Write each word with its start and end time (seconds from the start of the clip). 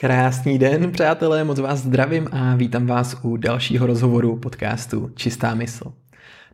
Krásný 0.00 0.58
den, 0.58 0.92
přátelé, 0.92 1.44
moc 1.44 1.58
vás 1.58 1.78
zdravím 1.78 2.28
a 2.32 2.56
vítám 2.56 2.86
vás 2.86 3.16
u 3.22 3.36
dalšího 3.36 3.86
rozhovoru 3.86 4.36
podcastu 4.36 5.10
Čistá 5.14 5.54
mysl. 5.54 5.92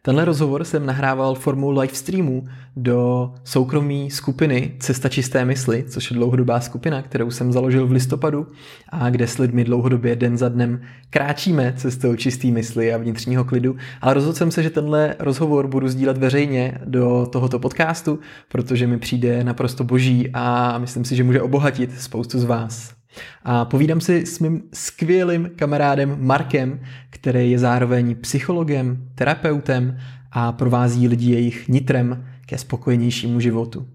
Tenhle 0.02 0.24
rozhovor 0.24 0.64
jsem 0.64 0.86
nahrával 0.86 1.34
formou 1.34 1.70
live 1.70 1.94
streamu 1.94 2.48
do 2.76 3.32
soukromí 3.44 4.10
skupiny 4.10 4.74
Cesta 4.78 5.08
čisté 5.08 5.44
mysli, 5.44 5.84
což 5.88 6.10
je 6.10 6.16
dlouhodobá 6.16 6.60
skupina, 6.60 7.02
kterou 7.02 7.30
jsem 7.30 7.52
založil 7.52 7.86
v 7.86 7.92
listopadu 7.92 8.46
a 8.88 9.10
kde 9.10 9.26
s 9.26 9.38
lidmi 9.38 9.64
dlouhodobě 9.64 10.16
den 10.16 10.38
za 10.38 10.48
dnem 10.48 10.80
kráčíme 11.10 11.74
cestou 11.76 12.16
čisté 12.16 12.46
mysli 12.48 12.94
a 12.94 12.98
vnitřního 12.98 13.44
klidu. 13.44 13.76
Ale 14.00 14.14
rozhodl 14.14 14.36
jsem 14.36 14.50
se, 14.50 14.62
že 14.62 14.70
tenhle 14.70 15.16
rozhovor 15.18 15.66
budu 15.66 15.88
sdílet 15.88 16.18
veřejně 16.18 16.78
do 16.84 17.26
tohoto 17.32 17.58
podcastu, 17.58 18.18
protože 18.48 18.86
mi 18.86 18.98
přijde 18.98 19.44
naprosto 19.44 19.84
boží 19.84 20.30
a 20.34 20.78
myslím 20.78 21.04
si, 21.04 21.16
že 21.16 21.24
může 21.24 21.42
obohatit 21.42 22.00
spoustu 22.00 22.38
z 22.38 22.44
vás. 22.44 23.01
A 23.44 23.64
povídám 23.64 24.00
si 24.00 24.26
s 24.26 24.38
mým 24.38 24.62
skvělým 24.74 25.50
kamarádem 25.56 26.16
Markem, 26.20 26.80
který 27.10 27.50
je 27.50 27.58
zároveň 27.58 28.14
psychologem, 28.14 29.08
terapeutem 29.14 29.98
a 30.32 30.52
provází 30.52 31.08
lidi 31.08 31.32
jejich 31.32 31.68
nitrem 31.68 32.24
ke 32.46 32.58
spokojenějšímu 32.58 33.40
životu. 33.40 33.86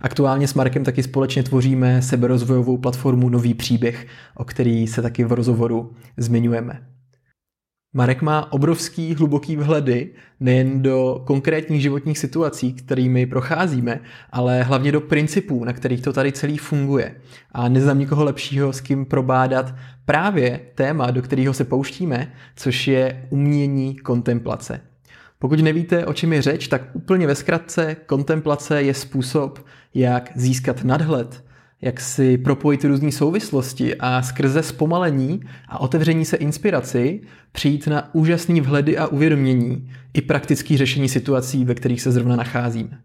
Aktuálně 0.00 0.48
s 0.48 0.54
Markem 0.54 0.84
taky 0.84 1.02
společně 1.02 1.42
tvoříme 1.42 2.02
seberozvojovou 2.02 2.78
platformu 2.78 3.28
Nový 3.28 3.54
příběh, 3.54 4.06
o 4.34 4.44
který 4.44 4.86
se 4.86 5.02
taky 5.02 5.24
v 5.24 5.32
rozhovoru 5.32 5.92
zmiňujeme. 6.16 6.95
Marek 7.96 8.22
má 8.22 8.52
obrovský 8.52 9.14
hluboký 9.14 9.56
vhledy 9.56 10.10
nejen 10.40 10.82
do 10.82 11.22
konkrétních 11.26 11.82
životních 11.82 12.18
situací, 12.18 12.72
kterými 12.72 13.26
procházíme, 13.26 14.00
ale 14.30 14.62
hlavně 14.62 14.92
do 14.92 15.00
principů, 15.00 15.64
na 15.64 15.72
kterých 15.72 16.02
to 16.02 16.12
tady 16.12 16.32
celý 16.32 16.58
funguje. 16.58 17.14
A 17.52 17.68
neznám 17.68 17.98
nikoho 17.98 18.24
lepšího, 18.24 18.72
s 18.72 18.80
kým 18.80 19.04
probádat 19.04 19.74
právě 20.04 20.60
téma, 20.74 21.10
do 21.10 21.22
kterého 21.22 21.54
se 21.54 21.64
pouštíme, 21.64 22.32
což 22.56 22.88
je 22.88 23.26
umění 23.30 23.96
kontemplace. 23.96 24.80
Pokud 25.38 25.60
nevíte, 25.60 26.06
o 26.06 26.12
čem 26.12 26.32
je 26.32 26.42
řeč, 26.42 26.68
tak 26.68 26.82
úplně 26.92 27.26
ve 27.26 27.34
zkratce 27.34 27.96
kontemplace 28.06 28.82
je 28.82 28.94
způsob, 28.94 29.66
jak 29.94 30.30
získat 30.34 30.84
nadhled, 30.84 31.44
jak 31.82 32.00
si 32.00 32.38
propojit 32.38 32.84
různé 32.84 33.12
souvislosti 33.12 33.94
a 33.94 34.22
skrze 34.22 34.62
zpomalení 34.62 35.40
a 35.68 35.80
otevření 35.80 36.24
se 36.24 36.36
inspiraci 36.36 37.20
přijít 37.52 37.86
na 37.86 38.14
úžasný 38.14 38.60
vhledy 38.60 38.98
a 38.98 39.06
uvědomění 39.06 39.90
i 40.14 40.20
praktické 40.20 40.76
řešení 40.76 41.08
situací, 41.08 41.64
ve 41.64 41.74
kterých 41.74 42.02
se 42.02 42.12
zrovna 42.12 42.36
nacházíme. 42.36 42.98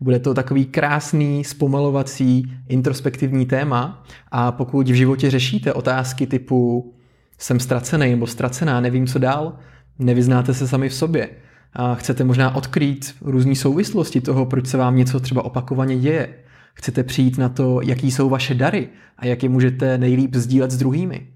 Bude 0.00 0.18
to 0.18 0.34
takový 0.34 0.66
krásný, 0.66 1.44
zpomalovací, 1.44 2.52
introspektivní 2.68 3.46
téma 3.46 4.04
a 4.30 4.52
pokud 4.52 4.88
v 4.88 4.94
životě 4.94 5.30
řešíte 5.30 5.72
otázky 5.72 6.26
typu 6.26 6.92
jsem 7.38 7.60
ztracený 7.60 8.10
nebo 8.10 8.26
ztracená, 8.26 8.80
nevím 8.80 9.06
co 9.06 9.18
dál, 9.18 9.58
nevyznáte 9.98 10.54
se 10.54 10.68
sami 10.68 10.88
v 10.88 10.94
sobě 10.94 11.28
a 11.72 11.94
chcete 11.94 12.24
možná 12.24 12.54
odkrýt 12.54 13.14
různé 13.20 13.54
souvislosti 13.54 14.20
toho, 14.20 14.46
proč 14.46 14.66
se 14.66 14.76
vám 14.76 14.96
něco 14.96 15.20
třeba 15.20 15.44
opakovaně 15.44 15.98
děje, 15.98 16.34
Chcete 16.78 17.04
přijít 17.04 17.38
na 17.38 17.48
to, 17.48 17.80
jaký 17.82 18.10
jsou 18.10 18.28
vaše 18.28 18.54
dary 18.54 18.88
a 19.18 19.26
jak 19.26 19.42
je 19.42 19.48
můžete 19.48 19.98
nejlíp 19.98 20.34
sdílet 20.34 20.70
s 20.70 20.76
druhými. 20.76 21.26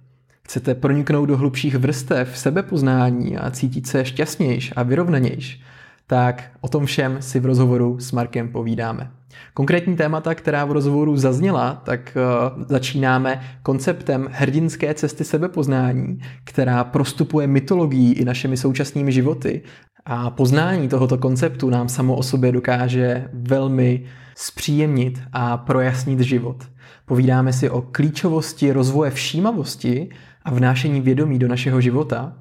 Chcete 0.45 0.75
proniknout 0.75 1.27
do 1.27 1.37
hlubších 1.37 1.75
vrstev 1.75 2.39
sebepoznání 2.39 3.37
a 3.37 3.51
cítit 3.51 3.87
se 3.87 4.05
šťastnějš 4.05 4.73
a 4.77 4.83
vyrovnanějš, 4.83 5.61
tak 6.07 6.51
o 6.61 6.69
tom 6.69 6.87
všem 6.87 7.17
si 7.21 7.41
v 7.41 7.47
rozhovoru 7.47 8.01
s 8.01 8.13
Markem 8.13 8.49
povídáme. 8.49 9.11
Konkrétní 9.55 9.97
témata, 9.97 10.35
která 10.35 10.65
v 10.65 10.73
rozhovoru 10.73 11.17
zazněla, 11.17 11.83
tak 11.85 12.17
uh, 12.17 12.63
začínáme 12.69 13.41
konceptem 13.63 14.29
hrdinské 14.31 14.95
cesty 14.95 15.25
sebepoznání, 15.25 16.19
která 16.45 16.85
prostupuje 16.85 17.47
mytologií 17.47 18.13
i 18.13 18.25
našimi 18.25 18.57
současnými 18.57 19.13
životy. 19.13 19.63
A 20.05 20.31
poznání 20.31 20.89
tohoto 20.89 21.19
konceptu 21.19 21.71
nám 21.71 21.89
samo 21.89 22.17
o 22.17 22.23
sobě 22.23 22.53
dokáže 22.53 23.29
velmi 23.33 24.05
zpříjemnit 24.35 25.21
a 25.33 25.57
projasnit 25.57 26.21
život. 26.21 26.57
Povídáme 27.07 27.53
si 27.53 27.71
o 27.71 27.83
klíčovosti 27.83 28.73
rozvoje 28.73 29.11
všímavosti 29.11 30.09
a 30.43 30.51
vnášení 30.51 31.01
vědomí 31.01 31.39
do 31.39 31.49
našeho 31.49 31.81
života. 31.81 32.37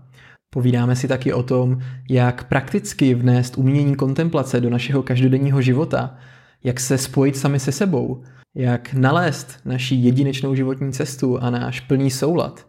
Povídáme 0.53 0.96
si 0.96 1.07
taky 1.07 1.34
o 1.34 1.44
tom, 1.44 1.81
jak 2.09 2.44
prakticky 2.44 3.13
vnést 3.13 3.57
umění 3.57 3.96
kontemplace 3.96 4.62
do 4.62 4.69
našeho 4.69 5.03
každodenního 5.03 5.62
života, 5.62 6.16
jak 6.63 6.80
se 6.80 6.97
spojit 6.97 7.38
sami 7.38 7.59
se 7.59 7.72
sebou, 7.72 8.24
jak 8.56 8.94
nalézt 8.94 9.59
naši 9.66 9.96
jedinečnou 9.96 10.56
životní 10.56 10.91
cestu 10.91 11.44
a 11.44 11.50
náš 11.50 11.80
plný 11.80 12.12
soulad. 12.12 12.68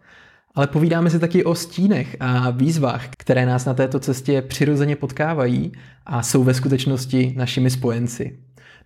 Ale 0.55 0.67
povídáme 0.67 1.11
si 1.11 1.19
taky 1.19 1.45
o 1.45 1.55
stínech 1.55 2.17
a 2.21 2.51
výzvách, 2.51 3.09
které 3.19 3.47
nás 3.47 3.65
na 3.65 3.75
této 3.75 4.01
cestě 4.01 4.43
přirozeně 4.43 4.97
potkávají 4.97 5.73
a 6.07 6.23
jsou 6.23 6.45
ve 6.45 6.55
skutečnosti 6.55 7.35
našimi 7.37 7.71
spojenci. 7.71 8.39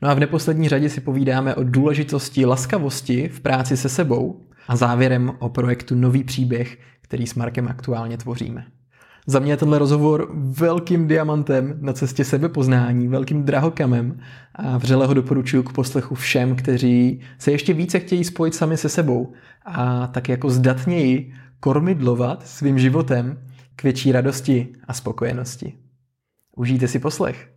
No 0.03 0.09
a 0.09 0.15
v 0.15 0.21
neposlední 0.21 0.69
řadě 0.69 0.89
si 0.89 1.01
povídáme 1.01 1.55
o 1.55 1.65
důležitosti 1.65 2.47
laskavosti 2.47 3.29
v 3.29 3.41
práci 3.41 3.77
se 3.77 3.89
sebou 3.89 4.47
a 4.69 4.77
závěrem 4.77 5.33
o 5.39 5.49
projektu 5.49 5.95
Nový 5.95 6.25
příběh, 6.25 6.79
který 7.03 7.27
s 7.27 7.35
Markem 7.35 7.69
aktuálně 7.69 8.17
tvoříme. 8.17 8.67
Za 9.27 9.39
mě 9.39 9.53
je 9.53 9.57
tenhle 9.57 9.79
rozhovor 9.79 10.31
velkým 10.35 11.09
diamantem 11.09 11.79
na 11.81 11.93
cestě 11.93 12.25
sebepoznání, 12.25 13.09
velkým 13.09 13.45
drahokamem 13.45 14.21
a 14.55 14.79
vřele 14.79 15.07
ho 15.07 15.15
doporučuji 15.15 15.63
k 15.63 15.73
poslechu 15.73 16.15
všem, 16.15 16.57
kteří 16.57 17.21
se 17.39 17.51
ještě 17.51 17.73
více 17.73 17.99
chtějí 17.99 18.25
spojit 18.25 18.55
sami 18.55 18.77
se 18.77 18.89
sebou 18.89 19.33
a 19.65 20.07
tak 20.07 20.29
jako 20.29 20.51
zdatněji 20.51 21.33
kormidlovat 21.61 22.47
svým 22.47 22.79
životem 22.79 23.39
k 23.77 23.83
větší 23.83 24.13
radosti 24.13 24.69
a 24.89 24.93
spokojenosti. 24.93 25.75
Užijte 26.57 26.89
si 26.89 26.99
poslech. 26.99 27.56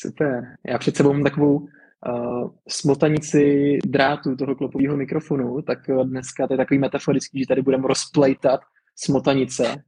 Super. 0.00 0.56
Já 0.66 0.78
před 0.78 0.96
sebou 0.96 1.12
mám 1.12 1.24
takovou 1.24 1.56
uh, 1.56 2.50
smotanici 2.68 3.78
drátu 3.86 4.36
toho 4.36 4.54
klopového 4.54 4.96
mikrofonu, 4.96 5.62
tak 5.62 5.78
dneska 6.04 6.46
to 6.46 6.52
je 6.52 6.56
takový 6.56 6.78
metaforický, 6.78 7.40
že 7.40 7.46
tady 7.46 7.62
budeme 7.62 7.88
rozplejtat 7.88 8.60
smotanice 8.96 9.82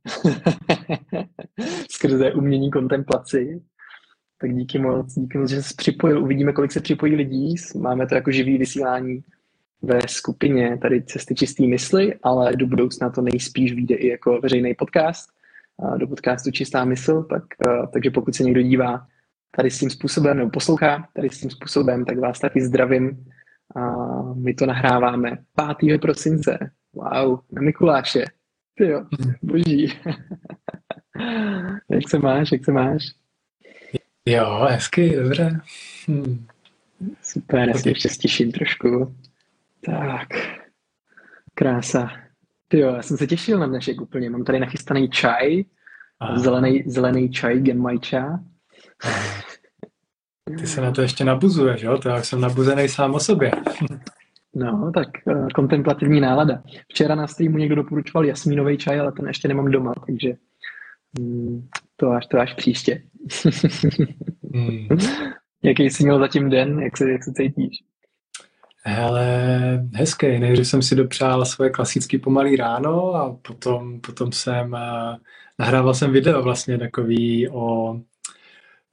skrze 1.91 2.33
umění 2.33 2.71
kontemplaci. 2.71 3.63
Tak 4.41 4.55
díky 4.55 4.79
moc, 4.79 5.15
díky 5.15 5.39
moc, 5.39 5.51
že 5.51 5.63
jsi 5.63 5.75
připojil. 5.77 6.23
Uvidíme, 6.23 6.53
kolik 6.53 6.73
se 6.73 6.81
připojí 6.81 7.17
lidí. 7.17 7.55
Máme 7.81 8.07
to 8.07 8.15
jako 8.15 8.31
živý 8.31 8.59
vysílání 8.59 9.25
ve 9.83 10.01
skupině 10.09 10.79
tady 10.83 11.03
Cesty 11.03 11.35
čistý 11.35 11.67
mysli, 11.67 12.15
ale 12.23 12.57
do 12.57 12.67
budoucna 12.67 13.11
to 13.11 13.23
nejspíš 13.23 13.73
vyjde 13.73 13.95
i 13.95 14.09
jako 14.09 14.41
veřejný 14.41 14.75
podcast, 14.75 15.31
do 15.97 16.07
podcastu 16.07 16.51
Čistá 16.51 16.85
mysl, 16.85 17.23
tak, 17.23 17.43
takže 17.93 18.11
pokud 18.11 18.35
se 18.35 18.45
někdo 18.45 18.63
dívá 18.63 19.07
tady 19.51 19.71
s 19.71 19.79
tím 19.79 19.91
způsobem, 19.91 20.37
nebo 20.37 20.51
poslouchá 20.51 21.09
tady 21.15 21.31
s 21.31 21.41
tím 21.41 21.51
způsobem, 21.51 22.05
tak 22.05 22.19
vás 22.19 22.41
taky 22.41 22.61
zdravím. 22.61 23.25
A 23.77 23.83
my 24.33 24.55
to 24.55 24.67
nahráváme 24.67 25.39
5. 25.79 26.01
prosince. 26.01 26.59
Wow, 26.93 27.41
na 27.53 27.63
Mikuláše. 27.63 28.25
Ty 28.75 28.89
jo, 28.89 29.05
boží. 29.43 29.87
jak 31.91 32.09
se 32.09 32.19
máš, 32.19 32.53
jak 32.53 32.65
se 32.65 32.73
máš? 32.73 33.03
Jo, 34.27 34.67
hezky, 34.71 35.17
dobře. 35.17 35.61
Hm. 36.09 36.47
Super, 37.23 37.69
já 37.69 37.75
se 37.75 37.89
ještě 37.89 38.09
stiším 38.09 38.53
trošku. 38.53 39.15
Tak, 39.85 40.29
krása. 41.55 42.11
Ty 42.69 42.79
jo, 42.79 42.95
já 42.95 43.03
jsem 43.03 43.17
se 43.17 43.27
těšil 43.27 43.59
na 43.59 43.67
dnešek 43.67 44.01
úplně. 44.01 44.31
Mám 44.31 44.45
tady 44.45 44.61
nachystaný 44.61 45.11
čaj, 45.11 45.65
zelený, 46.37 46.83
zelený 46.87 47.31
čaj 47.31 47.61
Genmaicha. 47.61 48.41
Ty 50.59 50.67
se 50.67 50.81
na 50.81 50.93
to 50.93 51.03
ještě 51.03 51.25
nabuzuješ, 51.25 51.83
jo? 51.83 51.99
To 51.99 52.09
já 52.09 52.23
jsem 52.23 52.41
nabuzený 52.41 52.89
sám 52.89 53.15
o 53.15 53.21
sobě. 53.21 53.51
No, 54.55 54.91
tak 54.95 55.09
uh, 55.25 55.49
kontemplativní 55.55 56.21
nálada. 56.21 56.63
Včera 56.89 57.15
na 57.15 57.27
streamu 57.27 57.59
někdo 57.59 57.75
doporučoval 57.75 58.25
jasmínový 58.25 58.79
čaj, 58.79 59.01
ale 59.01 59.13
ten 59.13 59.27
ještě 59.27 59.49
nemám 59.49 59.71
doma, 59.71 59.95
takže 60.07 60.33
mm, 61.21 61.69
to 61.97 62.11
až, 62.11 62.27
to 62.27 62.39
až 62.39 62.55
příště. 62.55 63.03
hmm. 64.55 64.89
Jaký 65.63 65.83
jsi 65.83 66.03
měl 66.03 66.19
zatím 66.19 66.51
den? 66.51 66.81
Jak 66.81 66.97
se, 66.97 67.11
jak 67.13 67.25
se 67.25 67.33
cítíš? 67.33 67.79
Hele, 68.85 69.27
hezký. 69.95 70.39
Nejdřív 70.39 70.69
jsem 70.69 70.83
si 70.83 70.95
dopřál 70.95 71.45
svoje 71.45 71.71
klasické 71.71 72.19
pomalý 72.19 72.57
ráno 72.57 73.15
a 73.15 73.37
potom, 73.43 74.01
potom 74.01 74.33
jsem 74.33 74.73
uh, 74.73 75.17
nahrával 75.59 75.95
jsem 75.95 76.13
video 76.13 76.43
vlastně 76.43 76.79
takový 76.79 77.49
o 77.49 77.95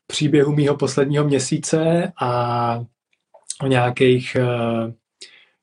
příběhu 0.07 0.52
mýho 0.56 0.75
posledního 0.75 1.24
měsíce 1.24 2.12
a 2.22 2.86
o 3.62 3.68
nějakých 3.68 4.38
uh, 4.40 4.92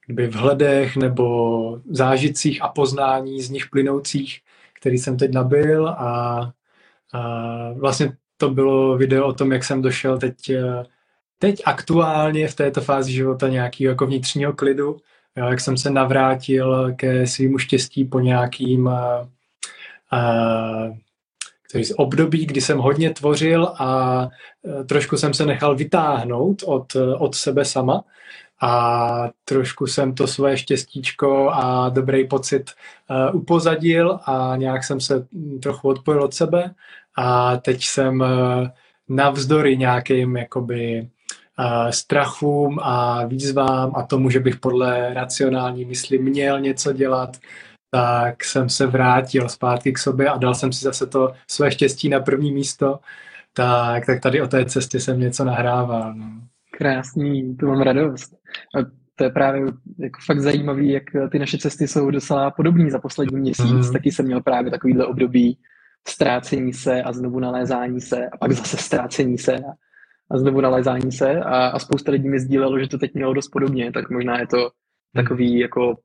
kdyby 0.06 0.26
vhledech 0.26 0.96
nebo 0.96 1.80
zážitcích 1.90 2.62
a 2.62 2.68
poznání 2.68 3.42
z 3.42 3.50
nich 3.50 3.66
plynoucích, 3.70 4.40
který 4.80 4.98
jsem 4.98 5.16
teď 5.16 5.32
nabil 5.32 5.88
a, 5.88 6.52
a 7.12 7.22
vlastně 7.72 8.12
to 8.36 8.50
bylo 8.50 8.96
video 8.96 9.26
o 9.26 9.32
tom, 9.32 9.52
jak 9.52 9.64
jsem 9.64 9.82
došel 9.82 10.18
teď, 10.18 10.34
teď 11.38 11.62
aktuálně 11.64 12.48
v 12.48 12.54
této 12.54 12.80
fázi 12.80 13.12
života 13.12 13.48
nějakého 13.48 13.90
jako 13.90 14.06
vnitřního 14.06 14.52
klidu 14.52 14.96
jo, 15.36 15.46
jak 15.46 15.60
jsem 15.60 15.76
se 15.76 15.90
navrátil 15.90 16.94
ke 16.94 17.26
svýmu 17.26 17.58
štěstí 17.58 18.04
po 18.04 18.20
nějakým 18.20 18.86
uh, 18.86 18.92
uh, 20.12 20.96
z 21.74 21.92
období, 21.96 22.46
kdy 22.46 22.60
jsem 22.60 22.78
hodně 22.78 23.10
tvořil 23.10 23.72
a 23.78 24.28
trošku 24.86 25.16
jsem 25.16 25.34
se 25.34 25.46
nechal 25.46 25.76
vytáhnout 25.76 26.62
od, 26.66 26.96
od 27.18 27.34
sebe 27.34 27.64
sama. 27.64 28.04
A 28.64 29.30
trošku 29.44 29.86
jsem 29.86 30.14
to 30.14 30.26
svoje 30.26 30.56
štěstíčko 30.56 31.50
a 31.52 31.88
dobrý 31.88 32.28
pocit 32.28 32.70
uh, 33.10 33.40
upozadil 33.40 34.18
a 34.24 34.56
nějak 34.56 34.84
jsem 34.84 35.00
se 35.00 35.26
trochu 35.62 35.88
odpojil 35.88 36.22
od 36.22 36.34
sebe. 36.34 36.74
A 37.16 37.56
teď 37.56 37.84
jsem 37.84 38.24
navzdory 39.08 39.76
nějakým 39.76 40.36
jakoby 40.36 41.08
strachům 41.90 42.78
a 42.82 43.26
výzvám 43.26 43.92
a 43.94 44.02
tomu, 44.02 44.30
že 44.30 44.40
bych 44.40 44.56
podle 44.56 45.14
racionální 45.14 45.84
mysli 45.84 46.18
měl 46.18 46.60
něco 46.60 46.92
dělat, 46.92 47.36
tak 47.94 48.44
jsem 48.44 48.68
se 48.68 48.86
vrátil 48.86 49.48
zpátky 49.48 49.92
k 49.92 49.98
sobě 49.98 50.28
a 50.28 50.38
dal 50.38 50.54
jsem 50.54 50.72
si 50.72 50.84
zase 50.84 51.06
to 51.06 51.32
své 51.50 51.70
štěstí 51.70 52.08
na 52.08 52.20
první 52.20 52.52
místo, 52.52 52.98
tak, 53.52 54.06
tak 54.06 54.20
tady 54.20 54.42
o 54.42 54.48
té 54.48 54.64
cestě 54.64 55.00
jsem 55.00 55.20
něco 55.20 55.44
nahrával. 55.44 56.14
No. 56.14 56.26
Krásný, 56.78 57.56
to 57.56 57.66
mám 57.66 57.80
radost. 57.80 58.32
A 58.76 58.78
to 59.16 59.24
je 59.24 59.30
právě 59.30 59.62
jako 59.98 60.20
fakt 60.26 60.40
zajímavý, 60.40 60.90
jak 60.90 61.02
ty 61.30 61.38
naše 61.38 61.58
cesty 61.58 61.88
jsou 61.88 62.10
docela 62.10 62.50
podobné 62.50 62.90
za 62.90 62.98
poslední 62.98 63.40
měsíc. 63.40 63.86
Mm. 63.86 63.92
Taky 63.92 64.12
jsem 64.12 64.26
měl 64.26 64.40
právě 64.40 64.70
takovýhle 64.70 65.06
období 65.06 65.58
ztrácení 66.08 66.72
se 66.72 67.02
a 67.02 67.12
znovu 67.12 67.40
nalézání 67.40 68.00
se 68.00 68.26
a 68.26 68.36
pak 68.36 68.52
zase 68.52 68.76
ztrácení 68.76 69.38
se 69.38 69.56
a, 69.56 69.72
a 70.30 70.38
znovu 70.38 70.60
nalézání 70.60 71.12
se 71.12 71.40
a, 71.40 71.66
a 71.66 71.78
spousta 71.78 72.12
lidí 72.12 72.28
mi 72.28 72.40
sdílelo, 72.40 72.78
že 72.78 72.88
to 72.88 72.98
teď 72.98 73.14
mělo 73.14 73.34
dost 73.34 73.48
podobně, 73.48 73.92
tak 73.92 74.10
možná 74.10 74.38
je 74.38 74.46
to 74.46 74.70
takový 75.14 75.58
jako 75.58 75.96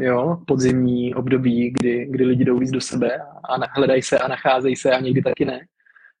jo, 0.00 0.38
podzimní 0.46 1.14
období, 1.14 1.70
kdy, 1.70 2.06
kdy 2.10 2.24
lidi 2.24 2.44
jdou 2.44 2.58
víc 2.58 2.70
do 2.70 2.80
sebe 2.80 3.18
a, 3.48 3.78
hledají 3.78 4.02
se 4.02 4.18
a 4.18 4.28
nacházejí 4.28 4.76
se 4.76 4.90
a 4.90 5.00
někdy 5.00 5.22
taky 5.22 5.44
ne. 5.44 5.60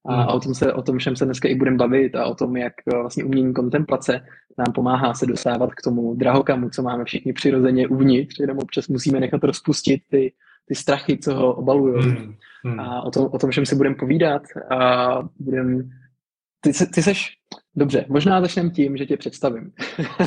A, 0.08 0.22
a 0.22 0.32
o 0.32 0.40
tom, 0.40 0.54
se, 0.54 0.72
o 0.72 0.82
tom 0.82 0.98
všem 0.98 1.16
se 1.16 1.24
dneska 1.24 1.48
i 1.48 1.54
budeme 1.54 1.76
bavit 1.76 2.16
a 2.16 2.26
o 2.26 2.34
tom, 2.34 2.56
jak 2.56 2.72
eh, 2.92 2.96
vlastně 2.96 3.24
umění 3.24 3.54
kontemplace 3.54 4.20
nám 4.58 4.72
pomáhá 4.74 5.14
se 5.14 5.26
dostávat 5.26 5.74
k 5.74 5.82
tomu 5.82 6.14
drahokamu, 6.14 6.70
co 6.70 6.82
máme 6.82 7.04
všichni 7.04 7.32
přirozeně 7.32 7.88
uvnitř, 7.88 8.40
jenom 8.40 8.58
občas 8.58 8.88
musíme 8.88 9.20
nechat 9.20 9.44
rozpustit 9.44 10.02
ty, 10.10 10.32
ty 10.68 10.74
strachy, 10.74 11.18
co 11.18 11.34
ho 11.34 11.54
obalují. 11.54 12.04
Hmm. 12.04 12.34
Hmm. 12.64 12.80
A 12.80 13.02
o 13.02 13.10
tom, 13.10 13.28
o 13.32 13.38
tom 13.38 13.50
všem 13.50 13.66
si 13.66 13.76
budeme 13.76 13.94
povídat 13.94 14.42
a 14.70 15.18
budem... 15.38 15.90
Ty, 16.60 16.72
ty 16.94 17.02
seš... 17.02 17.35
Dobře, 17.76 18.04
možná 18.08 18.40
začneme 18.40 18.70
tím, 18.70 18.96
že 18.96 19.06
tě 19.06 19.16
představím. 19.16 19.72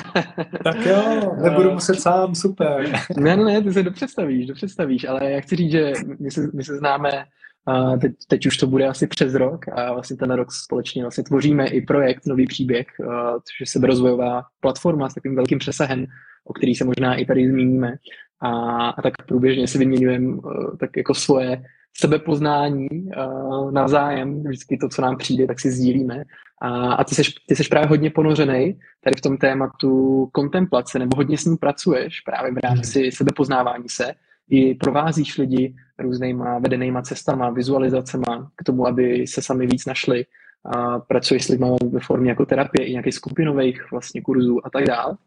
tak 0.64 0.86
jo, 0.86 1.36
nebudu 1.44 1.72
muset 1.72 2.00
sám, 2.02 2.36
super. 2.36 2.92
ne, 3.18 3.38
ne, 3.38 3.44
ne, 3.44 3.62
ty 3.62 3.74
se 3.74 3.84
dopředstavíš, 3.84 4.48
dopředstavíš, 4.48 5.04
ale 5.04 5.32
já 5.32 5.42
chci 5.42 5.56
říct, 5.56 5.72
že 5.72 5.94
my 6.20 6.32
se, 6.32 6.50
my 6.54 6.64
se 6.64 6.78
známe 6.78 7.26
a 7.66 7.98
teď, 7.98 8.12
teď 8.28 8.46
už 8.46 8.58
to 8.58 8.68
bude 8.68 8.88
asi 8.88 9.08
přes 9.08 9.34
rok 9.34 9.68
a 9.68 9.94
vlastně 9.94 10.18
ten 10.18 10.32
rok 10.32 10.52
společně 10.52 11.02
vlastně 11.02 11.24
tvoříme 11.24 11.68
i 11.68 11.82
projekt 11.82 12.26
Nový 12.26 12.48
příběh, 12.48 12.88
což 13.36 13.60
je 13.60 13.66
seberozvojová 13.66 14.44
platforma 14.60 15.10
s 15.10 15.14
takovým 15.14 15.36
velkým 15.36 15.60
přesahem, 15.60 16.06
o 16.46 16.54
který 16.54 16.76
se 16.76 16.86
možná 16.86 17.16
i 17.16 17.26
tady 17.26 17.50
zmíníme. 17.50 17.96
A, 18.42 18.50
a 18.90 19.02
tak 19.02 19.14
průběžně 19.28 19.68
si 19.68 19.78
vyměňujeme 19.78 20.38
tak 20.80 20.90
jako 20.98 21.14
svoje 21.14 21.64
sebepoznání 22.00 22.88
uh, 22.92 23.72
navzájem, 23.72 24.44
vždycky 24.44 24.78
to, 24.78 24.90
co 24.90 25.02
nám 25.02 25.18
přijde, 25.18 25.48
tak 25.48 25.60
si 25.60 25.72
sdílíme. 25.72 26.24
A, 26.62 26.94
a 26.94 27.04
ty, 27.04 27.16
seš, 27.16 27.30
ty 27.48 27.56
seš 27.56 27.68
právě 27.68 27.88
hodně 27.88 28.10
ponořený 28.10 28.80
tady 29.04 29.16
v 29.18 29.22
tom 29.22 29.38
tématu 29.38 30.26
kontemplace, 30.32 31.00
nebo 31.00 31.18
hodně 31.18 31.38
s 31.38 31.46
ním 31.46 31.58
pracuješ 31.58 32.22
právě 32.22 32.52
v 32.52 32.58
rámci 32.64 33.02
hmm. 33.02 33.12
sebepoznávání 33.12 33.90
se 33.90 34.14
i 34.50 34.76
provázíš 34.76 35.38
lidi 35.38 35.76
různýma 36.00 36.60
vedenýma 36.60 37.02
cestama, 37.02 37.50
vizualizacema 37.50 38.52
k 38.56 38.64
tomu, 38.64 38.88
aby 38.88 39.28
se 39.28 39.42
sami 39.42 39.68
víc 39.68 39.86
našli 39.86 40.26
a 40.66 41.00
pracuješ 41.00 41.46
s 41.46 41.48
lidmi 41.48 41.68
ve 41.92 42.00
formě 42.00 42.30
jako 42.30 42.46
terapie 42.46 42.88
i 42.88 42.92
nějakých 42.92 43.14
skupinových 43.14 43.92
vlastně 43.92 44.22
kurzů 44.22 44.66
a 44.66 44.70
tak 44.70 44.86
dále. 44.86 45.18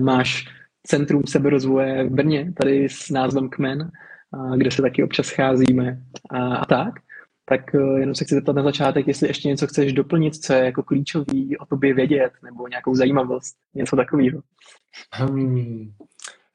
Máš 0.00 0.44
Centrum 0.86 1.22
seberozvoje 1.26 2.04
v 2.04 2.10
Brně, 2.10 2.52
tady 2.56 2.88
s 2.88 3.10
názvem 3.10 3.48
Kmen, 3.48 3.90
kde 4.56 4.70
se 4.70 4.82
taky 4.82 5.04
občas 5.04 5.26
scházíme 5.26 5.98
a, 6.30 6.56
a 6.56 6.64
tak. 6.64 6.94
Tak 7.48 7.74
e, 7.74 7.78
jenom 7.78 8.14
se 8.14 8.24
chci 8.24 8.34
zeptat 8.34 8.56
na 8.56 8.62
začátek, 8.62 9.08
jestli 9.08 9.28
ještě 9.28 9.48
něco 9.48 9.66
chceš 9.66 9.92
doplnit, 9.92 10.36
co 10.36 10.52
je 10.52 10.64
jako 10.64 10.82
klíčový 10.82 11.58
o 11.58 11.66
tobě 11.66 11.94
vědět, 11.94 12.32
nebo 12.44 12.68
nějakou 12.68 12.94
zajímavost, 12.94 13.56
něco 13.74 13.96
takového. 13.96 14.40
Hmm, 15.12 15.92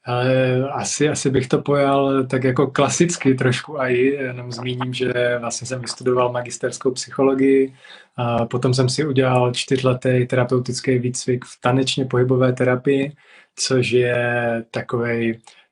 ale 0.05 0.57
asi, 0.71 1.09
asi 1.09 1.29
bych 1.29 1.47
to 1.47 1.61
pojal 1.61 2.23
tak 2.23 2.43
jako 2.43 2.67
klasicky 2.67 3.33
trošku 3.33 3.79
a 3.79 3.87
jenom 3.87 4.51
zmíním, 4.51 4.93
že 4.93 5.37
vlastně 5.39 5.67
jsem 5.67 5.81
vystudoval 5.81 6.31
magisterskou 6.31 6.91
psychologii, 6.91 7.73
a 8.15 8.45
potom 8.45 8.73
jsem 8.73 8.89
si 8.89 9.05
udělal 9.05 9.53
čtyřletý 9.53 10.27
terapeutický 10.27 10.99
výcvik 10.99 11.45
v 11.45 11.61
tanečně 11.61 12.05
pohybové 12.05 12.53
terapii, 12.53 13.11
což 13.55 13.91
je 13.91 14.65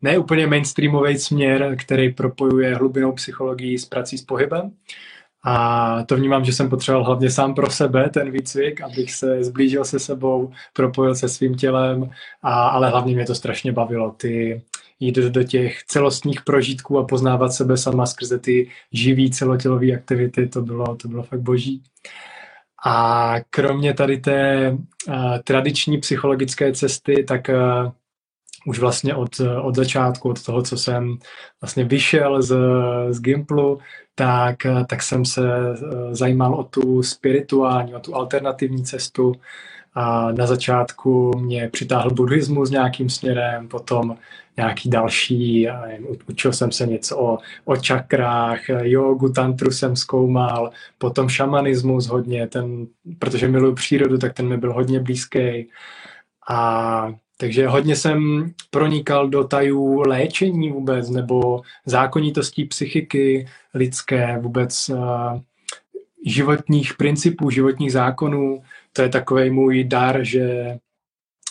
takový 0.02 0.16
neúplně 0.16 0.48
mainstreamový 0.48 1.18
směr, 1.18 1.76
který 1.80 2.14
propojuje 2.14 2.76
hlubinou 2.76 3.12
psychologii 3.12 3.78
s 3.78 3.86
prací 3.86 4.18
s 4.18 4.26
pohybem. 4.26 4.72
A 5.44 6.04
to 6.04 6.16
vnímám, 6.16 6.46
že 6.46 6.54
jsem 6.54 6.70
potřeboval 6.70 7.06
hlavně 7.06 7.30
sám 7.30 7.56
pro 7.56 7.70
sebe 7.70 8.10
ten 8.10 8.32
výcvik, 8.32 8.82
abych 8.82 9.14
se 9.14 9.44
zblížil 9.44 9.86
se 9.86 10.00
sebou, 10.00 10.52
propojil 10.74 11.16
se 11.16 11.30
svým 11.30 11.56
tělem, 11.56 12.10
a, 12.44 12.68
ale 12.68 12.90
hlavně 12.90 13.16
mě 13.16 13.26
to 13.26 13.36
strašně 13.36 13.72
bavilo. 13.72 14.12
Ty 14.12 14.62
jít 15.00 15.16
do 15.16 15.44
těch 15.44 15.84
celostních 15.84 16.42
prožitků 16.42 16.98
a 16.98 17.06
poznávat 17.06 17.54
sebe 17.54 17.78
sama 17.78 18.06
skrze 18.06 18.40
ty 18.40 18.70
živý 18.92 19.32
celotělové 19.32 19.92
aktivity, 19.92 20.48
to 20.48 20.62
bylo, 20.62 20.96
to 20.96 21.08
bylo 21.08 21.24
fakt 21.24 21.42
boží. 21.42 21.84
A 22.86 23.36
kromě 23.50 23.94
tady 23.94 24.18
té 24.18 24.72
uh, 24.72 25.38
tradiční 25.44 25.98
psychologické 25.98 26.74
cesty, 26.74 27.24
tak 27.24 27.50
uh, 27.50 27.92
už 28.66 28.80
vlastně 28.80 29.16
od, 29.16 29.30
od 29.62 29.76
začátku, 29.76 30.30
od 30.30 30.44
toho, 30.44 30.62
co 30.62 30.78
jsem 30.78 31.18
vlastně 31.62 31.84
vyšel 31.84 32.42
z, 32.42 32.58
z 33.10 33.22
Gimplu, 33.22 33.80
tak, 34.16 34.58
tak 34.90 35.04
jsem 35.04 35.26
se 35.26 35.44
eh, 35.50 36.16
zajímal 36.16 36.54
o 36.54 36.64
tu 36.64 37.04
spirituální, 37.04 37.96
o 37.96 38.00
tu 38.00 38.16
alternativní 38.16 38.84
cestu. 38.84 39.32
A 39.94 40.32
na 40.32 40.46
začátku 40.48 41.32
mě 41.38 41.70
přitáhl 41.70 42.10
buddhismus 42.10 42.70
nějakým 42.70 43.10
směrem, 43.10 43.68
potom 43.68 44.18
nějaký 44.58 44.90
další, 44.90 45.68
učil 46.30 46.54
jsem 46.54 46.72
se 46.72 46.88
něco 46.88 47.18
o, 47.18 47.38
o 47.66 47.78
čakrách, 47.78 48.60
jogu, 48.82 49.30
tantru 49.30 49.72
jsem 49.72 49.96
zkoumal, 49.96 50.72
potom 50.98 51.30
šamanismus 51.30 52.08
hodně, 52.08 52.48
ten, 52.48 52.88
protože 53.20 53.48
miluji 53.48 53.76
přírodu, 53.76 54.18
tak 54.18 54.34
ten 54.34 54.48
mi 54.48 54.58
byl 54.58 54.74
hodně 54.74 55.00
blízký. 55.00 55.70
A 56.50 57.14
takže 57.42 57.68
hodně 57.68 57.96
jsem 57.96 58.52
pronikal 58.70 59.30
do 59.30 59.44
tajů 59.44 60.04
léčení 60.08 60.72
vůbec, 60.72 61.10
nebo 61.10 61.62
zákonitostí 61.86 62.66
psychiky 62.66 63.48
lidské, 63.74 64.38
vůbec 64.40 64.90
uh, 64.90 65.40
životních 66.26 66.94
principů, 66.94 67.50
životních 67.50 67.92
zákonů. 67.92 68.64
To 68.94 69.02
je 69.02 69.10
takový 69.10 69.50
můj 69.50 69.84
dar, 69.84 70.24
že 70.24 70.78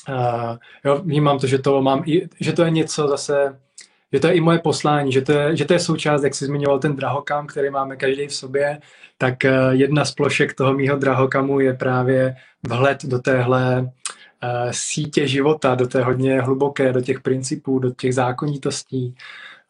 uh, 0.09 0.57
jo, 0.85 1.00
vnímám 1.04 1.38
to, 1.38 1.47
že 1.47 1.59
to 1.59 1.83
mám, 1.83 2.02
i, 2.07 2.28
že 2.40 2.52
to 2.52 2.64
je 2.64 2.71
něco 2.71 3.09
zase, 3.09 3.59
že 4.12 4.21
to 4.21 4.26
je 4.26 4.35
i 4.35 4.40
moje 4.40 4.59
poslání, 4.59 5.12
že 5.12 5.23
to 5.23 5.33
je, 5.33 5.57
že 5.57 5.64
to 5.64 5.73
je 5.73 5.80
součást, 5.80 6.23
jak 6.23 6.35
jsi 6.35 6.47
zmiňoval 6.47 6.78
ten 6.78 6.97
drahokam, 6.97 7.47
který 7.47 7.71
máme 7.71 7.97
každý 7.97 8.26
v 8.26 8.35
sobě, 8.35 8.80
tak 9.18 9.35
uh, 9.45 9.50
jedna 9.73 10.04
z 10.04 10.12
plošek 10.12 10.54
toho 10.54 10.75
mýho 10.75 10.97
drahokamu 10.97 11.61
je 11.61 11.75
právě 11.75 12.37
vhled 12.68 13.04
do 13.04 13.18
téhle 13.18 13.88
Eh, 13.88 14.18
sítě 14.71 15.26
života, 15.26 15.75
do 15.75 15.87
té 15.87 16.04
hodně 16.04 16.40
hluboké, 16.40 16.92
do 16.92 17.00
těch 17.00 17.21
principů, 17.21 17.78
do 17.78 17.90
těch 17.90 18.14
zákonitostí. 18.14 19.14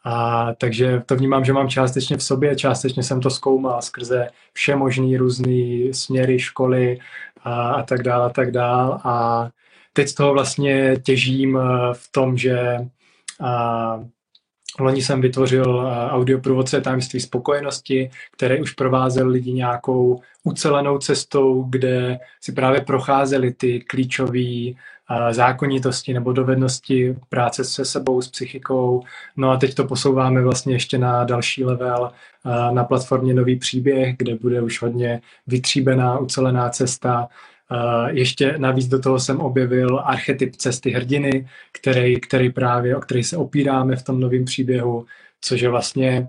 A 0.03 0.47
takže 0.53 1.01
to 1.05 1.15
vnímám, 1.15 1.45
že 1.45 1.53
mám 1.53 1.69
částečně 1.69 2.17
v 2.17 2.23
sobě, 2.23 2.55
částečně 2.55 3.03
jsem 3.03 3.21
to 3.21 3.29
zkoumal 3.29 3.81
skrze 3.81 4.27
vše 4.53 4.75
možný 4.75 5.17
různý 5.17 5.93
směry, 5.93 6.39
školy 6.39 6.99
a, 7.43 7.69
a 7.69 7.83
tak 7.83 8.03
dále, 8.03 8.25
a 8.25 8.29
tak 8.29 8.51
dále. 8.51 8.99
A 9.03 9.49
teď 9.93 10.07
z 10.07 10.13
toho 10.13 10.33
vlastně 10.33 10.95
těžím 11.03 11.57
eh, 11.57 11.93
v 11.93 12.11
tom, 12.11 12.37
že 12.37 12.77
a, 13.41 14.03
Loni 14.79 15.01
jsem 15.01 15.21
vytvořil 15.21 15.91
audioprůvodce 16.09 16.81
tajemství 16.81 17.19
spokojenosti, 17.19 18.09
který 18.31 18.61
už 18.61 18.71
provázel 18.71 19.27
lidi 19.27 19.53
nějakou 19.53 20.21
ucelenou 20.43 20.97
cestou, 20.97 21.63
kde 21.69 22.19
si 22.41 22.51
právě 22.51 22.81
procházeli 22.81 23.53
ty 23.53 23.79
klíčové 23.79 24.39
zákonitosti 25.31 26.13
nebo 26.13 26.33
dovednosti 26.33 27.15
práce 27.29 27.63
se 27.63 27.85
sebou, 27.85 28.21
s 28.21 28.27
psychikou. 28.27 29.03
No 29.37 29.51
a 29.51 29.57
teď 29.57 29.75
to 29.75 29.85
posouváme 29.85 30.41
vlastně 30.41 30.75
ještě 30.75 30.97
na 30.97 31.23
další 31.23 31.63
level 31.63 32.11
na 32.71 32.83
platformě 32.83 33.33
Nový 33.33 33.55
příběh, 33.55 34.15
kde 34.17 34.35
bude 34.35 34.61
už 34.61 34.81
hodně 34.81 35.21
vytříbená, 35.47 36.19
ucelená 36.19 36.69
cesta 36.69 37.27
ještě 38.09 38.55
navíc 38.57 38.87
do 38.87 38.99
toho 38.99 39.19
jsem 39.19 39.39
objevil 39.39 40.01
archetyp 40.03 40.55
cesty 40.55 40.91
hrdiny, 40.91 41.47
který, 41.71 42.19
který 42.19 42.49
právě, 42.49 42.95
o 42.95 42.99
který 42.99 43.23
se 43.23 43.37
opíráme 43.37 43.95
v 43.95 44.03
tom 44.03 44.19
novém 44.19 44.45
příběhu, 44.45 45.05
což 45.41 45.61
je 45.61 45.69
vlastně 45.69 46.27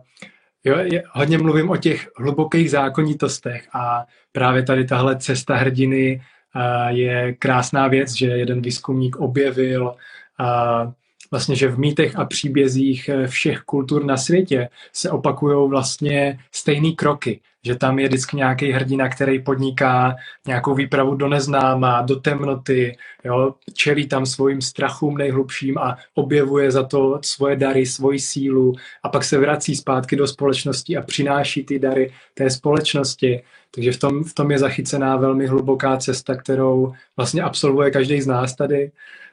Jo, 0.64 0.78
je, 0.78 1.02
hodně 1.10 1.38
mluvím 1.38 1.70
o 1.70 1.76
těch 1.76 2.10
hlubokých 2.16 2.70
zákonitostech 2.70 3.68
a 3.72 4.04
právě 4.32 4.62
tady 4.62 4.84
tahle 4.84 5.18
cesta 5.18 5.56
hrdiny 5.56 6.22
je 6.88 7.34
krásná 7.38 7.88
věc, 7.88 8.12
že 8.12 8.26
jeden 8.26 8.62
výzkumník 8.62 9.16
objevil 9.16 9.94
vlastně, 11.30 11.56
že 11.56 11.68
v 11.68 11.78
mýtech 11.78 12.16
a 12.16 12.24
příbězích 12.24 13.10
všech 13.26 13.60
kultur 13.60 14.04
na 14.04 14.16
světě 14.16 14.68
se 14.92 15.10
opakují 15.10 15.70
vlastně 15.70 16.38
stejné 16.52 16.92
kroky. 16.92 17.40
Že 17.64 17.74
tam 17.74 17.98
je 17.98 18.08
vždycky 18.08 18.36
nějaký 18.36 18.72
hrdina, 18.72 19.08
který 19.08 19.42
podniká 19.42 20.16
nějakou 20.46 20.74
výpravu 20.74 21.14
do 21.14 21.28
neznáma, 21.28 22.02
do 22.02 22.16
temnoty, 22.16 22.96
jo, 23.24 23.54
čelí 23.74 24.08
tam 24.08 24.26
svým 24.26 24.60
strachům 24.60 25.18
nejhlubším 25.18 25.78
a 25.78 25.96
objevuje 26.14 26.70
za 26.70 26.82
to 26.82 27.18
svoje 27.22 27.56
dary, 27.56 27.86
svoji 27.86 28.18
sílu 28.18 28.72
a 29.02 29.08
pak 29.08 29.24
se 29.24 29.38
vrací 29.38 29.76
zpátky 29.76 30.16
do 30.16 30.26
společnosti 30.26 30.96
a 30.96 31.02
přináší 31.02 31.64
ty 31.64 31.78
dary 31.78 32.12
té 32.34 32.50
společnosti. 32.50 33.42
Takže 33.70 33.92
v 33.92 33.98
tom, 33.98 34.24
v 34.24 34.34
tom 34.34 34.50
je 34.50 34.58
zachycená 34.58 35.16
velmi 35.16 35.46
hluboká 35.46 35.96
cesta, 35.96 36.34
kterou 36.34 36.92
vlastně 37.16 37.42
absolvuje 37.42 37.90
každý 37.90 38.20
z 38.20 38.26
nás 38.26 38.56
tady 38.56 38.90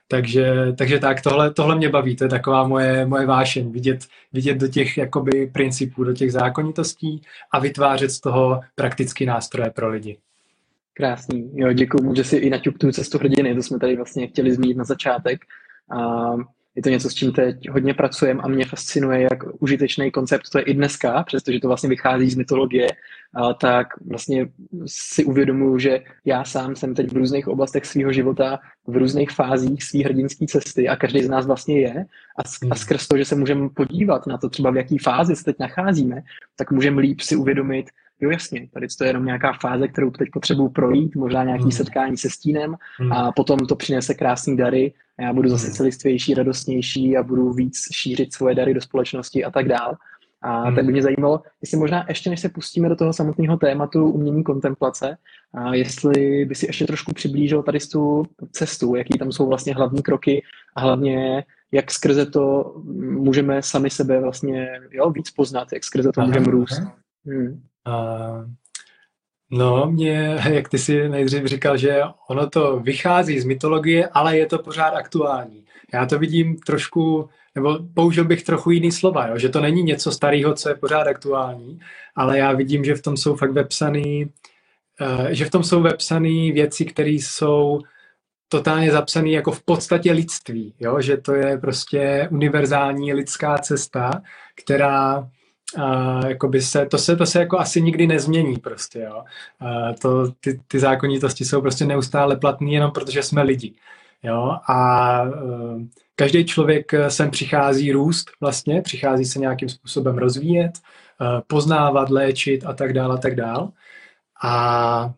takže, 0.07 0.73
takže 0.77 0.99
tak, 0.99 1.21
tohle, 1.21 1.53
tohle 1.53 1.75
mě 1.75 1.89
baví, 1.89 2.15
to 2.15 2.23
je 2.23 2.29
taková 2.29 2.67
moje, 2.67 3.05
moje 3.05 3.25
vášeň, 3.25 3.71
vidět, 3.71 4.05
vidět 4.33 4.57
do 4.57 4.67
těch 4.67 4.97
jakoby 4.97 5.47
principů, 5.53 6.03
do 6.03 6.13
těch 6.13 6.31
zákonitostí 6.31 7.21
a 7.51 7.59
vytvářet 7.59 8.11
z 8.11 8.19
toho 8.19 8.61
praktický 8.75 9.25
nástroje 9.25 9.69
pro 9.69 9.89
lidi. 9.89 10.17
Krásný, 10.93 11.51
jo, 11.53 11.73
děkuji, 11.73 12.15
že 12.15 12.23
si 12.23 12.37
i 12.37 12.49
naťuk 12.49 12.77
tu 12.77 12.91
cestu 12.91 13.17
hrdiny, 13.17 13.55
to 13.55 13.63
jsme 13.63 13.79
tady 13.79 13.95
vlastně 13.95 14.27
chtěli 14.27 14.53
zmínit 14.53 14.77
na 14.77 14.83
začátek. 14.83 15.39
A 15.97 16.31
je 16.77 16.83
to 16.83 16.89
něco, 16.89 17.09
s 17.09 17.13
čím 17.13 17.31
teď 17.31 17.69
hodně 17.69 17.93
pracujeme 17.93 18.41
a 18.43 18.47
mě 18.47 18.65
fascinuje, 18.65 19.21
jak 19.21 19.43
užitečný 19.59 20.11
koncept 20.11 20.49
to 20.49 20.57
je 20.57 20.63
i 20.63 20.73
dneska, 20.73 21.23
přestože 21.23 21.59
to 21.59 21.67
vlastně 21.67 21.89
vychází 21.89 22.29
z 22.29 22.35
mytologie, 22.35 22.87
tak 23.61 23.87
vlastně 24.05 24.47
si 24.85 25.25
uvědomuji, 25.25 25.79
že 25.79 25.99
já 26.25 26.43
sám 26.43 26.75
jsem 26.75 26.95
teď 26.95 27.11
v 27.11 27.15
různých 27.15 27.47
oblastech 27.47 27.85
svého 27.85 28.11
života, 28.11 28.59
v 28.87 28.97
různých 28.97 29.31
fázích 29.31 29.83
své 29.83 30.03
hrdinské 30.03 30.45
cesty 30.45 30.89
a 30.89 30.95
každý 30.95 31.23
z 31.23 31.29
nás 31.29 31.45
vlastně 31.45 31.79
je. 31.79 32.05
A, 32.37 32.41
a 32.41 32.43
hmm. 32.61 32.75
skrz 32.75 33.07
to, 33.07 33.17
že 33.17 33.25
se 33.25 33.35
můžeme 33.35 33.69
podívat 33.69 34.27
na 34.27 34.37
to 34.37 34.49
třeba, 34.49 34.71
v 34.71 34.77
jaký 34.77 34.97
fázi 34.97 35.35
se 35.35 35.43
teď 35.43 35.55
nacházíme, 35.59 36.21
tak 36.55 36.71
můžeme 36.71 37.01
líp 37.01 37.21
si 37.21 37.35
uvědomit, 37.35 37.85
jo 38.21 38.29
jasně, 38.29 38.67
tady 38.73 38.87
to 38.97 39.03
je 39.03 39.09
jenom 39.09 39.25
nějaká 39.25 39.53
fáze, 39.53 39.87
kterou 39.87 40.11
teď 40.11 40.29
potřebuji 40.33 40.69
projít, 40.69 41.15
možná 41.15 41.43
nějaký 41.43 41.63
hmm. 41.63 41.71
setkání 41.71 42.17
se 42.17 42.29
stínem 42.29 42.75
hmm. 42.99 43.13
a 43.13 43.31
potom 43.31 43.59
to 43.59 43.75
přinese 43.75 44.13
krásné 44.13 44.55
dary 44.55 44.93
a 45.19 45.23
já 45.23 45.33
budu 45.33 45.49
zase 45.49 45.67
hmm. 45.67 45.75
celistvější, 45.75 46.33
radostnější 46.33 47.17
a 47.17 47.23
budu 47.23 47.53
víc 47.53 47.77
šířit 47.93 48.33
svoje 48.33 48.55
dary 48.55 48.73
do 48.73 48.81
společnosti 48.81 49.43
a 49.43 49.51
tak 49.51 49.67
dál. 49.67 49.95
A 50.41 50.63
hmm. 50.63 50.75
tak 50.75 50.85
by 50.85 50.91
mě 50.91 51.01
zajímalo, 51.01 51.41
jestli 51.61 51.77
možná 51.77 52.05
ještě 52.07 52.29
než 52.29 52.39
se 52.39 52.49
pustíme 52.49 52.89
do 52.89 52.95
toho 52.95 53.13
samotného 53.13 53.57
tématu 53.57 54.05
umění 54.05 54.43
kontemplace, 54.43 55.17
a 55.53 55.75
jestli 55.75 56.45
by 56.45 56.55
si 56.55 56.65
ještě 56.65 56.85
trošku 56.85 57.13
přiblížil 57.13 57.63
tady 57.63 57.79
tu 57.91 58.25
cestu, 58.51 58.95
jaký 58.95 59.17
tam 59.17 59.31
jsou 59.31 59.47
vlastně 59.47 59.73
hlavní 59.73 60.03
kroky 60.03 60.43
a 60.75 60.81
hlavně 60.81 61.43
jak 61.71 61.91
skrze 61.91 62.25
to 62.25 62.75
můžeme 62.99 63.61
sami 63.61 63.89
sebe 63.89 64.21
vlastně 64.21 64.69
jo, 64.91 65.11
víc 65.11 65.31
poznat, 65.31 65.67
jak 65.73 65.83
skrze 65.83 66.11
to 66.11 66.21
můžeme 66.21 66.45
růst. 66.45 66.81
Hmm. 67.25 67.61
Uh, 67.87 68.45
no, 69.51 69.91
mě, 69.91 70.37
jak 70.49 70.69
ty 70.69 70.77
si 70.77 71.09
nejdřív 71.09 71.45
říkal, 71.45 71.77
že 71.77 72.01
ono 72.29 72.49
to 72.49 72.79
vychází 72.79 73.39
z 73.39 73.45
mytologie, 73.45 74.07
ale 74.07 74.37
je 74.37 74.45
to 74.45 74.59
pořád 74.59 74.89
aktuální. 74.89 75.65
Já 75.93 76.05
to 76.05 76.19
vidím 76.19 76.57
trošku, 76.57 77.29
nebo 77.55 77.79
použil 77.93 78.25
bych 78.25 78.43
trochu 78.43 78.71
jiný 78.71 78.91
slova, 78.91 79.27
jo? 79.27 79.37
že 79.37 79.49
to 79.49 79.61
není 79.61 79.83
něco 79.83 80.11
starého, 80.11 80.53
co 80.53 80.69
je 80.69 80.75
pořád 80.75 81.07
aktuální, 81.07 81.79
ale 82.15 82.37
já 82.37 82.51
vidím, 82.51 82.83
že 82.83 82.95
v 82.95 83.01
tom 83.01 83.17
jsou 83.17 83.35
fakt 83.35 83.51
vepsaný, 83.51 84.25
uh, 85.01 85.27
že 85.27 85.45
v 85.45 85.49
tom 85.49 85.63
jsou 85.63 85.81
vepsané 85.81 86.51
věci, 86.51 86.85
které 86.85 87.09
jsou 87.09 87.79
totálně 88.49 88.91
zapsaný 88.91 89.31
jako 89.31 89.51
v 89.51 89.63
podstatě 89.63 90.11
lidství, 90.11 90.73
jo? 90.79 91.01
že 91.01 91.17
to 91.17 91.33
je 91.33 91.57
prostě 91.57 92.27
univerzální 92.31 93.13
lidská 93.13 93.57
cesta, 93.57 94.11
která 94.63 95.29
Uh, 95.75 96.25
jakoby 96.27 96.61
se, 96.61 96.85
to 96.85 96.97
se, 96.97 97.15
to 97.15 97.25
se 97.25 97.39
jako 97.39 97.59
asi 97.59 97.81
nikdy 97.81 98.07
nezmění 98.07 98.57
prostě, 98.57 98.99
jo. 98.99 99.23
Uh, 99.61 99.95
to, 100.01 100.31
ty, 100.31 100.59
ty 100.67 100.79
zákonitosti 100.79 101.45
jsou 101.45 101.61
prostě 101.61 101.85
neustále 101.85 102.37
platné 102.37 102.71
jenom 102.71 102.91
protože 102.91 103.23
jsme 103.23 103.43
lidi, 103.43 103.73
jo. 104.23 104.57
A 104.67 105.21
uh, 105.23 105.81
každý 106.15 106.45
člověk 106.45 106.91
sem 107.07 107.31
přichází 107.31 107.91
růst 107.91 108.31
vlastně, 108.41 108.81
přichází 108.81 109.25
se 109.25 109.39
nějakým 109.39 109.69
způsobem 109.69 110.17
rozvíjet, 110.17 110.71
uh, 111.21 111.41
poznávat, 111.47 112.09
léčit 112.09 112.65
a 112.65 112.73
tak 112.73 112.93
dále 112.93 113.15
a 113.15 113.17
tak 113.17 113.35
dále. 113.35 113.67
A, 114.43 115.13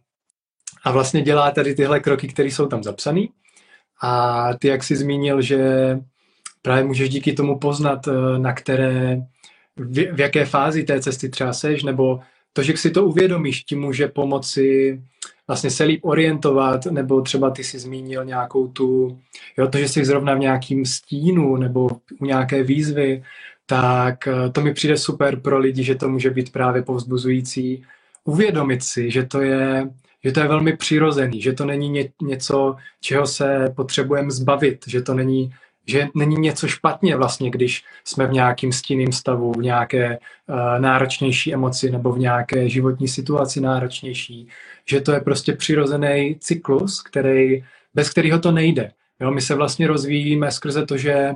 a 0.84 0.92
vlastně 0.92 1.22
dělá 1.22 1.52
tady 1.52 1.76
tyhle 1.76 2.00
kroky, 2.00 2.28
které 2.28 2.50
jsou 2.50 2.68
tam 2.68 2.84
zapsané. 2.84 3.26
A 4.02 4.54
ty, 4.54 4.68
jak 4.68 4.84
jsi 4.84 4.96
zmínil, 4.96 5.42
že 5.42 5.60
právě 6.62 6.84
můžeš 6.84 7.10
díky 7.10 7.34
tomu 7.34 7.60
poznat, 7.60 8.08
na 8.38 8.54
které 8.54 9.22
v, 9.80 10.16
v 10.16 10.20
jaké 10.20 10.46
fázi 10.46 10.84
té 10.84 11.02
cesty 11.02 11.30
třeba 11.30 11.54
seš, 11.54 11.84
nebo 11.84 12.20
to, 12.54 12.64
že 12.64 12.78
si 12.78 12.92
to 12.92 13.06
uvědomíš, 13.06 13.64
ti 13.64 13.76
může 13.76 14.08
pomoci 14.08 15.02
vlastně 15.48 15.70
se 15.70 15.84
líp 15.84 16.00
orientovat, 16.04 16.86
nebo 16.86 17.22
třeba 17.22 17.50
ty 17.50 17.64
si 17.64 17.80
zmínil 17.80 18.26
nějakou 18.26 18.68
tu, 18.68 19.20
jo, 19.58 19.68
to, 19.68 19.78
že 19.78 19.88
jsi 19.88 20.06
zrovna 20.06 20.34
v 20.34 20.40
nějakým 20.40 20.86
stínu 20.86 21.56
nebo 21.56 21.90
u 22.20 22.26
nějaké 22.26 22.64
výzvy, 22.64 23.24
tak 23.66 24.28
eh, 24.28 24.50
to 24.50 24.62
mi 24.62 24.74
přijde 24.74 24.98
super 24.98 25.40
pro 25.40 25.58
lidi, 25.60 25.84
že 25.84 25.96
to 25.96 26.10
může 26.10 26.30
být 26.30 26.52
právě 26.52 26.82
povzbuzující. 26.82 27.84
Uvědomit 28.24 28.84
si, 28.84 29.12
že 29.12 29.26
to 29.26 29.42
je, 29.42 29.90
že 30.24 30.32
to 30.32 30.40
je 30.40 30.48
velmi 30.48 30.78
přirozený, 30.78 31.42
že 31.42 31.54
to 31.54 31.66
není 31.66 31.90
ně, 31.90 32.10
něco, 32.22 32.76
čeho 33.02 33.26
se 33.28 33.74
potřebujeme 33.76 34.32
zbavit, 34.32 34.86
že 34.88 35.02
to 35.02 35.14
není 35.14 35.54
že 35.90 36.08
není 36.16 36.36
něco 36.36 36.68
špatně 36.68 37.16
vlastně, 37.16 37.50
když 37.50 37.84
jsme 38.04 38.28
v 38.28 38.32
nějakým 38.32 38.72
stinným 38.72 39.12
stavu, 39.12 39.54
v 39.54 39.64
nějaké 39.64 40.18
uh, 40.18 40.56
náročnější 40.80 41.54
emoci 41.54 41.92
nebo 41.92 42.12
v 42.12 42.20
nějaké 42.20 42.70
životní 42.70 43.08
situaci 43.08 43.62
náročnější, 43.62 44.48
že 44.86 45.02
to 45.02 45.12
je 45.12 45.20
prostě 45.20 45.54
přirozený 45.54 46.36
cyklus, 46.40 47.02
který, 47.02 47.64
bez 47.94 48.10
kterého 48.10 48.40
to 48.40 48.52
nejde. 48.52 48.92
Jo, 49.20 49.32
my 49.32 49.42
se 49.42 49.56
vlastně 49.56 49.88
rozvíjíme 49.88 50.52
skrze 50.52 50.86
to, 50.86 50.98
že 50.98 51.36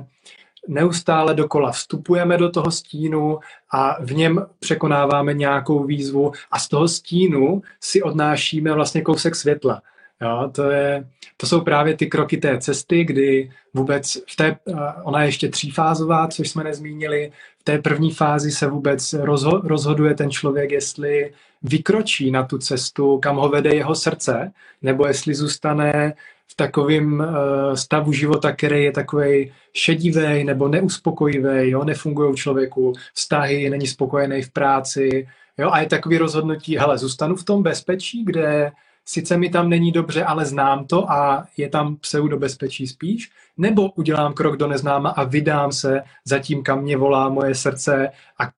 neustále 0.68 1.34
dokola 1.34 1.72
vstupujeme 1.72 2.38
do 2.38 2.50
toho 2.50 2.70
stínu 2.70 3.38
a 3.72 4.02
v 4.02 4.14
něm 4.14 4.46
překonáváme 4.58 5.34
nějakou 5.34 5.84
výzvu 5.84 6.32
a 6.50 6.58
z 6.58 6.68
toho 6.68 6.88
stínu 6.88 7.62
si 7.80 8.02
odnášíme 8.02 8.72
vlastně 8.72 9.02
kousek 9.02 9.34
světla. 9.34 9.82
Jo, 10.22 10.50
to, 10.54 10.70
je, 10.70 11.08
to 11.36 11.46
jsou 11.46 11.60
právě 11.60 11.96
ty 11.96 12.06
kroky 12.06 12.36
té 12.36 12.58
cesty, 12.58 13.04
kdy 13.04 13.50
vůbec 13.74 14.18
v 14.32 14.36
té, 14.36 14.46
eh, 14.68 14.72
ona 15.02 15.20
je 15.20 15.28
ještě 15.28 15.48
třífázová, 15.48 16.28
což 16.28 16.48
jsme 16.48 16.64
nezmínili, 16.64 17.32
v 17.58 17.64
té 17.64 17.78
první 17.78 18.10
fázi 18.10 18.50
se 18.50 18.66
vůbec 18.66 19.12
rozho, 19.12 19.60
rozhoduje 19.64 20.14
ten 20.14 20.30
člověk, 20.30 20.70
jestli 20.70 21.32
vykročí 21.62 22.30
na 22.30 22.42
tu 22.42 22.58
cestu, 22.58 23.18
kam 23.18 23.36
ho 23.36 23.48
vede 23.48 23.74
jeho 23.74 23.94
srdce, 23.94 24.52
nebo 24.82 25.06
jestli 25.06 25.34
zůstane 25.34 26.14
v 26.48 26.56
takovém 26.56 27.20
uh, 27.20 27.74
stavu 27.74 28.12
života, 28.12 28.52
který 28.52 28.84
je 28.84 28.92
takový 28.92 29.52
šedivý 29.72 30.44
nebo 30.44 30.68
neuspokojivý, 30.68 31.70
jo, 31.70 31.84
nefungují 31.84 32.36
člověku 32.36 32.92
vztahy, 33.14 33.70
není 33.70 33.86
spokojený 33.86 34.42
v 34.42 34.50
práci, 34.50 35.28
jo, 35.58 35.70
a 35.72 35.80
je 35.80 35.86
takový 35.86 36.18
rozhodnutí, 36.18 36.78
hele, 36.78 36.98
zůstanu 36.98 37.36
v 37.36 37.44
tom 37.44 37.62
bezpečí, 37.62 38.24
kde 38.24 38.72
sice 39.04 39.36
mi 39.36 39.50
tam 39.50 39.68
není 39.68 39.92
dobře, 39.92 40.24
ale 40.24 40.46
znám 40.46 40.86
to 40.86 41.10
a 41.10 41.44
je 41.56 41.68
tam 41.68 41.96
pseudobezpečí 41.96 42.86
spíš, 42.86 43.30
nebo 43.56 43.90
udělám 43.90 44.32
krok 44.32 44.56
do 44.56 44.66
neznáma 44.66 45.10
a 45.10 45.24
vydám 45.24 45.72
se 45.72 46.02
za 46.24 46.38
tím, 46.38 46.62
kam 46.62 46.82
mě 46.82 46.96
volá 46.96 47.28
moje 47.28 47.54
srdce 47.54 48.10
a 48.40 48.50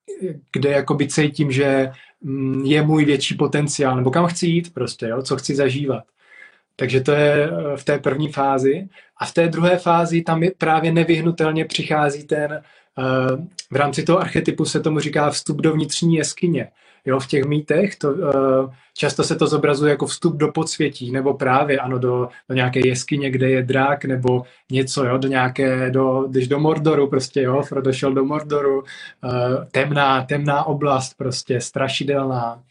kde 0.53 0.71
jakoby 0.71 1.09
cítím, 1.09 1.53
že 1.53 1.91
mm, 2.21 2.65
je 2.65 2.83
můj 2.83 3.05
větší 3.05 3.35
potenciál, 3.35 3.97
nebo 3.97 4.11
kam 4.11 4.27
chci 4.27 4.47
jít 4.47 4.75
prostě, 4.75 5.07
jo, 5.07 5.23
co 5.23 5.37
chci 5.37 5.57
zažívat. 5.57 6.05
Takže 6.77 7.01
to 7.01 7.13
je 7.13 7.51
eh, 7.51 7.77
v 7.77 7.85
té 7.85 7.99
první 7.99 8.33
fázi. 8.33 8.89
A 9.21 9.27
v 9.27 9.35
té 9.35 9.49
druhé 9.49 9.79
fázi 9.79 10.23
tam 10.23 10.43
je 10.43 10.53
právě 10.59 10.93
nevyhnutelně 10.93 11.65
přichází 11.65 12.27
ten, 12.27 12.53
eh, 12.53 12.63
v 13.71 13.77
rámci 13.77 14.03
toho 14.03 14.19
archetypu 14.19 14.65
se 14.65 14.81
tomu 14.81 15.01
říká 15.01 15.31
vstup 15.31 15.61
do 15.61 15.73
vnitřní 15.73 16.15
jeskyně 16.15 16.69
jo, 17.07 17.21
v 17.21 17.27
těch 17.27 17.45
mýtech, 17.45 17.97
to, 17.97 18.11
uh, 18.11 18.73
často 18.95 19.25
se 19.25 19.37
to 19.37 19.47
zobrazuje 19.47 19.91
jako 19.91 20.07
vstup 20.07 20.37
do 20.37 20.53
podsvětí, 20.53 21.13
nebo 21.13 21.35
právě, 21.35 21.79
ano, 21.79 21.99
do, 21.99 22.29
do 22.49 22.55
nějaké 22.55 22.87
jeskyně, 22.87 23.31
kde 23.31 23.51
je 23.51 23.63
drak, 23.63 24.05
nebo 24.05 24.43
něco, 24.71 25.05
jo, 25.05 25.19
do 25.19 25.29
nějaké, 25.29 25.91
do, 25.91 26.27
když 26.31 26.49
do 26.49 26.59
Mordoru 26.59 27.07
prostě, 27.07 27.43
jo, 27.43 27.63
Frodo 27.63 27.93
šel 27.93 28.13
do 28.13 28.25
Mordoru, 28.25 28.79
uh, 28.81 28.85
temná, 29.71 30.23
temná 30.23 30.65
oblast 30.65 31.15
prostě, 31.17 31.61
strašidelná. 31.61 32.63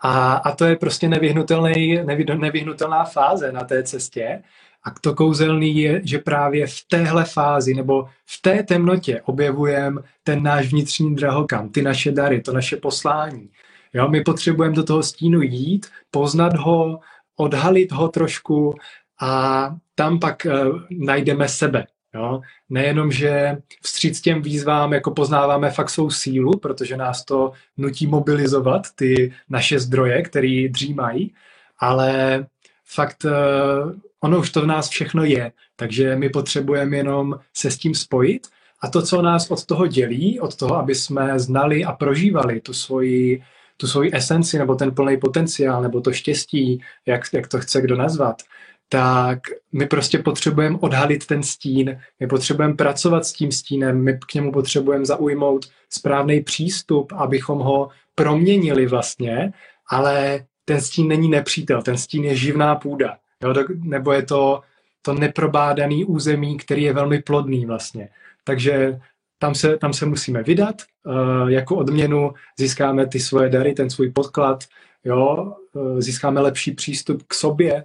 A, 0.00 0.34
a 0.34 0.54
to 0.54 0.64
je 0.64 0.76
prostě 0.76 1.08
nevyhnutelný, 1.08 2.00
nevyhnutelná 2.34 3.04
fáze 3.04 3.52
na 3.52 3.64
té 3.64 3.82
cestě. 3.82 4.42
A 4.86 4.90
to 5.00 5.14
kouzelný 5.14 5.76
je, 5.76 6.00
že 6.04 6.18
právě 6.18 6.66
v 6.66 6.84
téhle 6.88 7.24
fázi 7.24 7.74
nebo 7.74 8.08
v 8.26 8.42
té 8.42 8.62
temnotě 8.62 9.20
objevujeme 9.24 10.00
ten 10.22 10.42
náš 10.42 10.66
vnitřní 10.66 11.14
drahokam, 11.14 11.68
ty 11.68 11.82
naše 11.82 12.12
dary, 12.12 12.40
to 12.40 12.52
naše 12.52 12.76
poslání. 12.76 13.50
Jo, 13.94 14.08
my 14.08 14.20
potřebujeme 14.20 14.74
do 14.74 14.84
toho 14.84 15.02
stínu 15.02 15.42
jít, 15.42 15.86
poznat 16.10 16.56
ho, 16.56 17.00
odhalit 17.36 17.92
ho 17.92 18.08
trošku 18.08 18.74
a 19.20 19.74
tam 19.94 20.18
pak 20.18 20.46
uh, 20.46 20.80
najdeme 20.90 21.48
sebe. 21.48 21.86
Jo? 22.14 22.40
Nejenom, 22.68 23.12
že 23.12 23.56
vstříc 23.82 24.20
těm 24.20 24.42
výzvám 24.42 24.92
jako 24.92 25.10
poznáváme 25.10 25.70
fakt 25.70 25.90
svou 25.90 26.10
sílu, 26.10 26.58
protože 26.58 26.96
nás 26.96 27.24
to 27.24 27.52
nutí 27.76 28.06
mobilizovat, 28.06 28.86
ty 28.94 29.32
naše 29.48 29.80
zdroje, 29.80 30.22
které 30.22 30.68
dřímají, 30.70 31.34
ale 31.78 32.46
fakt 32.86 33.24
uh, 33.24 33.92
ono 34.20 34.38
už 34.38 34.50
to 34.50 34.62
v 34.62 34.66
nás 34.66 34.88
všechno 34.88 35.24
je, 35.24 35.52
takže 35.76 36.16
my 36.16 36.28
potřebujeme 36.28 36.96
jenom 36.96 37.38
se 37.54 37.70
s 37.70 37.78
tím 37.78 37.94
spojit. 37.94 38.46
A 38.80 38.88
to, 38.88 39.02
co 39.02 39.22
nás 39.22 39.50
od 39.50 39.64
toho 39.64 39.86
dělí, 39.86 40.40
od 40.40 40.56
toho, 40.56 40.76
aby 40.76 40.94
jsme 40.94 41.38
znali 41.40 41.84
a 41.84 41.92
prožívali 41.92 42.60
tu 42.60 42.72
svoji, 42.72 43.42
tu 43.76 43.86
svoji 43.86 44.10
esenci 44.14 44.58
nebo 44.58 44.74
ten 44.74 44.94
plný 44.94 45.16
potenciál 45.16 45.82
nebo 45.82 46.00
to 46.00 46.12
štěstí, 46.12 46.80
jak, 47.06 47.22
jak 47.32 47.48
to 47.48 47.58
chce 47.58 47.80
kdo 47.80 47.96
nazvat, 47.96 48.42
tak 48.88 49.38
my 49.72 49.86
prostě 49.86 50.18
potřebujeme 50.18 50.78
odhalit 50.80 51.26
ten 51.26 51.42
stín, 51.42 51.98
my 52.20 52.26
potřebujeme 52.26 52.74
pracovat 52.74 53.26
s 53.26 53.32
tím 53.32 53.52
stínem, 53.52 54.04
my 54.04 54.18
k 54.30 54.34
němu 54.34 54.52
potřebujeme 54.52 55.04
zaujmout 55.04 55.66
správný 55.90 56.40
přístup, 56.40 57.12
abychom 57.16 57.58
ho 57.58 57.88
proměnili 58.14 58.86
vlastně, 58.86 59.52
ale 59.90 60.44
ten 60.68 60.80
stín 60.80 61.08
není 61.08 61.28
nepřítel, 61.28 61.82
ten 61.82 61.98
stín 61.98 62.24
je 62.24 62.36
živná 62.36 62.74
půda, 62.74 63.16
jo, 63.42 63.54
nebo 63.82 64.12
je 64.12 64.22
to 64.22 64.62
to 65.02 65.14
neprobádaný 65.14 66.04
území, 66.04 66.56
který 66.56 66.82
je 66.82 66.92
velmi 66.92 67.22
plodný 67.22 67.66
vlastně. 67.66 68.08
Takže 68.44 69.00
tam 69.38 69.54
se, 69.54 69.76
tam 69.76 69.92
se 69.92 70.06
musíme 70.06 70.42
vydat, 70.42 70.82
uh, 71.04 71.50
jako 71.50 71.76
odměnu 71.76 72.34
získáme 72.58 73.06
ty 73.06 73.20
svoje 73.20 73.48
dary, 73.48 73.72
ten 73.72 73.90
svůj 73.90 74.10
podklad, 74.10 74.64
jo, 75.04 75.54
uh, 75.72 76.00
získáme 76.00 76.40
lepší 76.40 76.72
přístup 76.72 77.22
k 77.22 77.34
sobě, 77.34 77.84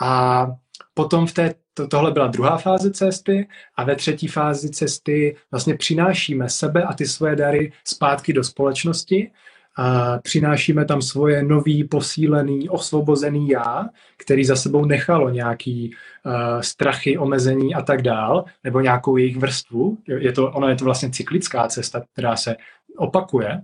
a 0.00 0.46
potom 0.94 1.26
v 1.26 1.32
té, 1.32 1.54
to, 1.74 1.86
tohle 1.86 2.10
byla 2.10 2.26
druhá 2.26 2.58
fáze 2.58 2.90
cesty 2.90 3.48
a 3.76 3.84
ve 3.84 3.96
třetí 3.96 4.28
fázi 4.28 4.70
cesty 4.70 5.36
vlastně 5.50 5.74
přinášíme 5.76 6.48
sebe 6.48 6.82
a 6.82 6.94
ty 6.94 7.06
svoje 7.06 7.36
dary 7.36 7.72
zpátky 7.84 8.32
do 8.32 8.44
společnosti 8.44 9.30
a 9.76 10.18
přinášíme 10.18 10.84
tam 10.84 11.02
svoje 11.02 11.42
nový, 11.42 11.84
posílený, 11.84 12.68
osvobozený 12.68 13.48
já, 13.48 13.84
který 14.16 14.44
za 14.44 14.56
sebou 14.56 14.84
nechalo 14.84 15.30
nějaký 15.30 15.94
uh, 16.24 16.60
strachy, 16.60 17.18
omezení 17.18 17.74
a 17.74 17.82
tak 17.82 18.02
dál, 18.02 18.44
nebo 18.64 18.80
nějakou 18.80 19.16
jejich 19.16 19.36
vrstvu. 19.36 19.98
Je 20.06 20.32
to, 20.32 20.50
ono 20.50 20.68
je 20.68 20.76
to 20.76 20.84
vlastně 20.84 21.10
cyklická 21.10 21.68
cesta, 21.68 22.02
která 22.12 22.36
se 22.36 22.56
opakuje. 22.96 23.62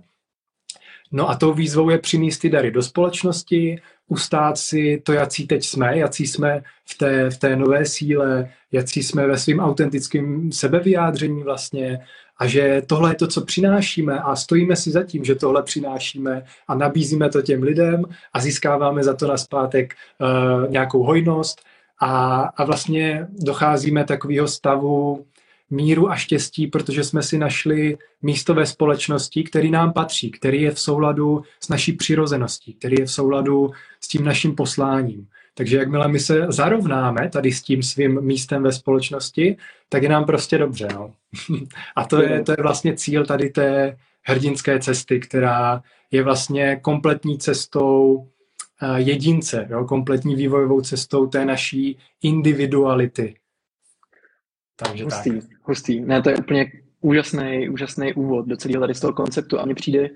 No 1.11 1.29
a 1.29 1.35
tou 1.35 1.53
výzvou 1.53 1.89
je 1.89 1.97
přinést 1.97 2.37
ty 2.37 2.49
dary 2.49 2.71
do 2.71 2.81
společnosti, 2.81 3.81
ustát 4.07 4.57
si 4.57 5.01
to, 5.05 5.13
jaký 5.13 5.47
teď 5.47 5.63
jsme, 5.63 5.97
jaký 5.97 6.27
jsme 6.27 6.63
v 6.85 6.97
té, 6.97 7.29
v 7.29 7.37
té 7.37 7.55
nové 7.55 7.85
síle, 7.85 8.51
jaký 8.71 9.03
jsme 9.03 9.27
ve 9.27 9.37
svým 9.37 9.59
autentickém 9.59 10.51
sebevyjádření 10.51 11.43
vlastně 11.43 11.99
a 12.43 12.47
že 12.47 12.81
tohle 12.87 13.11
je 13.11 13.15
to, 13.15 13.27
co 13.27 13.41
přinášíme 13.41 14.19
a 14.19 14.35
stojíme 14.35 14.75
si 14.75 14.91
za 14.91 15.03
tím, 15.03 15.23
že 15.23 15.35
tohle 15.35 15.63
přinášíme 15.63 16.45
a 16.67 16.75
nabízíme 16.75 17.29
to 17.29 17.41
těm 17.41 17.63
lidem 17.63 18.05
a 18.33 18.41
získáváme 18.41 19.03
za 19.03 19.13
to 19.13 19.27
na 19.27 19.37
zpátek 19.37 19.93
uh, 19.93 20.71
nějakou 20.71 21.03
hojnost 21.03 21.61
a, 21.99 22.41
a 22.41 22.63
vlastně 22.63 23.27
docházíme 23.29 24.03
takového 24.03 24.47
stavu 24.47 25.25
míru 25.69 26.11
a 26.11 26.15
štěstí, 26.15 26.67
protože 26.67 27.03
jsme 27.03 27.23
si 27.23 27.37
našli 27.37 27.97
místo 28.21 28.53
ve 28.53 28.65
společnosti, 28.65 29.43
který 29.43 29.71
nám 29.71 29.93
patří, 29.93 30.31
který 30.31 30.61
je 30.61 30.71
v 30.71 30.79
souladu 30.79 31.41
s 31.59 31.69
naší 31.69 31.93
přirozeností, 31.93 32.73
který 32.73 32.95
je 32.99 33.05
v 33.05 33.11
souladu 33.11 33.71
s 34.01 34.07
tím 34.07 34.25
naším 34.25 34.55
posláním. 34.55 35.27
Takže 35.53 35.77
jakmile 35.77 36.07
my 36.07 36.19
se 36.19 36.45
zarovnáme 36.49 37.29
tady 37.29 37.51
s 37.51 37.61
tím 37.61 37.83
svým 37.83 38.21
místem 38.21 38.63
ve 38.63 38.71
společnosti, 38.71 39.57
tak 39.89 40.03
je 40.03 40.09
nám 40.09 40.25
prostě 40.25 40.57
dobře. 40.57 40.87
No. 40.93 41.13
a 41.95 42.05
to 42.05 42.21
je, 42.21 42.43
to 42.43 42.51
je 42.51 42.57
vlastně 42.61 42.95
cíl 42.95 43.25
tady 43.25 43.49
té 43.49 43.97
hrdinské 44.21 44.79
cesty, 44.79 45.19
která 45.19 45.83
je 46.11 46.23
vlastně 46.23 46.75
kompletní 46.75 47.37
cestou 47.37 48.27
eh, 48.81 49.01
jedince, 49.01 49.67
jo, 49.69 49.85
kompletní 49.85 50.35
vývojovou 50.35 50.81
cestou 50.81 51.27
té 51.27 51.45
naší 51.45 51.97
individuality, 52.21 53.35
takže 54.75 55.03
hustý, 55.03 55.31
tak. 55.31 55.49
hustý. 55.61 56.01
Ne, 56.01 56.21
to 56.21 56.29
je 56.29 56.37
úplně 56.37 56.71
úžasný, 57.01 57.69
úžasný 57.69 58.13
úvod 58.13 58.47
do 58.47 58.57
celého 58.57 58.81
tady 58.81 58.95
z 58.95 58.99
toho 58.99 59.13
konceptu 59.13 59.59
a 59.59 59.65
mně 59.65 59.75
přijde, 59.75 60.09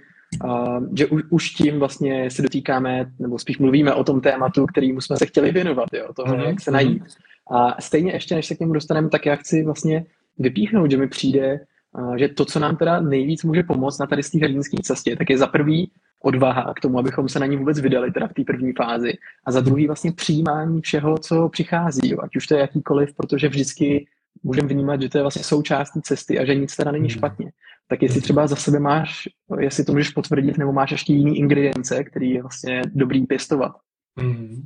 uh, 0.43 0.83
že 0.97 1.07
už, 1.07 1.21
už 1.29 1.49
tím 1.49 1.79
vlastně 1.79 2.31
se 2.31 2.41
dotýkáme, 2.41 3.11
nebo 3.19 3.39
spíš 3.39 3.57
mluvíme 3.57 3.93
o 3.93 4.03
tom 4.03 4.21
tématu, 4.21 4.65
kterýmu 4.65 5.01
jsme 5.01 5.17
se 5.17 5.25
chtěli 5.25 5.51
věnovat, 5.51 5.89
jo, 5.93 6.13
toho, 6.13 6.35
mm-hmm. 6.35 6.47
jak 6.47 6.61
se 6.61 6.71
najít. 6.71 7.03
A 7.51 7.81
stejně 7.81 8.11
ještě, 8.11 8.35
než 8.35 8.45
se 8.45 8.55
k 8.55 8.59
němu 8.59 8.73
dostaneme, 8.73 9.09
tak 9.09 9.25
já 9.25 9.35
chci 9.35 9.63
vlastně 9.63 10.05
vypíchnout, 10.37 10.91
že 10.91 10.97
mi 10.97 11.07
přijde, 11.07 11.59
uh, 11.99 12.15
že 12.15 12.27
to, 12.27 12.45
co 12.45 12.59
nám 12.59 12.77
teda 12.77 12.99
nejvíc 12.99 13.43
může 13.43 13.63
pomoct 13.63 13.99
na 13.99 14.07
tady 14.07 14.23
z 14.23 14.31
té 14.31 14.39
hrdinské 14.39 14.77
cestě, 14.83 15.15
tak 15.15 15.29
je 15.29 15.37
za 15.37 15.47
prvý 15.47 15.91
odvaha 16.23 16.73
k 16.73 16.79
tomu, 16.79 16.99
abychom 16.99 17.29
se 17.29 17.39
na 17.39 17.45
ní 17.45 17.57
vůbec 17.57 17.79
vydali 17.79 18.11
teda 18.11 18.27
v 18.27 18.33
té 18.33 18.43
první 18.43 18.73
fázi 18.73 19.13
a 19.45 19.51
za 19.51 19.61
druhý 19.61 19.87
vlastně 19.87 20.11
přijímání 20.11 20.81
všeho, 20.81 21.17
co 21.17 21.49
přichází, 21.49 22.09
jo, 22.09 22.17
ať 22.23 22.35
už 22.35 22.47
to 22.47 22.53
je 22.55 22.61
jakýkoliv, 22.61 23.15
protože 23.15 23.49
vždycky 23.49 24.07
můžeme 24.43 24.67
vnímat, 24.67 25.01
že 25.01 25.09
to 25.09 25.17
je 25.17 25.21
vlastně 25.21 25.43
součástí 25.43 26.01
cesty 26.01 26.39
a 26.39 26.45
že 26.45 26.55
nic 26.55 26.75
teda 26.75 26.91
není 26.91 27.03
hmm. 27.03 27.09
špatně. 27.09 27.51
Tak 27.88 28.02
jestli 28.02 28.21
třeba 28.21 28.47
za 28.47 28.56
sebe 28.56 28.80
máš, 28.80 29.30
jestli 29.60 29.84
to 29.84 29.91
můžeš 29.91 30.10
potvrdit, 30.10 30.58
nebo 30.58 30.73
máš 30.73 30.91
ještě 30.91 31.13
jiný 31.13 31.38
ingredience, 31.38 32.04
který 32.04 32.32
je 32.32 32.41
vlastně 32.41 32.82
dobrý 32.93 33.26
pěstovat. 33.26 33.71
Mm. 34.15 34.65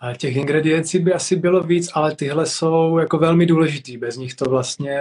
A 0.00 0.14
těch 0.14 0.36
ingrediencí 0.36 0.98
by 0.98 1.12
asi 1.12 1.36
bylo 1.36 1.62
víc, 1.62 1.90
ale 1.94 2.16
tyhle 2.16 2.46
jsou 2.46 2.98
jako 2.98 3.18
velmi 3.18 3.46
důležitý, 3.46 3.96
bez 3.96 4.16
nich 4.16 4.34
to 4.34 4.44
vlastně 4.44 5.00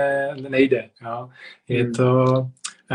nejde. 0.50 0.90
Jo? 1.06 1.30
Je 1.68 1.84
hmm. 1.84 1.94
to, 1.94 2.26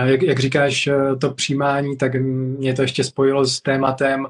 jak, 0.04 0.22
jak 0.22 0.38
říkáš, 0.38 0.88
to 1.20 1.30
přijímání, 1.30 1.96
tak 1.96 2.14
mě 2.14 2.74
to 2.74 2.82
ještě 2.82 3.04
spojilo 3.04 3.44
s 3.44 3.60
tématem 3.60 4.26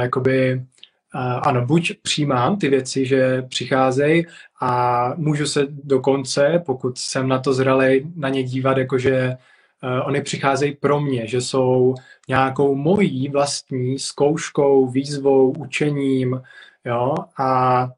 jakoby 0.00 0.62
ano, 1.14 1.66
buď 1.66 1.92
přijímám 2.02 2.58
ty 2.58 2.68
věci, 2.68 3.06
že 3.06 3.42
přicházejí 3.42 4.26
a 4.60 5.12
můžu 5.16 5.46
se 5.46 5.66
dokonce, 5.70 6.62
pokud 6.66 6.98
jsem 6.98 7.28
na 7.28 7.38
to 7.38 7.52
zralej, 7.52 8.06
na 8.16 8.28
ně 8.28 8.42
dívat, 8.42 8.78
jakože 8.78 9.36
uh, 9.82 10.08
oni 10.08 10.20
přicházejí 10.20 10.76
pro 10.76 11.00
mě, 11.00 11.26
že 11.26 11.40
jsou 11.40 11.94
nějakou 12.28 12.74
mojí 12.74 13.28
vlastní 13.28 13.98
zkouškou, 13.98 14.86
výzvou, 14.86 15.52
učením, 15.52 16.40
jo, 16.84 17.14
a 17.38 17.88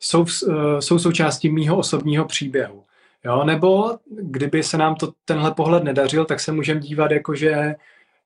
jsou, 0.00 0.20
uh, 0.20 0.78
jsou 0.78 0.98
součástí 0.98 1.48
mýho 1.48 1.76
osobního 1.76 2.24
příběhu. 2.24 2.84
Jo, 3.24 3.44
nebo 3.44 3.98
kdyby 4.20 4.62
se 4.62 4.78
nám 4.78 4.94
to 4.94 5.12
tenhle 5.24 5.54
pohled 5.54 5.84
nedařil, 5.84 6.24
tak 6.24 6.40
se 6.40 6.52
můžeme 6.52 6.80
dívat 6.80 7.10
jako, 7.10 7.34
že 7.34 7.74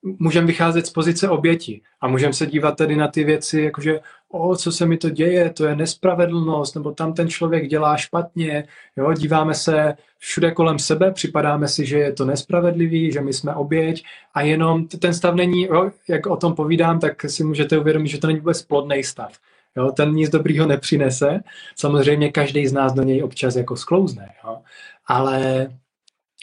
můžeme 0.03 0.47
vycházet 0.47 0.87
z 0.87 0.91
pozice 0.91 1.29
oběti 1.29 1.81
a 2.01 2.09
můžeme 2.09 2.33
se 2.33 2.47
dívat 2.47 2.77
tedy 2.77 2.97
na 2.97 3.09
ty 3.09 3.25
věci, 3.25 3.61
jakože 3.61 4.01
o, 4.33 4.57
co 4.57 4.73
se 4.73 4.87
mi 4.87 4.97
to 4.97 5.11
děje, 5.11 5.51
to 5.51 5.65
je 5.65 5.77
nespravedlnost, 5.77 6.75
nebo 6.75 6.93
tam 6.93 7.13
ten 7.13 7.29
člověk 7.29 7.69
dělá 7.69 7.97
špatně, 7.97 8.65
jo, 8.97 9.13
díváme 9.13 9.55
se 9.55 9.95
všude 10.19 10.51
kolem 10.51 10.79
sebe, 10.79 11.11
připadáme 11.11 11.69
si, 11.69 11.87
že 11.87 11.99
je 11.99 12.13
to 12.13 12.25
nespravedlivý, 12.25 13.13
že 13.13 13.21
my 13.21 13.33
jsme 13.33 13.55
oběť 13.55 14.05
a 14.35 14.43
jenom 14.43 14.89
ten 14.89 15.15
stav 15.15 15.35
není, 15.35 15.63
jo, 15.63 15.91
jak 16.09 16.27
o 16.27 16.37
tom 16.37 16.55
povídám, 16.55 17.01
tak 17.01 17.25
si 17.25 17.45
můžete 17.45 17.79
uvědomit, 17.79 18.09
že 18.09 18.19
to 18.19 18.27
není 18.27 18.39
vůbec 18.39 18.63
plodný 18.63 19.05
stav. 19.05 19.33
Jo, 19.77 19.93
ten 19.93 20.13
nic 20.13 20.31
dobrýho 20.31 20.67
nepřinese. 20.67 21.41
Samozřejmě 21.77 22.33
každý 22.33 22.67
z 22.67 22.73
nás 22.73 22.93
do 22.93 23.03
něj 23.03 23.23
občas 23.23 23.57
jako 23.57 23.77
sklouzne. 23.77 24.35
Jo. 24.45 24.59
Ale 25.07 25.69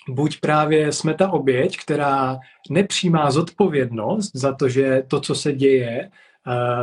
buď 0.10 0.40
právě 0.40 0.92
jsme 0.92 1.14
ta 1.14 1.32
oběť, 1.32 1.78
která 1.78 2.40
nepřijímá 2.70 3.32
zodpovědnost 3.32 4.32
za 4.34 4.54
to, 4.54 4.70
že 4.70 5.04
to, 5.08 5.22
co 5.22 5.36
se 5.36 5.54
děje, 5.54 6.10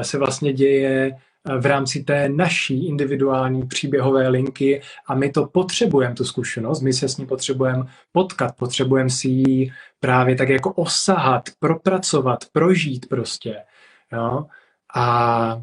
se 0.03 0.18
vlastně 0.18 0.53
děje 0.53 1.16
v 1.59 1.66
rámci 1.66 2.05
té 2.05 2.29
naší 2.29 2.88
individuální 2.88 3.66
příběhové 3.66 4.29
linky 4.29 4.83
a 5.07 5.14
my 5.14 5.31
to 5.31 5.46
potřebujeme, 5.46 6.14
tu 6.14 6.25
zkušenost, 6.25 6.81
my 6.81 6.92
se 6.92 7.09
s 7.09 7.16
ní 7.16 7.27
potřebujeme 7.27 7.85
potkat, 8.12 8.57
potřebujeme 8.57 9.11
si 9.11 9.29
ji 9.29 9.72
právě 10.01 10.37
tak 10.37 10.48
jako 10.48 10.72
osahat, 10.72 11.42
propracovat, 11.59 12.38
prožít 12.53 13.09
prostě. 13.09 13.57
Jo? 14.12 14.46
A 14.94 15.62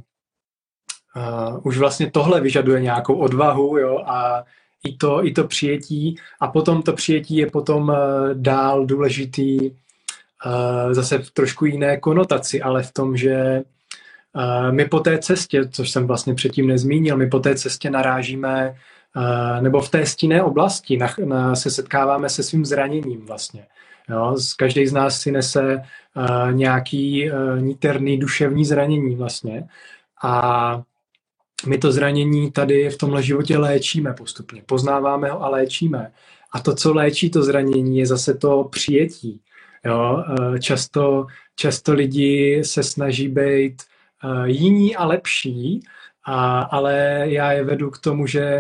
Uh, 1.18 1.60
už 1.64 1.78
vlastně 1.78 2.12
tohle 2.12 2.42
vyžaduje 2.42 2.82
nějakou 2.82 3.16
odvahu 3.16 3.78
jo, 3.78 3.98
a 4.06 4.44
i 4.84 4.96
to, 4.98 5.26
i 5.26 5.32
to 5.32 5.44
přijetí 5.44 6.16
a 6.40 6.48
potom 6.48 6.82
to 6.82 6.94
přijetí 6.94 7.36
je 7.36 7.48
potom 7.48 7.90
uh, 7.90 7.96
dál 8.34 8.86
důležitý 8.86 9.70
uh, 9.70 9.74
zase 10.92 11.20
v 11.20 11.32
trošku 11.32 11.66
jiné 11.66 11.98
konotaci, 11.98 12.62
ale 12.62 12.84
v 12.84 12.94
tom, 12.94 13.18
že 13.18 13.62
my 14.72 14.86
po 14.86 15.00
té 15.00 15.18
cestě, 15.18 15.68
což 15.68 15.90
jsem 15.90 16.08
vlastně 16.08 16.36
předtím 16.36 16.68
nezmínil, 16.68 17.18
my 17.18 17.28
po 17.28 17.40
té 17.40 17.56
cestě 17.56 17.90
narážíme 17.90 18.76
nebo 19.62 19.82
v 19.82 19.90
té 19.90 20.06
stinné 20.06 20.44
oblasti 20.44 20.98
na, 20.98 21.08
na, 21.26 21.56
se 21.56 21.72
setkáváme 21.72 22.30
se 22.30 22.44
svým 22.44 22.66
zraněním 22.66 23.26
vlastně. 23.26 23.66
Jo, 24.10 24.36
každý 24.58 24.88
z 24.88 24.94
nás 24.94 25.22
si 25.22 25.32
nese 25.32 25.82
nějaký 26.52 27.32
niterný 27.60 28.18
duševní 28.18 28.66
zranění 28.66 29.16
vlastně 29.16 29.68
a 30.24 30.82
my 31.68 31.78
to 31.78 31.92
zranění 31.92 32.52
tady 32.52 32.90
v 32.90 32.98
tomhle 32.98 33.24
životě 33.24 33.58
léčíme 33.58 34.14
postupně. 34.14 34.64
Poznáváme 34.66 35.30
ho 35.30 35.44
a 35.44 35.50
léčíme. 35.50 36.12
A 36.54 36.60
to, 36.60 36.76
co 36.76 36.94
léčí 36.94 37.30
to 37.30 37.44
zranění, 37.44 37.98
je 37.98 38.06
zase 38.06 38.34
to 38.34 38.64
přijetí. 38.64 39.42
Jo? 39.86 40.24
Často, 40.60 41.26
často 41.56 41.94
lidi 41.94 42.62
se 42.66 42.84
snaží 42.84 43.28
být 43.28 43.84
jiní 44.46 44.96
a 44.96 45.06
lepší, 45.06 45.80
a, 46.26 46.62
ale 46.62 47.24
já 47.24 47.52
je 47.52 47.64
vedu 47.64 47.90
k 47.90 47.98
tomu, 47.98 48.28
že 48.28 48.60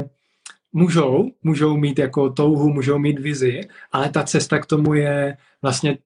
můžou, 0.73 1.31
můžou 1.43 1.77
mít 1.77 1.99
jako 1.99 2.29
touhu, 2.29 2.69
můžou 2.69 2.99
mít 2.99 3.19
vizi, 3.19 3.61
ale 3.91 4.09
ta 4.09 4.23
cesta 4.23 4.59
k 4.59 4.65
tomu 4.65 4.93
je 4.93 5.37
vlastně 5.61 5.97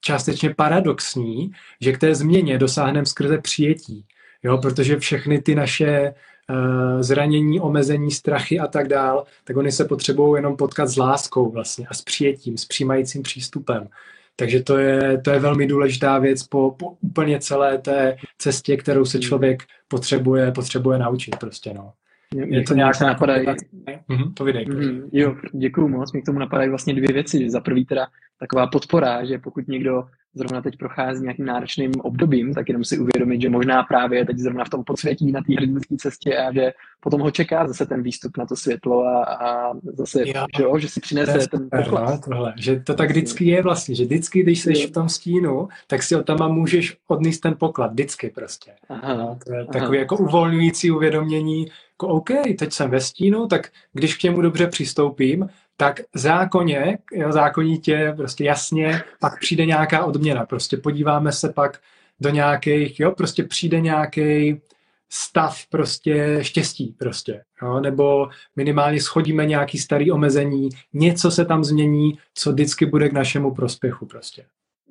částečně 0.00 0.54
paradoxní, 0.54 1.52
že 1.80 1.92
k 1.92 1.98
té 1.98 2.14
změně 2.14 2.58
dosáhneme 2.58 3.06
skrze 3.06 3.38
přijetí. 3.38 4.04
Jo, 4.42 4.58
protože 4.58 4.98
všechny 4.98 5.42
ty 5.42 5.54
naše 5.54 6.14
uh, 6.50 7.02
zranění, 7.02 7.60
omezení, 7.60 8.10
strachy 8.10 8.58
a 8.58 8.66
tak 8.66 8.88
dál, 8.88 9.24
tak 9.44 9.56
oni 9.56 9.72
se 9.72 9.84
potřebují 9.84 10.38
jenom 10.38 10.56
potkat 10.56 10.86
s 10.86 10.96
láskou 10.96 11.50
vlastně 11.50 11.86
a 11.86 11.94
s 11.94 12.02
přijetím, 12.02 12.58
s 12.58 12.64
přijímajícím 12.64 13.22
přístupem. 13.22 13.88
Takže 14.40 14.62
to 14.62 14.78
je, 14.78 15.20
to 15.20 15.30
je 15.30 15.40
velmi 15.40 15.66
důležitá 15.66 16.18
věc 16.18 16.42
po, 16.42 16.70
po 16.70 16.90
úplně 17.00 17.40
celé 17.40 17.78
té 17.78 18.16
cestě, 18.38 18.76
kterou 18.76 19.04
se 19.04 19.18
člověk 19.18 19.62
potřebuje, 19.88 20.52
potřebuje 20.52 20.98
naučit 20.98 21.36
prostě, 21.36 21.74
no. 21.74 21.92
Je 22.34 22.62
to 22.62 22.74
nějak 22.74 23.00
napadají. 23.00 23.46
Mhm, 24.08 24.34
povídej. 24.34 24.66
Mm, 24.66 25.08
jo, 25.12 25.36
děkuju 25.52 25.88
moc. 25.88 26.12
Mě 26.12 26.22
k 26.22 26.26
tomu 26.26 26.38
napadají 26.38 26.68
vlastně 26.68 26.94
dvě 26.94 27.12
věci. 27.12 27.50
Za 27.50 27.60
prvý 27.60 27.84
teda 27.84 28.06
taková 28.40 28.66
podpora, 28.66 29.24
že 29.24 29.38
pokud 29.38 29.68
někdo 29.68 30.04
zrovna 30.34 30.62
teď 30.62 30.78
prochází 30.78 31.22
nějakým 31.22 31.44
náročným 31.44 31.92
obdobím, 32.02 32.54
tak 32.54 32.68
jenom 32.68 32.84
si 32.84 32.98
uvědomit, 32.98 33.40
že 33.42 33.50
možná 33.50 33.82
právě 33.82 34.26
teď 34.26 34.38
zrovna 34.38 34.64
v 34.64 34.68
tom 34.68 34.84
podsvětí 34.84 35.32
na 35.32 35.40
té 35.40 35.54
hrdinské 35.54 35.96
cestě 35.96 36.36
a 36.36 36.52
že 36.52 36.72
potom 37.00 37.20
ho 37.20 37.30
čeká 37.30 37.66
zase 37.66 37.86
ten 37.86 38.02
výstup 38.02 38.36
na 38.36 38.46
to 38.46 38.56
světlo 38.56 39.04
a, 39.04 39.24
a 39.24 39.72
zase, 39.84 40.20
jo, 40.26 40.44
že, 40.56 40.62
jo, 40.62 40.78
že 40.78 40.88
si 40.88 41.00
přinese 41.00 41.48
ten 41.48 41.68
poklad. 41.70 42.24
Tohle, 42.24 42.54
že 42.56 42.80
to 42.80 42.94
tak 42.94 43.10
vždycky 43.10 43.44
je 43.44 43.62
vlastně, 43.62 43.94
že 43.94 44.04
vždycky, 44.04 44.42
když 44.42 44.60
jsi 44.60 44.72
v 44.72 44.92
tom 44.92 45.08
stínu, 45.08 45.68
tak 45.86 46.02
si 46.02 46.14
tam 46.24 46.52
můžeš 46.52 46.96
odníst 47.08 47.40
ten 47.40 47.54
poklad, 47.58 47.92
vždycky 47.92 48.30
prostě. 48.30 48.72
Aha, 48.88 49.14
no, 49.14 49.38
to 49.46 49.52
je 49.52 49.60
aha. 49.60 49.72
takový 49.72 49.98
jako 49.98 50.16
uvolňující 50.16 50.90
uvědomění, 50.90 51.66
jako 52.02 52.14
OK, 52.14 52.30
teď 52.58 52.72
jsem 52.72 52.90
ve 52.90 53.00
stínu, 53.00 53.46
tak 53.46 53.70
když 53.92 54.16
k 54.16 54.22
němu 54.22 54.40
dobře 54.40 54.66
přistoupím, 54.66 55.48
tak 55.76 56.00
zákonně, 56.14 56.98
jo, 57.12 57.32
zákonitě, 57.32 58.12
prostě 58.16 58.44
jasně, 58.44 59.02
pak 59.20 59.40
přijde 59.40 59.66
nějaká 59.66 60.04
odměna. 60.04 60.46
Prostě 60.46 60.76
podíváme 60.76 61.32
se 61.32 61.52
pak 61.52 61.78
do 62.20 62.30
nějakých, 62.30 63.00
jo, 63.00 63.10
prostě 63.10 63.44
přijde 63.44 63.80
nějaký 63.80 64.60
stav 65.10 65.66
prostě 65.70 66.38
štěstí 66.42 66.94
prostě, 66.98 67.42
jo, 67.62 67.80
nebo 67.80 68.28
minimálně 68.56 69.00
schodíme 69.00 69.46
nějaký 69.46 69.78
starý 69.78 70.10
omezení, 70.10 70.68
něco 70.92 71.30
se 71.30 71.44
tam 71.44 71.64
změní, 71.64 72.18
co 72.34 72.52
vždycky 72.52 72.86
bude 72.86 73.08
k 73.08 73.12
našemu 73.12 73.54
prospěchu 73.54 74.06
prostě. 74.06 74.44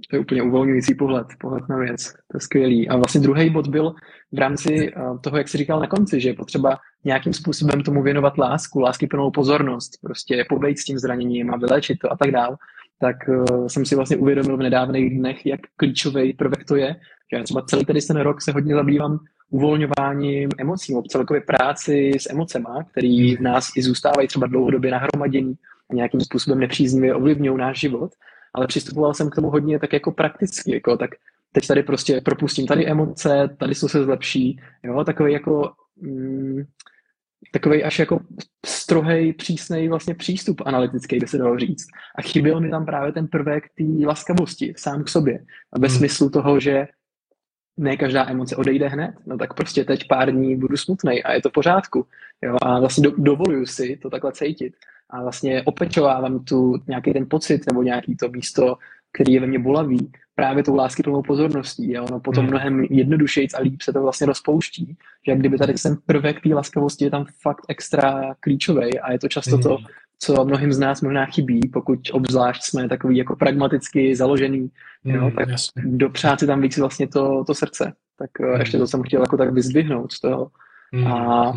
To 0.10 0.16
je 0.16 0.20
úplně 0.20 0.44
uvolňující 0.44 0.96
pohled, 0.96 1.28
pohled 1.40 1.70
na 1.70 1.78
věc. 1.78 2.14
To 2.14 2.38
je 2.38 2.42
skvělý. 2.42 2.90
A 2.90 2.96
vlastně 2.96 3.22
druhý 3.22 3.50
bod 3.50 3.68
byl 3.68 3.94
v 4.32 4.40
rámci 4.40 4.90
eh, 4.90 5.02
toho, 5.22 5.38
jak 5.38 5.48
jsi 5.48 5.58
říkal 5.58 5.80
na 5.80 5.88
konci, 5.88 6.22
že 6.22 6.30
je 6.30 6.34
potřeba 6.34 6.78
nějakým 7.08 7.34
způsobem 7.34 7.84
tomu 7.84 8.04
věnovat 8.04 8.38
lásku, 8.38 8.80
lásky 8.80 9.08
plnou 9.08 9.32
pozornost, 9.32 9.92
prostě 10.02 10.46
pobejt 10.50 10.80
s 10.80 10.86
tím 10.86 11.00
zraněním 11.00 11.54
a 11.54 11.58
vylečit 11.58 12.00
to 12.00 12.12
a 12.12 12.18
tak 12.18 12.32
dál, 12.32 12.56
tak 13.00 13.16
uh, 13.28 13.68
jsem 13.68 13.86
si 13.86 13.96
vlastně 13.96 14.18
uvědomil 14.18 14.58
v 14.58 14.62
nedávných 14.62 15.18
dnech, 15.18 15.46
jak 15.46 15.60
klíčový 15.76 16.34
prvek 16.34 16.66
to 16.66 16.76
je. 16.76 16.96
Že 17.32 17.38
já 17.38 17.44
třeba 17.44 17.62
celý 17.62 17.86
tady 17.86 18.02
ten 18.02 18.18
rok 18.18 18.42
se 18.42 18.52
hodně 18.52 18.76
zabývám 18.76 19.20
uvolňováním 19.50 20.50
emocí, 20.58 20.94
celkově 21.08 21.42
práci 21.42 22.12
s 22.20 22.30
emocema, 22.30 22.84
který 22.92 23.36
v 23.36 23.42
nás 23.42 23.70
i 23.78 23.82
zůstávají 23.82 24.28
třeba 24.28 24.48
dlouhodobě 24.48 24.92
nahromadění 24.92 25.54
a 25.92 25.96
nějakým 25.96 26.22
způsobem 26.22 26.60
nepříznivě 26.60 27.16
ovlivňují 27.16 27.58
náš 27.58 27.80
život 27.80 28.12
ale 28.58 28.68
přistupoval 28.68 29.14
jsem 29.14 29.30
k 29.30 29.36
tomu 29.36 29.50
hodně 29.50 29.80
tak 29.80 29.94
jako 29.94 30.12
prakticky, 30.12 30.74
jako 30.74 30.98
tak 30.98 31.10
teď 31.52 31.68
tady 31.68 31.84
prostě 31.84 32.22
propustím 32.22 32.68
tady 32.68 32.88
emoce, 32.88 33.56
tady 33.60 33.76
jsou 33.76 33.88
se 33.88 34.04
zlepší, 34.04 34.60
jo, 34.84 35.04
takový 35.04 35.34
jako 35.34 35.72
mm, 36.02 36.64
takový 37.52 37.84
až 37.84 38.00
jako 38.00 38.20
strohej, 38.66 39.34
přísnej 39.34 39.88
vlastně 39.88 40.16
přístup 40.16 40.62
analytický, 40.66 41.20
by 41.20 41.28
se 41.28 41.38
dalo 41.38 41.58
říct. 41.60 41.88
A 42.16 42.22
chyběl 42.22 42.60
mi 42.60 42.70
tam 42.70 42.86
právě 42.86 43.12
ten 43.12 43.28
prvek 43.28 43.64
té 43.64 44.06
laskavosti 44.06 44.74
sám 44.78 45.04
k 45.04 45.10
sobě. 45.10 45.40
A 45.74 45.80
ve 45.80 45.88
hmm. 45.88 45.98
smyslu 45.98 46.30
toho, 46.30 46.60
že 46.60 46.88
ne 47.78 47.98
každá 47.98 48.30
emoce 48.30 48.56
odejde 48.56 48.88
hned, 48.88 49.16
no 49.26 49.38
tak 49.38 49.54
prostě 49.54 49.86
teď 49.86 50.08
pár 50.10 50.32
dní 50.32 50.56
budu 50.56 50.78
smutný 50.78 51.24
a 51.24 51.34
je 51.34 51.42
to 51.42 51.50
v 51.50 51.54
pořádku. 51.54 52.06
Jo? 52.42 52.58
A 52.62 52.80
vlastně 52.80 53.04
do, 53.04 53.12
dovoluju 53.18 53.66
si 53.66 53.98
to 54.02 54.10
takhle 54.10 54.32
cítit 54.32 54.74
a 55.10 55.22
vlastně 55.22 55.64
opečovávám 55.64 56.44
tu 56.44 56.76
nějaký 56.88 57.14
ten 57.14 57.26
pocit 57.30 57.62
nebo 57.68 57.84
nějaký 57.84 58.16
to 58.16 58.30
místo, 58.30 58.78
který 59.14 59.34
je 59.34 59.40
ve 59.40 59.48
mně 59.48 59.60
bolavý, 59.60 60.12
právě 60.36 60.64
tou 60.64 60.76
lásky 60.76 61.04
plnou 61.04 61.22
pozorností. 61.22 61.98
A 61.98 62.04
ono 62.04 62.20
potom 62.20 62.44
hmm. 62.44 62.52
mnohem 62.52 62.84
jednodušeji 62.90 63.48
a 63.58 63.62
líp 63.62 63.82
se 63.82 63.94
to 63.94 64.02
vlastně 64.02 64.28
rozpouští. 64.28 64.98
Že 65.28 65.36
kdyby 65.36 65.58
tady 65.58 65.74
ten 65.74 65.98
prvek 66.06 66.42
té 66.42 66.50
laskavosti 66.50 67.06
je 67.06 67.12
tam 67.12 67.26
fakt 67.42 67.66
extra 67.70 68.36
klíčový 68.40 69.00
a 69.00 69.12
je 69.12 69.20
to 69.20 69.28
často 69.28 69.58
to, 69.58 69.76
hmm. 69.76 69.86
co 70.20 70.46
mnohým 70.46 70.74
z 70.74 70.80
nás 70.80 71.02
možná 71.02 71.26
chybí, 71.26 71.60
pokud 71.74 72.00
obzvlášť 72.12 72.64
jsme 72.64 72.90
takový 72.90 73.18
jako 73.18 73.36
pragmaticky 73.36 74.16
založený, 74.16 74.70
jo, 75.04 75.22
hmm, 75.22 75.32
tak 75.32 75.50
jasně. 75.50 75.82
dopřát 75.86 76.40
si 76.40 76.48
tam 76.48 76.62
víc 76.62 76.78
vlastně 76.78 77.08
to, 77.08 77.44
to 77.48 77.54
srdce. 77.54 77.94
Tak 78.20 78.30
mm. 78.40 78.60
ještě 78.60 78.78
to 78.78 78.88
jsem 78.88 79.04
chtěl 79.04 79.22
jako 79.22 79.38
tak 79.38 79.54
vyzdvihnout 79.54 80.12
z 80.12 80.20
toho. 80.20 80.52
Mm. 80.92 81.08
A 81.08 81.54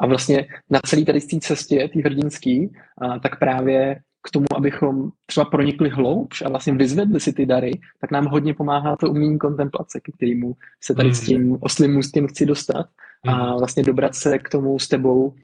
a 0.00 0.06
vlastně 0.06 0.46
na 0.70 0.80
celé 0.86 1.04
tady 1.04 1.20
té 1.20 1.40
cestě, 1.40 1.88
té 1.92 2.00
hrdinský, 2.00 2.72
a, 2.98 3.18
tak 3.18 3.38
právě 3.38 4.00
k 4.22 4.30
tomu, 4.30 4.46
abychom 4.56 5.10
třeba 5.26 5.44
pronikli 5.44 5.88
hloubš 5.88 6.42
a 6.42 6.48
vlastně 6.48 6.74
vyzvedli 6.74 7.20
si 7.20 7.32
ty 7.32 7.46
dary, 7.46 7.80
tak 8.00 8.10
nám 8.10 8.26
hodně 8.26 8.54
pomáhá 8.54 8.96
to 8.96 9.10
umění 9.10 9.38
kontemplace, 9.38 10.00
k 10.00 10.16
kterému 10.16 10.56
se 10.80 10.94
tady 10.94 11.14
s 11.14 11.20
tím 11.20 11.58
oslým 11.60 11.94
můstkem 11.94 12.28
chci 12.28 12.46
dostat 12.46 12.86
a 13.28 13.56
vlastně 13.56 13.82
dobrat 13.82 14.14
se 14.14 14.38
k 14.38 14.48
tomu 14.48 14.78
s 14.78 14.88
tebou, 14.88 15.34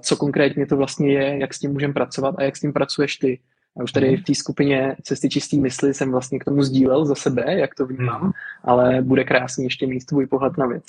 co 0.00 0.16
konkrétně 0.16 0.66
to 0.66 0.76
vlastně 0.76 1.12
je, 1.12 1.38
jak 1.38 1.54
s 1.54 1.58
tím 1.58 1.72
můžeme 1.72 1.92
pracovat 1.92 2.34
a 2.38 2.42
jak 2.42 2.56
s 2.56 2.60
tím 2.60 2.72
pracuješ 2.72 3.16
ty. 3.16 3.40
A 3.80 3.82
už 3.82 3.92
tady 3.92 4.10
mm. 4.10 4.16
v 4.16 4.22
té 4.24 4.34
skupině 4.34 4.96
Cesty 5.02 5.28
čistý 5.28 5.60
mysli 5.60 5.94
jsem 5.94 6.10
vlastně 6.10 6.38
k 6.38 6.44
tomu 6.44 6.62
sdílel 6.62 7.04
za 7.04 7.14
sebe, 7.14 7.44
jak 7.48 7.74
to 7.74 7.86
vnímám, 7.86 8.32
ale 8.64 9.02
bude 9.02 9.24
krásně 9.24 9.66
ještě 9.66 9.86
mít 9.86 10.06
tvůj 10.06 10.26
pohled 10.26 10.58
na 10.58 10.66
věc. 10.66 10.84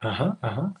Aha, 0.00 0.36
aha. 0.42 0.72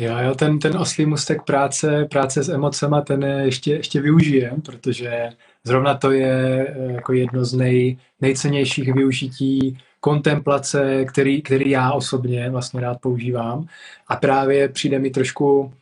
Jo, 0.00 0.18
jo, 0.18 0.34
ten, 0.34 0.58
ten 0.58 0.76
oslý 0.76 1.06
mustek 1.06 1.42
práce, 1.42 2.04
práce 2.10 2.42
s 2.42 2.48
emocema, 2.48 3.00
ten 3.00 3.22
ještě, 3.22 3.72
ještě 3.72 4.00
využijem, 4.00 4.60
protože 4.60 5.28
zrovna 5.64 5.94
to 5.94 6.10
je 6.10 6.66
eh, 6.68 6.92
jako 6.92 7.12
jedno 7.12 7.44
z 7.44 7.54
nej, 7.54 7.98
nejcennějších 8.20 8.94
využití 8.94 9.78
kontemplace, 10.00 11.04
který, 11.04 11.42
který 11.42 11.70
já 11.70 11.92
osobně 11.92 12.50
vlastně 12.50 12.80
rád 12.80 13.00
používám. 13.00 13.66
A 14.08 14.16
právě 14.16 14.68
přijde 14.68 14.98
mi 14.98 15.10
trošku 15.10 15.60
uh, 15.60 15.72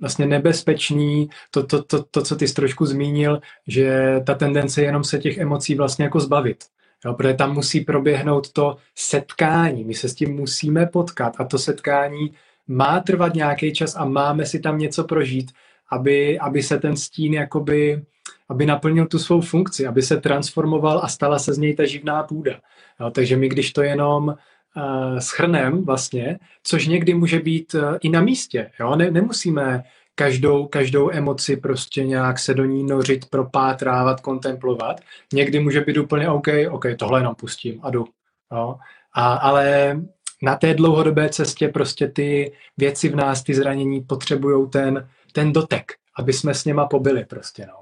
vlastně 0.00 0.26
nebezpečný 0.26 1.28
to, 1.50 1.66
to, 1.66 1.82
to, 1.82 2.02
to, 2.02 2.22
co 2.22 2.36
ty 2.36 2.48
jsi 2.48 2.54
trošku 2.54 2.86
zmínil, 2.86 3.40
že 3.66 4.20
ta 4.26 4.34
tendence 4.34 4.80
je 4.80 4.84
jenom 4.84 5.04
se 5.04 5.18
těch 5.18 5.38
emocí 5.38 5.74
vlastně 5.74 6.04
jako 6.04 6.20
zbavit. 6.20 6.64
Jo, 7.04 7.14
protože 7.14 7.34
tam 7.34 7.54
musí 7.54 7.80
proběhnout 7.80 8.52
to 8.52 8.76
setkání. 8.94 9.84
My 9.84 9.94
se 9.94 10.08
s 10.08 10.14
tím 10.14 10.34
musíme 10.34 10.86
potkat 10.86 11.34
a 11.38 11.44
to 11.44 11.58
setkání 11.58 12.34
má 12.68 13.00
trvat 13.00 13.34
nějaký 13.34 13.72
čas 13.72 13.96
a 13.96 14.04
máme 14.04 14.46
si 14.46 14.60
tam 14.60 14.78
něco 14.78 15.04
prožít, 15.04 15.52
aby, 15.90 16.38
aby 16.38 16.62
se 16.62 16.78
ten 16.78 16.96
stín 16.96 17.34
jakoby, 17.34 18.02
aby 18.48 18.66
naplnil 18.66 19.06
tu 19.06 19.18
svou 19.18 19.40
funkci, 19.40 19.86
aby 19.86 20.02
se 20.02 20.16
transformoval 20.16 21.00
a 21.02 21.08
stala 21.08 21.38
se 21.38 21.54
z 21.54 21.58
něj 21.58 21.74
ta 21.74 21.86
živná 21.86 22.22
půda. 22.22 22.60
Jo, 23.00 23.10
takže 23.10 23.36
my, 23.36 23.48
když 23.48 23.72
to 23.72 23.82
jenom 23.82 24.28
uh, 24.28 25.18
schrnem 25.18 25.84
vlastně, 25.84 26.38
což 26.62 26.86
někdy 26.86 27.14
může 27.14 27.40
být 27.40 27.74
uh, 27.74 27.96
i 28.00 28.08
na 28.08 28.20
místě, 28.20 28.70
jo? 28.80 28.96
Ne, 28.96 29.10
nemusíme 29.10 29.82
každou, 30.14 30.66
každou 30.66 31.10
emoci 31.10 31.56
prostě 31.56 32.04
nějak 32.04 32.38
se 32.38 32.54
do 32.54 32.64
ní 32.64 32.84
nořit, 32.84 33.30
propátrávat, 33.30 34.20
kontemplovat. 34.20 35.00
Někdy 35.32 35.60
může 35.60 35.80
být 35.80 35.96
úplně 35.96 36.28
OK, 36.28 36.48
OK, 36.70 36.84
tohle 36.98 37.20
jenom 37.20 37.34
pustím 37.34 37.80
a 37.82 37.90
jdu. 37.90 38.04
Jo? 38.52 38.78
A, 39.14 39.34
ale 39.34 39.96
na 40.42 40.56
té 40.56 40.74
dlouhodobé 40.74 41.28
cestě 41.28 41.68
prostě 41.68 42.08
ty 42.08 42.52
věci 42.76 43.08
v 43.08 43.16
nás, 43.16 43.42
ty 43.42 43.54
zranění 43.54 44.00
potřebují 44.00 44.70
ten, 44.70 45.08
ten 45.32 45.52
dotek, 45.52 45.92
aby 46.18 46.32
jsme 46.32 46.54
s 46.54 46.64
něma 46.64 46.86
pobili 46.86 47.24
prostě, 47.24 47.66
no. 47.66 47.74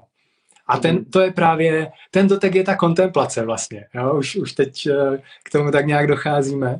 A 0.67 0.77
ten, 0.77 1.05
to 1.05 1.21
je 1.21 1.31
právě, 1.31 1.91
ten 2.11 2.27
dotek 2.27 2.55
je 2.55 2.63
ta 2.63 2.75
kontemplace 2.75 3.45
vlastně. 3.45 3.87
Jo? 3.93 4.13
Už, 4.17 4.35
už 4.35 4.53
teď 4.53 4.87
eh, 4.87 5.21
k 5.43 5.49
tomu 5.51 5.71
tak 5.71 5.85
nějak 5.85 6.07
docházíme. 6.07 6.79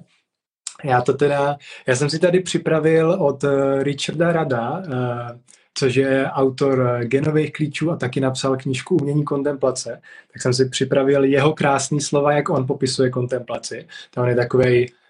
Já 0.83 1.01
to 1.01 1.13
teda, 1.13 1.57
já 1.87 1.95
jsem 1.95 2.09
si 2.09 2.19
tady 2.19 2.39
připravil 2.39 3.11
od 3.11 3.43
eh, 3.43 3.83
Richarda 3.83 4.31
Rada, 4.31 4.83
eh, 4.85 5.39
což 5.73 5.95
je 5.95 6.25
autor 6.25 6.99
genových 7.03 7.53
klíčů 7.53 7.91
a 7.91 7.95
taky 7.95 8.19
napsal 8.19 8.57
knížku 8.57 8.95
Umění 8.95 9.23
kontemplace, 9.23 10.01
tak 10.33 10.41
jsem 10.41 10.53
si 10.53 10.69
připravil 10.69 11.23
jeho 11.23 11.53
krásný 11.53 12.01
slova, 12.01 12.31
jak 12.31 12.49
on 12.49 12.67
popisuje 12.67 13.09
kontemplaci. 13.09 13.87
To 14.13 14.21
on 14.21 14.29
je 14.29 14.35
takový 14.35 14.89
uh, 14.89 15.00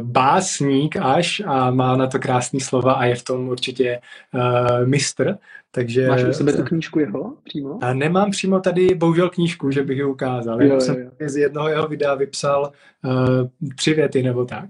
básník 0.00 0.96
až 0.96 1.42
a 1.46 1.70
má 1.70 1.96
na 1.96 2.06
to 2.06 2.18
krásný 2.18 2.60
slova 2.60 2.92
a 2.92 3.04
je 3.04 3.14
v 3.14 3.24
tom 3.24 3.48
určitě 3.48 4.00
uh, 4.34 4.88
mistr. 4.88 5.38
Takže, 5.70 6.08
Máš 6.08 6.24
u 6.24 6.32
sebe 6.32 6.52
tu 6.52 6.62
knížku 6.62 6.98
jeho 6.98 7.34
přímo? 7.44 7.78
A 7.82 7.94
nemám 7.94 8.30
přímo 8.30 8.60
tady 8.60 8.94
bohužel 8.94 9.30
knížku, 9.30 9.70
že 9.70 9.82
bych 9.82 9.98
ji 9.98 10.04
ukázal. 10.04 10.62
Jo, 10.62 10.68
jo, 10.68 10.74
jo. 10.74 10.80
jsem 10.80 11.10
z 11.26 11.36
jednoho 11.36 11.68
jeho 11.68 11.88
videa 11.88 12.14
vypsal 12.14 12.72
uh, 13.04 13.70
tři 13.76 13.94
věty 13.94 14.22
nebo 14.22 14.44
tak. 14.44 14.64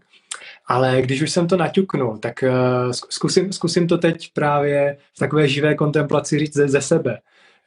Ale 0.66 1.02
když 1.02 1.22
už 1.22 1.30
jsem 1.30 1.48
to 1.48 1.56
naťuknul, 1.56 2.18
tak 2.18 2.34
uh, 2.42 2.90
zkusím, 2.90 3.52
zkusím 3.52 3.88
to 3.88 3.98
teď 3.98 4.32
právě 4.32 4.96
v 5.14 5.18
takové 5.18 5.48
živé 5.48 5.74
kontemplaci 5.74 6.38
říct 6.38 6.54
ze, 6.54 6.68
ze 6.68 6.80
sebe. 6.80 7.18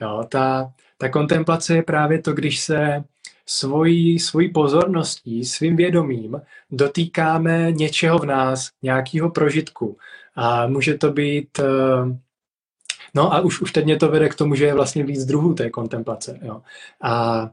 Jo, 0.02 0.24
ta, 0.30 0.72
ta 0.98 1.10
kontemplace 1.10 1.76
je 1.76 1.84
právě 1.84 2.22
to, 2.22 2.34
když 2.34 2.60
se 2.60 3.04
svojí, 3.50 4.20
svojí 4.20 4.50
pozorností, 4.50 5.46
svým 5.46 5.76
vědomím 5.76 6.42
dotýkáme 6.72 7.72
něčeho 7.72 8.20
v 8.20 8.26
nás, 8.26 8.70
nějakého 8.82 9.30
prožitku. 9.30 9.98
A 10.36 10.68
může 10.68 10.98
to 10.98 11.12
být... 11.12 11.60
Uh, 11.60 12.16
no 13.14 13.34
a 13.34 13.42
už, 13.42 13.62
už 13.62 13.72
teď 13.72 13.86
mě 13.86 13.98
to 13.98 14.08
vede 14.08 14.30
k 14.30 14.36
tomu, 14.36 14.56
že 14.56 14.66
je 14.66 14.74
vlastně 14.74 15.04
víc 15.04 15.26
druhů 15.26 15.54
té 15.54 15.70
kontemplace. 15.70 16.40
Jo. 16.42 16.62
A, 17.02 17.50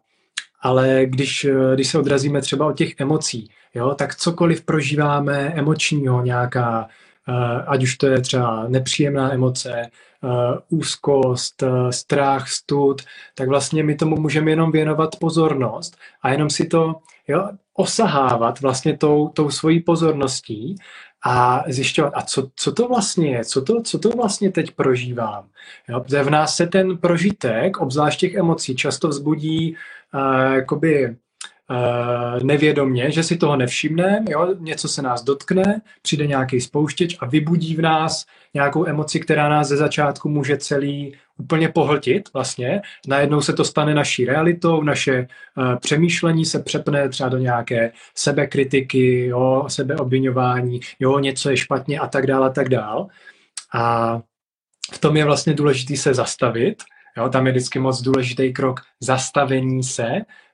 ale 0.61 1.03
když, 1.07 1.47
když 1.75 1.89
se 1.89 1.99
odrazíme 1.99 2.41
třeba 2.41 2.67
od 2.67 2.77
těch 2.77 2.95
emocí, 2.99 3.51
jo, 3.75 3.95
tak 3.95 4.15
cokoliv 4.15 4.65
prožíváme 4.65 5.53
emočního, 5.57 6.23
nějaká, 6.23 6.89
ať 7.67 7.83
už 7.83 7.97
to 7.97 8.07
je 8.07 8.21
třeba 8.21 8.69
nepříjemná 8.69 9.33
emoce, 9.33 9.83
uh, 10.21 10.79
úzkost, 10.79 11.63
uh, 11.63 11.91
strach, 11.91 12.49
stud, 12.49 13.03
tak 13.35 13.49
vlastně 13.49 13.83
my 13.83 13.95
tomu 13.95 14.21
můžeme 14.21 14.51
jenom 14.51 14.73
věnovat 14.73 15.17
pozornost 15.17 15.97
a 16.23 16.31
jenom 16.31 16.51
si 16.51 16.67
to 16.67 16.95
jo, 17.29 17.49
osahávat 17.75 18.61
vlastně 18.61 18.97
tou, 18.97 19.29
tou 19.29 19.51
svojí 19.51 19.81
pozorností 19.81 20.77
a 21.25 21.65
zjišťovat, 21.69 22.13
a 22.17 22.23
co, 22.23 22.49
co 22.57 22.73
to 22.73 22.89
vlastně 22.89 23.31
je, 23.31 23.45
co 23.45 23.63
to, 23.63 23.83
co 23.83 23.99
to 23.99 24.11
vlastně 24.11 24.53
teď 24.53 24.71
prožívám. 24.71 25.49
Jo, 25.89 26.05
v 26.25 26.31
nás 26.31 26.57
se 26.57 26.67
ten 26.67 26.99
prožitek, 26.99 27.81
obzvlášť 27.81 28.21
těch 28.21 28.35
emocí, 28.35 28.77
často 28.77 29.09
vzbudí 29.09 29.77
uh, 30.15 30.55
jakoby 30.55 31.17
nevědomně, 32.43 33.11
že 33.11 33.23
si 33.23 33.37
toho 33.37 33.57
nevšimneme, 33.57 34.25
jo, 34.29 34.55
něco 34.59 34.89
se 34.89 35.03
nás 35.03 35.23
dotkne, 35.25 35.81
přijde 36.03 36.27
nějaký 36.27 36.61
spouštěč 36.61 37.17
a 37.21 37.27
vybudí 37.27 37.77
v 37.77 37.83
nás 37.83 38.25
nějakou 38.55 38.87
emoci, 38.87 39.21
která 39.21 39.49
nás 39.49 39.69
ze 39.69 39.77
začátku 39.77 40.29
může 40.29 40.57
celý 40.57 41.15
úplně 41.39 41.69
pohltit 41.69 42.33
vlastně. 42.33 42.83
Najednou 43.09 43.41
se 43.41 43.53
to 43.53 43.65
stane 43.65 43.95
naší 43.95 44.25
realitou, 44.25 44.83
naše 44.83 45.27
uh, 45.57 45.77
přemýšlení 45.77 46.45
se 46.45 46.63
přepne 46.63 47.09
třeba 47.09 47.29
do 47.29 47.39
nějaké 47.39 47.93
sebekritiky, 48.15 49.27
jo, 49.27 49.65
sebeobvinování, 49.69 50.81
jo, 51.01 51.19
něco 51.19 51.51
je 51.51 51.57
špatně 51.57 51.99
a 51.99 52.07
tak 52.07 52.27
dále 52.27 52.47
a 52.47 52.51
tak 52.51 52.69
dále. 52.69 53.07
A 53.75 54.21
v 54.93 54.99
tom 54.99 55.17
je 55.17 55.25
vlastně 55.25 55.55
důležité 55.55 55.97
se 55.97 56.15
zastavit, 56.15 56.83
Jo, 57.17 57.29
tam 57.29 57.47
je 57.47 57.53
vždycky 57.53 57.79
moc 57.79 58.03
důležitý 58.03 58.53
krok 58.53 58.81
zastavení 59.01 59.83
se, 59.83 60.09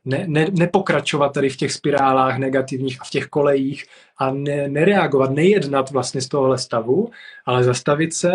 ne, 0.05 0.25
ne, 0.27 0.47
nepokračovat 0.51 1.33
tady 1.33 1.49
v 1.49 1.57
těch 1.57 1.73
spirálách 1.73 2.39
negativních 2.39 3.01
a 3.01 3.05
v 3.05 3.11
těch 3.11 3.27
kolejích 3.27 3.85
a 4.19 4.31
ne, 4.31 4.69
nereagovat, 4.69 5.31
nejednat 5.31 5.91
vlastně 5.91 6.21
z 6.21 6.29
tohohle 6.29 6.59
stavu, 6.59 7.11
ale 7.47 7.65
zastavit 7.65 8.15
se 8.15 8.33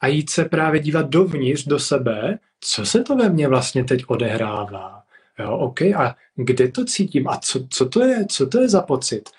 a 0.00 0.06
jít 0.06 0.30
se 0.30 0.44
právě 0.44 0.80
dívat 0.80 1.08
dovnitř, 1.08 1.64
do 1.64 1.78
sebe, 1.78 2.38
co 2.60 2.86
se 2.86 3.02
to 3.02 3.16
ve 3.16 3.28
mně 3.28 3.48
vlastně 3.48 3.84
teď 3.84 4.04
odehrává. 4.06 5.02
Jo, 5.38 5.56
OK, 5.56 5.82
a 5.82 6.16
kde 6.34 6.68
to 6.68 6.84
cítím 6.84 7.28
a 7.28 7.36
co, 7.36 7.66
co, 7.70 7.88
to, 7.88 8.04
je, 8.04 8.26
co 8.26 8.46
to 8.46 8.60
je 8.60 8.68
za 8.68 8.82
pocit? 8.82 9.30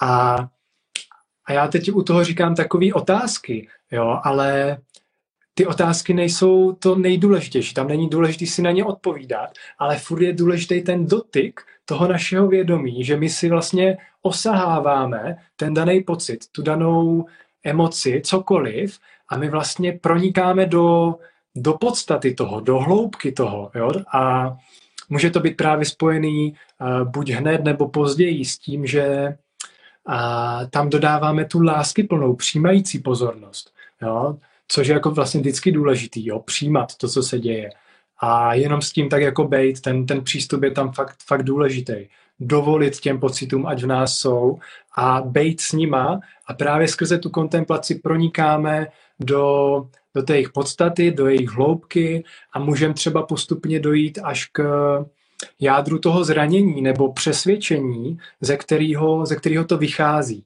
A, 0.00 0.36
a 1.44 1.52
já 1.52 1.68
teď 1.68 1.92
u 1.92 2.02
toho 2.02 2.24
říkám 2.24 2.54
takové 2.54 2.92
otázky, 2.92 3.68
jo, 3.90 4.20
ale 4.24 4.78
ty 5.58 5.66
otázky 5.66 6.14
nejsou 6.14 6.72
to 6.72 6.94
nejdůležitější. 6.94 7.74
Tam 7.74 7.88
není 7.88 8.08
důležité 8.08 8.46
si 8.46 8.62
na 8.62 8.70
ně 8.70 8.84
odpovídat, 8.84 9.50
ale 9.78 9.98
furt 9.98 10.22
je 10.22 10.32
důležitý 10.32 10.82
ten 10.82 11.06
dotyk 11.06 11.60
toho 11.84 12.08
našeho 12.08 12.48
vědomí, 12.48 13.04
že 13.04 13.16
my 13.16 13.28
si 13.28 13.48
vlastně 13.48 13.96
osaháváme 14.22 15.36
ten 15.56 15.74
daný 15.74 16.02
pocit, 16.02 16.44
tu 16.52 16.62
danou 16.62 17.26
emoci, 17.64 18.22
cokoliv, 18.24 18.98
a 19.28 19.36
my 19.36 19.50
vlastně 19.50 19.92
pronikáme 19.92 20.66
do, 20.66 21.14
do 21.54 21.74
podstaty 21.74 22.34
toho, 22.34 22.60
do 22.60 22.78
hloubky 22.78 23.32
toho. 23.32 23.70
Jo? 23.74 23.90
A 24.14 24.56
může 25.08 25.30
to 25.30 25.40
být 25.40 25.56
právě 25.56 25.84
spojený 25.84 26.54
uh, 26.80 27.08
buď 27.08 27.30
hned 27.30 27.64
nebo 27.64 27.88
později 27.88 28.44
s 28.44 28.58
tím, 28.58 28.86
že 28.86 29.36
uh, 30.08 30.14
tam 30.70 30.90
dodáváme 30.90 31.44
tu 31.44 31.62
lásky 31.62 32.02
plnou, 32.02 32.34
přijímající 32.34 32.98
pozornost. 32.98 33.72
Jo? 34.02 34.36
Což 34.68 34.88
je 34.88 34.94
jako 34.94 35.10
vlastně 35.10 35.40
vždycky 35.40 35.72
důležitý, 35.72 36.26
jo, 36.26 36.38
přijímat 36.40 36.96
to, 36.96 37.08
co 37.08 37.22
se 37.22 37.38
děje. 37.38 37.70
A 38.18 38.54
jenom 38.54 38.82
s 38.82 38.92
tím 38.92 39.08
tak 39.08 39.22
jako 39.22 39.44
bejt, 39.44 39.80
ten, 39.80 40.06
ten 40.06 40.24
přístup 40.24 40.62
je 40.62 40.70
tam 40.70 40.92
fakt, 40.92 41.16
fakt 41.26 41.42
důležitý. 41.42 41.94
Dovolit 42.40 43.00
těm 43.00 43.20
pocitům, 43.20 43.66
ať 43.66 43.82
v 43.82 43.86
nás 43.86 44.18
jsou 44.18 44.58
a 44.96 45.22
bejt 45.24 45.60
s 45.60 45.72
nima 45.72 46.20
a 46.46 46.54
právě 46.54 46.88
skrze 46.88 47.18
tu 47.18 47.30
kontemplaci 47.30 47.94
pronikáme 47.94 48.88
do, 49.20 49.86
do 50.14 50.22
té 50.22 50.34
jejich 50.34 50.50
podstaty, 50.50 51.10
do 51.10 51.26
jejich 51.26 51.50
hloubky 51.50 52.24
a 52.52 52.58
můžeme 52.58 52.94
třeba 52.94 53.22
postupně 53.22 53.80
dojít 53.80 54.18
až 54.22 54.46
k 54.46 54.62
jádru 55.60 55.98
toho 55.98 56.24
zranění 56.24 56.82
nebo 56.82 57.12
přesvědčení, 57.12 58.18
ze 58.40 58.56
kterého, 58.56 59.26
ze 59.26 59.36
kterého 59.36 59.64
to 59.64 59.78
vychází. 59.78 60.44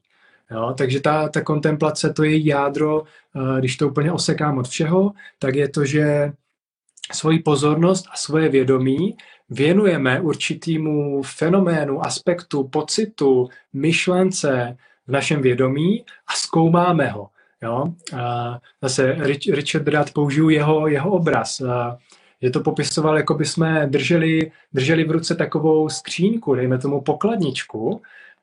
Jo, 0.50 0.74
takže 0.78 1.00
ta, 1.00 1.28
ta 1.28 1.40
kontemplace, 1.40 2.12
to 2.12 2.24
je 2.24 2.46
jádro, 2.46 3.02
eh, 3.02 3.60
když 3.60 3.76
to 3.76 3.88
úplně 3.88 4.12
osekám 4.12 4.58
od 4.58 4.68
všeho, 4.68 5.12
tak 5.38 5.54
je 5.54 5.68
to, 5.68 5.84
že 5.84 6.32
svoji 7.12 7.38
pozornost 7.38 8.06
a 8.12 8.16
svoje 8.16 8.48
vědomí 8.48 9.16
věnujeme 9.50 10.20
určitýmu 10.20 11.22
fenoménu, 11.22 12.06
aspektu, 12.06 12.68
pocitu, 12.68 13.48
myšlence 13.72 14.76
v 15.06 15.12
našem 15.12 15.42
vědomí 15.42 16.04
a 16.26 16.32
zkoumáme 16.32 17.06
ho. 17.08 17.28
Jo? 17.62 17.94
A 18.16 18.58
zase 18.82 19.16
Richard 19.52 19.82
Brad 19.82 20.10
použiju 20.10 20.48
jeho, 20.48 20.88
jeho 20.88 21.10
obraz. 21.10 21.60
A 21.60 21.98
že 22.42 22.50
to 22.50 22.60
popisoval, 22.60 23.16
jako 23.16 23.34
by 23.34 23.44
jsme 23.44 23.86
drželi, 23.86 24.52
drželi 24.72 25.04
v 25.04 25.10
ruce 25.10 25.34
takovou 25.34 25.88
skříňku, 25.88 26.54
dejme 26.54 26.78
tomu 26.78 27.00
pokladničku, 27.00 28.02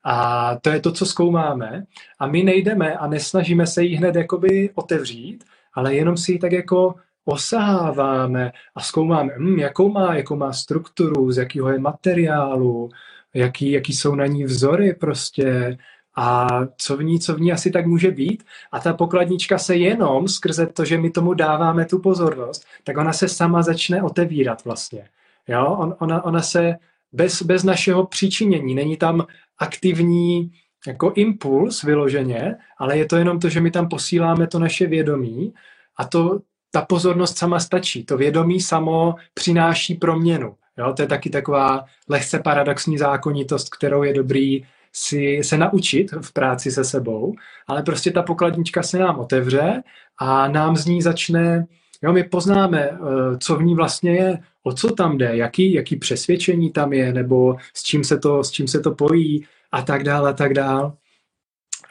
a 0.09 0.55
to 0.61 0.69
je 0.69 0.79
to, 0.79 0.91
co 0.91 1.05
zkoumáme. 1.05 1.83
A 2.19 2.27
my 2.27 2.43
nejdeme 2.43 2.93
a 2.93 3.07
nesnažíme 3.07 3.67
se 3.67 3.83
ji 3.83 3.95
hned 3.95 4.15
jakoby 4.15 4.69
otevřít, 4.75 5.43
ale 5.73 5.95
jenom 5.95 6.17
si 6.17 6.31
ji 6.31 6.39
tak 6.39 6.51
jako 6.51 6.95
osaháváme 7.25 8.51
a 8.75 8.81
zkoumáme, 8.81 9.33
hm, 9.37 9.59
jakou, 9.59 9.89
má, 9.89 10.15
jakou 10.15 10.35
má 10.35 10.53
strukturu, 10.53 11.31
z 11.31 11.37
jakého 11.37 11.69
je 11.69 11.79
materiálu, 11.79 12.89
jaký, 13.33 13.71
jaký 13.71 13.93
jsou 13.93 14.15
na 14.15 14.25
ní 14.25 14.43
vzory 14.43 14.93
prostě 14.93 15.77
a 16.15 16.47
co 16.77 16.97
v 16.97 17.03
ní, 17.03 17.19
co 17.19 17.35
v 17.35 17.41
ní 17.41 17.51
asi 17.51 17.71
tak 17.71 17.85
může 17.85 18.11
být. 18.11 18.43
A 18.71 18.79
ta 18.79 18.93
pokladnička 18.93 19.57
se 19.57 19.75
jenom 19.75 20.27
skrze 20.27 20.67
to, 20.67 20.85
že 20.85 20.97
my 20.97 21.09
tomu 21.09 21.33
dáváme 21.33 21.85
tu 21.85 21.99
pozornost, 21.99 22.65
tak 22.83 22.97
ona 22.97 23.13
se 23.13 23.27
sama 23.27 23.61
začne 23.61 24.03
otevírat 24.03 24.65
vlastně. 24.65 25.09
Jo? 25.47 25.65
On, 25.79 25.95
ona, 25.99 26.25
ona 26.25 26.41
se 26.41 26.75
bez, 27.17 27.41
bez 27.41 27.63
našeho 27.63 28.05
příčinění, 28.05 28.75
není 28.75 28.97
tam 28.97 29.27
aktivní 29.59 30.51
jako 30.87 31.11
impuls 31.15 31.83
vyloženě, 31.83 32.55
ale 32.77 32.97
je 32.97 33.05
to 33.05 33.17
jenom 33.17 33.39
to, 33.39 33.49
že 33.49 33.61
my 33.61 33.71
tam 33.71 33.89
posíláme 33.89 34.47
to 34.47 34.59
naše 34.59 34.87
vědomí 34.87 35.53
a 35.97 36.05
to, 36.05 36.39
ta 36.71 36.81
pozornost 36.81 37.37
sama 37.37 37.59
stačí. 37.59 38.05
To 38.05 38.17
vědomí 38.17 38.61
samo 38.61 39.15
přináší 39.33 39.95
proměnu. 39.95 40.55
Jo? 40.77 40.93
To 40.93 41.01
je 41.01 41.07
taky 41.07 41.29
taková 41.29 41.85
lehce 42.09 42.39
paradoxní 42.39 42.97
zákonitost, 42.97 43.75
kterou 43.75 44.03
je 44.03 44.13
dobrý 44.13 44.65
si 44.93 45.39
se 45.43 45.57
naučit 45.57 46.11
v 46.21 46.33
práci 46.33 46.71
se 46.71 46.83
sebou, 46.83 47.33
ale 47.67 47.83
prostě 47.83 48.11
ta 48.11 48.21
pokladnička 48.23 48.83
se 48.83 48.97
nám 48.97 49.19
otevře 49.19 49.83
a 50.17 50.47
nám 50.47 50.77
z 50.77 50.85
ní 50.85 51.01
začne, 51.01 51.65
jo, 52.03 52.13
my 52.13 52.23
poznáme, 52.23 52.81
eh, 52.81 52.97
co 53.37 53.55
v 53.55 53.63
ní 53.63 53.75
vlastně 53.75 54.11
je, 54.11 54.39
o 54.67 54.73
co 54.73 54.91
tam 54.91 55.17
jde, 55.17 55.37
jaký, 55.37 55.73
jaký 55.73 55.95
přesvědčení 55.95 56.71
tam 56.71 56.93
je, 56.93 57.13
nebo 57.13 57.55
s 57.73 57.83
čím 57.83 58.03
se 58.03 58.17
to, 58.17 58.43
s 58.43 58.51
čím 58.51 58.67
se 58.67 58.79
to 58.79 58.95
pojí? 58.95 59.45
A 59.71 59.81
tak 59.81 60.03
dál 60.03 60.27
a 60.27 60.33
tak 60.33 60.53
dál. 60.53 60.97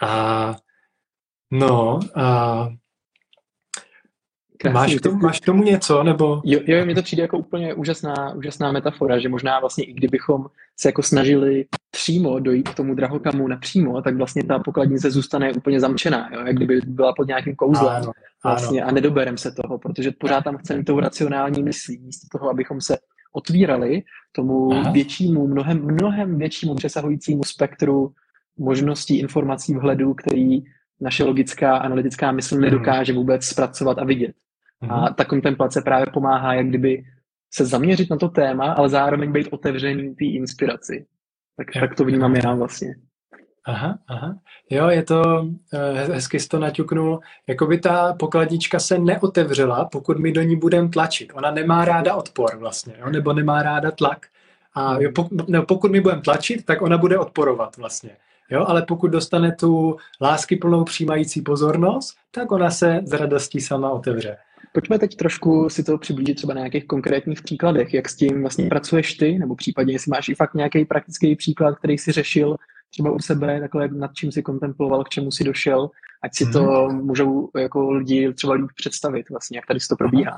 A 0.00 0.56
no, 1.50 2.00
a 2.14 2.68
Máš 4.73 4.95
k, 4.95 5.01
tomu, 5.01 5.19
máš 5.19 5.40
k 5.40 5.45
tomu 5.45 5.62
něco, 5.62 6.03
nebo? 6.03 6.42
Jo, 6.45 6.61
jo, 6.66 6.87
mi 6.87 6.95
to 6.95 7.03
přijde 7.03 7.23
jako 7.23 7.38
úplně 7.38 7.75
úžasná, 7.75 8.35
úžasná 8.35 8.73
metafora, 8.73 9.19
že 9.19 9.29
možná 9.29 9.61
vlastně 9.61 9.85
i 9.85 9.92
kdybychom 9.92 10.47
se 10.77 10.88
jako 10.88 11.03
snažili 11.03 11.64
přímo 11.90 12.40
dojít 12.40 12.69
k 12.69 12.75
tomu 12.75 12.95
drahokamu 12.95 13.49
napřímo, 13.49 14.03
tak 14.03 14.16
vlastně 14.16 14.45
ta 14.45 14.59
pokladnice 14.59 15.11
zůstane 15.11 15.53
úplně 15.53 15.81
zamčená, 15.81 16.31
jo? 16.33 16.40
jak 16.47 16.57
kdyby 16.57 16.81
byla 16.87 17.12
pod 17.16 17.29
nějakým 17.29 17.57
kouzlem 17.57 17.97
ano, 17.97 18.12
vlastně 18.45 18.83
ano. 18.83 18.90
a 18.90 18.95
nedoberem 18.95 19.37
se 19.38 19.53
toho, 19.53 19.79
protože 19.79 20.11
pořád 20.11 20.45
tam 20.45 20.57
chceme 20.57 20.85
tou 20.85 21.01
racionální 21.01 21.62
myslí, 21.62 21.99
místo 21.99 22.38
toho, 22.38 22.51
abychom 22.51 22.81
se 22.81 22.99
otvírali 23.33 24.03
tomu 24.33 24.73
Aha. 24.73 24.92
většímu, 24.92 25.47
mnohem, 25.47 25.85
mnohem 25.85 26.38
většímu 26.38 26.75
přesahujícímu 26.75 27.45
spektru 27.45 28.12
možností 28.59 29.19
informací 29.19 29.75
vhledu, 29.75 30.14
který 30.14 30.62
naše 31.01 31.25
logická 31.25 31.77
analytická 31.77 32.33
mysl 32.33 32.55
mhm. 32.55 32.64
nedokáže 32.64 33.12
vůbec 33.12 33.45
zpracovat 33.45 33.99
a 33.99 34.05
vidět. 34.05 34.35
Mm. 34.80 34.92
A 34.92 35.10
ta 35.10 35.24
kontemplace 35.24 35.82
právě 35.82 36.06
pomáhá, 36.12 36.54
jak 36.54 36.66
kdyby 36.68 37.04
se 37.54 37.66
zaměřit 37.66 38.10
na 38.10 38.16
to 38.16 38.28
téma, 38.28 38.72
ale 38.72 38.88
zároveň 38.88 39.32
být 39.32 39.48
otevřený 39.50 40.14
té 40.14 40.24
inspiraci. 40.24 41.06
Tak, 41.56 41.66
tak 41.80 41.94
to 41.94 42.04
vnímám 42.04 42.34
já 42.34 42.54
vlastně. 42.54 42.94
Aha, 43.66 43.98
aha. 44.08 44.38
Jo, 44.70 44.88
je 44.88 45.02
to, 45.02 45.22
uh, 45.42 46.12
hezky 46.14 46.40
jsi 46.40 46.48
to 46.48 46.58
naťuknul, 46.58 47.20
by 47.68 47.78
ta 47.78 48.12
pokladnička 48.12 48.78
se 48.78 48.98
neotevřela, 48.98 49.84
pokud 49.84 50.18
my 50.18 50.32
do 50.32 50.42
ní 50.42 50.56
budeme 50.56 50.88
tlačit. 50.88 51.32
Ona 51.34 51.50
nemá 51.50 51.84
ráda 51.84 52.14
odpor 52.14 52.56
vlastně, 52.58 52.94
jo? 52.98 53.10
nebo 53.10 53.32
nemá 53.32 53.62
ráda 53.62 53.90
tlak. 53.90 54.26
A 54.74 54.98
jo, 55.00 55.10
pokud, 55.14 55.48
nebo 55.48 55.66
pokud 55.66 55.90
my 55.90 56.00
budeme 56.00 56.22
tlačit, 56.22 56.64
tak 56.64 56.82
ona 56.82 56.98
bude 56.98 57.18
odporovat 57.18 57.76
vlastně. 57.76 58.16
Jo, 58.50 58.64
ale 58.68 58.82
pokud 58.82 59.08
dostane 59.08 59.52
tu 59.52 59.96
lásky 60.20 60.56
plnou 60.56 60.84
přijímající 60.84 61.42
pozornost, 61.42 62.16
tak 62.30 62.52
ona 62.52 62.70
se 62.70 63.00
z 63.04 63.12
radostí 63.12 63.60
sama 63.60 63.90
otevře. 63.90 64.36
Pojďme 64.76 64.98
teď 64.98 65.16
trošku 65.16 65.68
si 65.68 65.84
to 65.84 65.98
přiblížit 65.98 66.36
třeba 66.36 66.54
na 66.54 66.60
nějakých 66.60 66.86
konkrétních 66.86 67.42
příkladech, 67.42 67.94
jak 67.94 68.08
s 68.08 68.16
tím 68.16 68.40
vlastně 68.40 68.68
pracuješ 68.68 69.14
ty, 69.14 69.38
nebo 69.38 69.54
případně 69.54 69.92
jestli 69.92 70.10
máš 70.10 70.28
i 70.28 70.34
fakt 70.34 70.54
nějaký 70.54 70.84
praktický 70.84 71.36
příklad, 71.36 71.78
který 71.78 71.98
si 71.98 72.12
řešil 72.12 72.56
třeba 72.90 73.10
u 73.10 73.18
sebe, 73.18 73.60
takhle 73.60 73.88
nad 73.88 74.10
čím 74.14 74.32
si 74.32 74.42
kontemploval, 74.42 75.04
k 75.04 75.08
čemu 75.08 75.30
si 75.30 75.44
došel, 75.44 75.90
ať 76.22 76.34
si 76.34 76.46
to 76.46 76.88
mm. 76.90 77.06
můžou 77.06 77.48
jako 77.58 77.90
lidi 77.90 78.32
třeba 78.32 78.54
líp 78.54 78.66
představit 78.76 79.30
vlastně, 79.30 79.58
jak 79.58 79.66
tady 79.66 79.80
to 79.88 79.96
probíhá. 79.96 80.36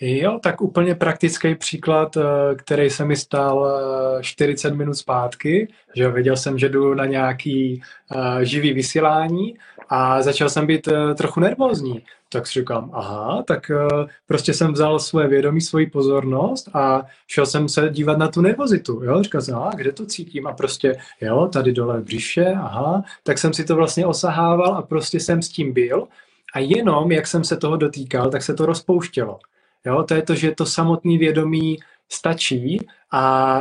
Jo, 0.00 0.38
tak 0.42 0.60
úplně 0.60 0.94
praktický 0.94 1.54
příklad, 1.54 2.16
eh, 2.16 2.54
který 2.54 2.90
se 2.90 3.04
mi 3.04 3.16
stal 3.16 3.80
40 4.20 4.68
eh, 4.68 4.76
minut 4.76 4.94
zpátky, 4.94 5.68
že 5.96 6.10
věděl 6.10 6.36
jsem, 6.36 6.58
že 6.58 6.68
jdu 6.68 6.94
na 6.94 7.06
nějaký 7.06 7.82
uh, 8.14 8.38
živý 8.38 8.72
vysílání 8.72 9.54
a 9.88 10.22
začal 10.22 10.48
jsem 10.48 10.66
být 10.66 10.88
uh, 10.88 11.14
trochu 11.14 11.40
nervózní. 11.40 12.02
Tak 12.32 12.46
si 12.46 12.60
říkám, 12.60 12.90
aha, 12.94 13.42
tak 13.46 13.70
uh, 13.70 14.06
prostě 14.26 14.54
jsem 14.54 14.72
vzal 14.72 14.98
svoje 14.98 15.28
vědomí, 15.28 15.60
svoji 15.60 15.86
pozornost 15.86 16.68
a 16.74 17.04
šel 17.26 17.46
jsem 17.46 17.68
se 17.68 17.88
dívat 17.88 18.18
na 18.18 18.28
tu 18.28 18.40
nervozitu. 18.40 19.04
Jo? 19.04 19.22
Říkal 19.22 19.40
jsem, 19.40 19.54
aha, 19.54 19.70
kde 19.76 19.92
to 19.92 20.06
cítím? 20.06 20.46
A 20.46 20.52
prostě, 20.52 20.96
jo, 21.20 21.48
tady 21.52 21.72
dole 21.72 22.00
břiše, 22.00 22.46
aha. 22.46 23.02
Tak 23.22 23.38
jsem 23.38 23.52
si 23.52 23.64
to 23.64 23.76
vlastně 23.76 24.06
osahával 24.06 24.74
a 24.74 24.82
prostě 24.82 25.20
jsem 25.20 25.42
s 25.42 25.48
tím 25.48 25.72
byl. 25.72 26.08
A 26.54 26.58
jenom, 26.58 27.12
jak 27.12 27.26
jsem 27.26 27.44
se 27.44 27.56
toho 27.56 27.76
dotýkal, 27.76 28.30
tak 28.30 28.42
se 28.42 28.54
to 28.54 28.66
rozpouštělo. 28.66 29.38
Jo? 29.86 30.02
To 30.02 30.14
je 30.14 30.22
to, 30.22 30.34
že 30.34 30.50
to 30.54 30.66
samotné 30.66 31.18
vědomí 31.18 31.78
stačí 32.08 32.86
a 33.12 33.60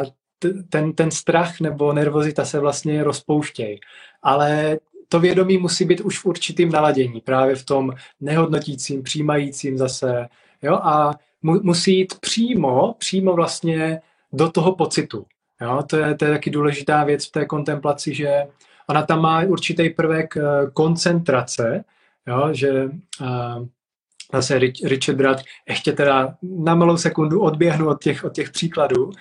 ten, 0.69 0.93
ten 0.93 1.11
strach 1.11 1.59
nebo 1.59 1.93
nervozita 1.93 2.45
se 2.45 2.59
vlastně 2.59 3.03
rozpouštějí. 3.03 3.79
Ale 4.23 4.77
to 5.09 5.19
vědomí 5.19 5.57
musí 5.57 5.85
být 5.85 6.01
už 6.01 6.19
v 6.19 6.25
určitým 6.25 6.71
naladění, 6.71 7.21
právě 7.21 7.55
v 7.55 7.65
tom 7.65 7.91
nehodnotícím, 8.21 9.03
přijímajícím 9.03 9.77
zase. 9.77 10.27
Jo? 10.61 10.79
A 10.83 11.11
mu, 11.41 11.59
musí 11.63 11.97
jít 11.97 12.19
přímo, 12.19 12.95
přímo 12.97 13.33
vlastně 13.33 14.01
do 14.33 14.51
toho 14.51 14.75
pocitu. 14.75 15.25
Jo? 15.61 15.83
To, 15.87 15.97
je, 15.97 16.15
to 16.15 16.25
je 16.25 16.31
taky 16.31 16.49
důležitá 16.49 17.03
věc 17.03 17.27
v 17.27 17.31
té 17.31 17.45
kontemplaci, 17.45 18.13
že 18.13 18.43
ona 18.89 19.01
tam 19.05 19.21
má 19.21 19.43
určitý 19.43 19.89
prvek 19.89 20.37
eh, 20.37 20.41
koncentrace, 20.73 21.83
jo? 22.27 22.49
že 22.51 22.83
uh, 23.21 23.67
zase 24.33 24.59
Richard 24.83 25.15
Brad, 25.15 25.41
ještě 25.69 25.91
teda 25.91 26.35
na 26.43 26.75
malou 26.75 26.97
sekundu 26.97 27.41
odběhnu 27.41 27.89
od 27.89 28.03
těch, 28.03 28.23
od 28.23 28.33
těch 28.33 28.49
příkladů, 28.49 29.11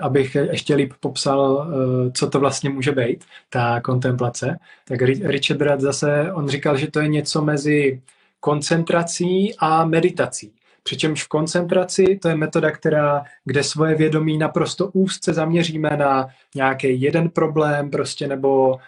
abych 0.00 0.34
ještě 0.34 0.74
líp 0.74 0.92
popsal, 1.00 1.68
eh, 1.68 2.10
co 2.14 2.30
to 2.30 2.40
vlastně 2.40 2.70
může 2.70 2.92
být, 2.92 3.24
ta 3.50 3.80
kontemplace. 3.80 4.58
Tak 4.88 5.02
Richard 5.02 5.58
Brad 5.58 5.80
zase, 5.80 6.32
on 6.32 6.48
říkal, 6.48 6.76
že 6.76 6.90
to 6.90 7.00
je 7.00 7.08
něco 7.08 7.42
mezi 7.42 8.00
koncentrací 8.40 9.54
a 9.58 9.84
meditací. 9.84 10.52
Přičemž 10.82 11.24
v 11.24 11.28
koncentraci 11.28 12.18
to 12.22 12.28
je 12.28 12.34
metoda, 12.34 12.70
která, 12.70 13.22
kde 13.44 13.62
svoje 13.62 13.94
vědomí 13.94 14.38
naprosto 14.38 14.90
úzce 14.92 15.32
zaměříme 15.32 15.90
na 15.96 16.28
nějaký 16.54 17.02
jeden 17.02 17.30
problém 17.30 17.90
prostě 17.90 18.28
nebo 18.28 18.78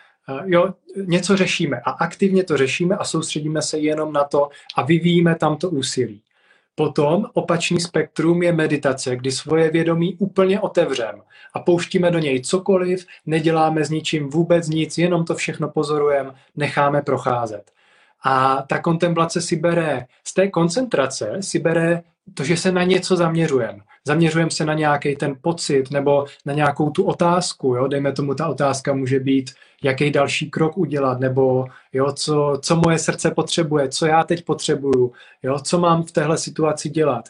jo, 0.44 0.74
něco 1.06 1.36
řešíme 1.36 1.80
a 1.84 1.90
aktivně 1.90 2.44
to 2.44 2.56
řešíme 2.56 2.96
a 2.96 3.04
soustředíme 3.04 3.62
se 3.62 3.78
jenom 3.78 4.12
na 4.12 4.24
to 4.24 4.48
a 4.76 4.82
vyvíjíme 4.82 5.34
tam 5.34 5.56
to 5.56 5.70
úsilí. 5.70 6.22
Potom 6.74 7.26
opačný 7.34 7.80
spektrum 7.80 8.42
je 8.42 8.52
meditace, 8.52 9.16
kdy 9.16 9.32
svoje 9.32 9.70
vědomí 9.70 10.16
úplně 10.16 10.60
otevřem 10.60 11.22
a 11.54 11.60
pouštíme 11.60 12.10
do 12.10 12.18
něj 12.18 12.40
cokoliv, 12.40 13.06
neděláme 13.26 13.84
s 13.84 13.90
ničím 13.90 14.30
vůbec 14.30 14.68
nic, 14.68 14.98
jenom 14.98 15.24
to 15.24 15.34
všechno 15.34 15.68
pozorujeme, 15.68 16.34
necháme 16.56 17.02
procházet. 17.02 17.70
A 18.24 18.62
ta 18.62 18.78
kontemplace 18.78 19.40
si 19.40 19.56
bere, 19.56 20.06
z 20.24 20.34
té 20.34 20.48
koncentrace 20.48 21.36
si 21.40 21.58
bere 21.58 22.02
to, 22.34 22.44
že 22.44 22.56
se 22.56 22.72
na 22.72 22.84
něco 22.84 23.16
zaměřujeme. 23.16 23.78
Zaměřujeme 24.06 24.50
se 24.50 24.64
na 24.64 24.74
nějaký 24.74 25.16
ten 25.16 25.36
pocit 25.40 25.90
nebo 25.90 26.26
na 26.46 26.52
nějakou 26.52 26.90
tu 26.90 27.04
otázku. 27.04 27.74
Jo? 27.74 27.86
Dejme 27.86 28.12
tomu, 28.12 28.34
ta 28.34 28.48
otázka 28.48 28.94
může 28.94 29.20
být, 29.20 29.50
jaký 29.82 30.10
další 30.10 30.50
krok 30.50 30.78
udělat, 30.78 31.20
nebo 31.20 31.66
jo, 31.92 32.12
co, 32.12 32.58
co 32.62 32.76
moje 32.76 32.98
srdce 32.98 33.30
potřebuje, 33.30 33.88
co 33.88 34.06
já 34.06 34.24
teď 34.24 34.44
potřebuju, 34.44 35.12
jo, 35.42 35.58
co 35.58 35.78
mám 35.78 36.02
v 36.02 36.12
téhle 36.12 36.38
situaci 36.38 36.90
dělat. 36.90 37.28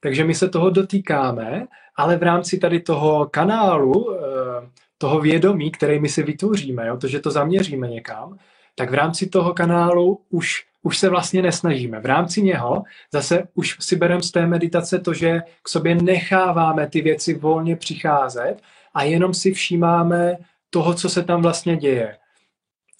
Takže 0.00 0.24
my 0.24 0.34
se 0.34 0.48
toho 0.48 0.70
dotýkáme, 0.70 1.66
ale 1.96 2.16
v 2.16 2.22
rámci 2.22 2.58
tady 2.58 2.80
toho 2.80 3.26
kanálu, 3.26 4.14
eh, 4.14 4.68
toho 4.98 5.20
vědomí, 5.20 5.70
který 5.70 6.00
my 6.00 6.08
si 6.08 6.22
vytvoříme, 6.22 6.86
jo, 6.86 6.96
to, 6.96 7.08
že 7.08 7.20
to 7.20 7.30
zaměříme 7.30 7.88
někam, 7.88 8.38
tak 8.74 8.90
v 8.90 8.94
rámci 8.94 9.26
toho 9.26 9.54
kanálu 9.54 10.20
už, 10.30 10.64
už 10.84 10.98
se 10.98 11.08
vlastně 11.08 11.42
nesnažíme. 11.42 12.00
V 12.00 12.06
rámci 12.06 12.42
něho 12.42 12.82
zase 13.12 13.42
už 13.54 13.76
si 13.80 13.96
bereme 13.96 14.22
z 14.22 14.30
té 14.30 14.46
meditace 14.46 14.98
to, 14.98 15.14
že 15.14 15.42
k 15.62 15.68
sobě 15.68 15.94
necháváme 15.94 16.88
ty 16.88 17.00
věci 17.00 17.34
volně 17.34 17.76
přicházet 17.76 18.56
a 18.94 19.02
jenom 19.02 19.34
si 19.34 19.52
všímáme 19.52 20.36
toho, 20.70 20.94
co 20.94 21.08
se 21.08 21.22
tam 21.22 21.42
vlastně 21.42 21.76
děje. 21.76 22.16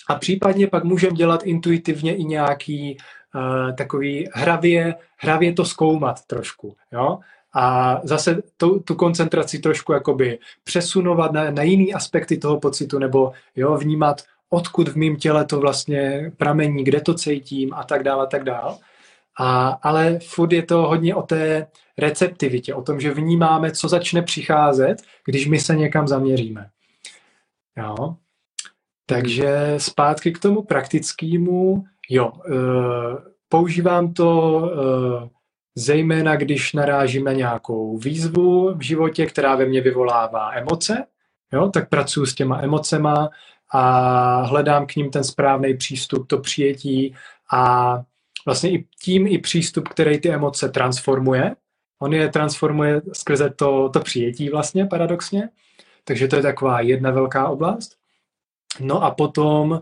A 0.09 0.15
případně 0.15 0.67
pak 0.67 0.85
můžeme 0.85 1.17
dělat 1.17 1.43
intuitivně 1.43 2.17
i 2.17 2.25
nějaký 2.25 2.97
uh, 3.35 3.77
takový 3.77 4.29
hravě, 4.33 4.95
hravě 5.17 5.53
to 5.53 5.65
zkoumat 5.65 6.25
trošku. 6.27 6.77
Jo? 6.93 7.19
A 7.55 8.01
zase 8.05 8.43
tu, 8.57 8.81
tu 8.81 8.95
koncentraci 8.95 9.59
trošku 9.59 9.93
jakoby 9.93 10.39
přesunovat 10.65 11.33
na, 11.33 11.51
na 11.51 11.63
jiný 11.63 11.95
aspekty 11.95 12.39
toho 12.39 12.61
pocitu, 12.61 12.99
nebo 12.99 13.33
jo, 13.57 13.77
vnímat, 13.77 14.23
odkud 14.51 14.89
v 14.89 14.97
mém 14.97 15.17
těle 15.17 15.45
to 15.45 15.61
vlastně 15.61 16.33
pramení, 16.37 16.85
kde 16.85 17.01
to 17.01 17.15
cítím 17.15 17.75
a 17.75 17.85
tak 17.85 18.03
dále 18.03 18.23
a 18.23 18.27
tak 18.27 18.45
dále. 18.45 18.77
A, 19.41 19.69
ale 19.69 20.19
furt 20.19 20.53
je 20.53 20.63
to 20.63 20.83
hodně 20.83 21.15
o 21.15 21.23
té 21.23 21.67
receptivitě, 21.99 22.75
o 22.75 22.83
tom, 22.83 23.01
že 23.01 23.15
vnímáme, 23.15 23.71
co 23.71 23.89
začne 23.89 24.23
přicházet, 24.23 24.97
když 25.27 25.47
my 25.47 25.61
se 25.61 25.77
někam 25.77 26.09
zaměříme. 26.09 26.71
Jo. 27.77 28.17
Takže 29.07 29.75
zpátky 29.79 30.33
k 30.33 30.39
tomu 30.39 30.63
praktickému, 30.63 31.85
jo, 32.11 32.33
e, 32.47 32.53
používám 33.49 34.15
to 34.15 34.61
e, 34.65 35.29
zejména, 35.75 36.37
když 36.37 36.73
narážíme 36.73 37.35
nějakou 37.35 37.99
výzvu 37.99 38.75
v 38.75 38.81
životě, 38.81 39.27
která 39.27 39.57
ve 39.57 39.67
mně 39.67 39.81
vyvolává 39.81 40.55
emoce, 40.55 41.05
jo, 41.53 41.69
tak 41.69 41.89
pracuji 41.89 42.27
s 42.27 42.35
těma 42.35 42.61
emocema 42.61 43.31
a 43.77 44.43
hledám 44.43 44.87
k 44.87 44.97
ním 44.97 45.11
ten 45.11 45.25
správný 45.25 45.77
přístup, 45.77 46.27
to 46.27 46.39
přijetí 46.39 47.15
a 47.53 48.03
vlastně 48.47 48.71
i 48.71 48.85
tím 49.03 49.27
i 49.27 49.39
přístup, 49.39 49.89
který 49.89 50.19
ty 50.19 50.31
emoce 50.31 50.69
transformuje. 50.69 51.57
On 51.99 52.13
je 52.13 52.29
transformuje 52.29 53.03
skrze 53.13 53.51
to, 53.51 53.89
to 53.89 54.01
přijetí 54.01 54.49
vlastně 54.51 54.87
paradoxně. 54.87 55.49
Takže 56.05 56.29
to 56.29 56.37
je 56.37 56.43
taková 56.43 56.81
jedna 56.81 57.11
velká 57.11 57.49
oblast. 57.49 57.97
No 58.81 59.03
a 59.03 59.11
potom 59.11 59.71
uh, 59.71 59.81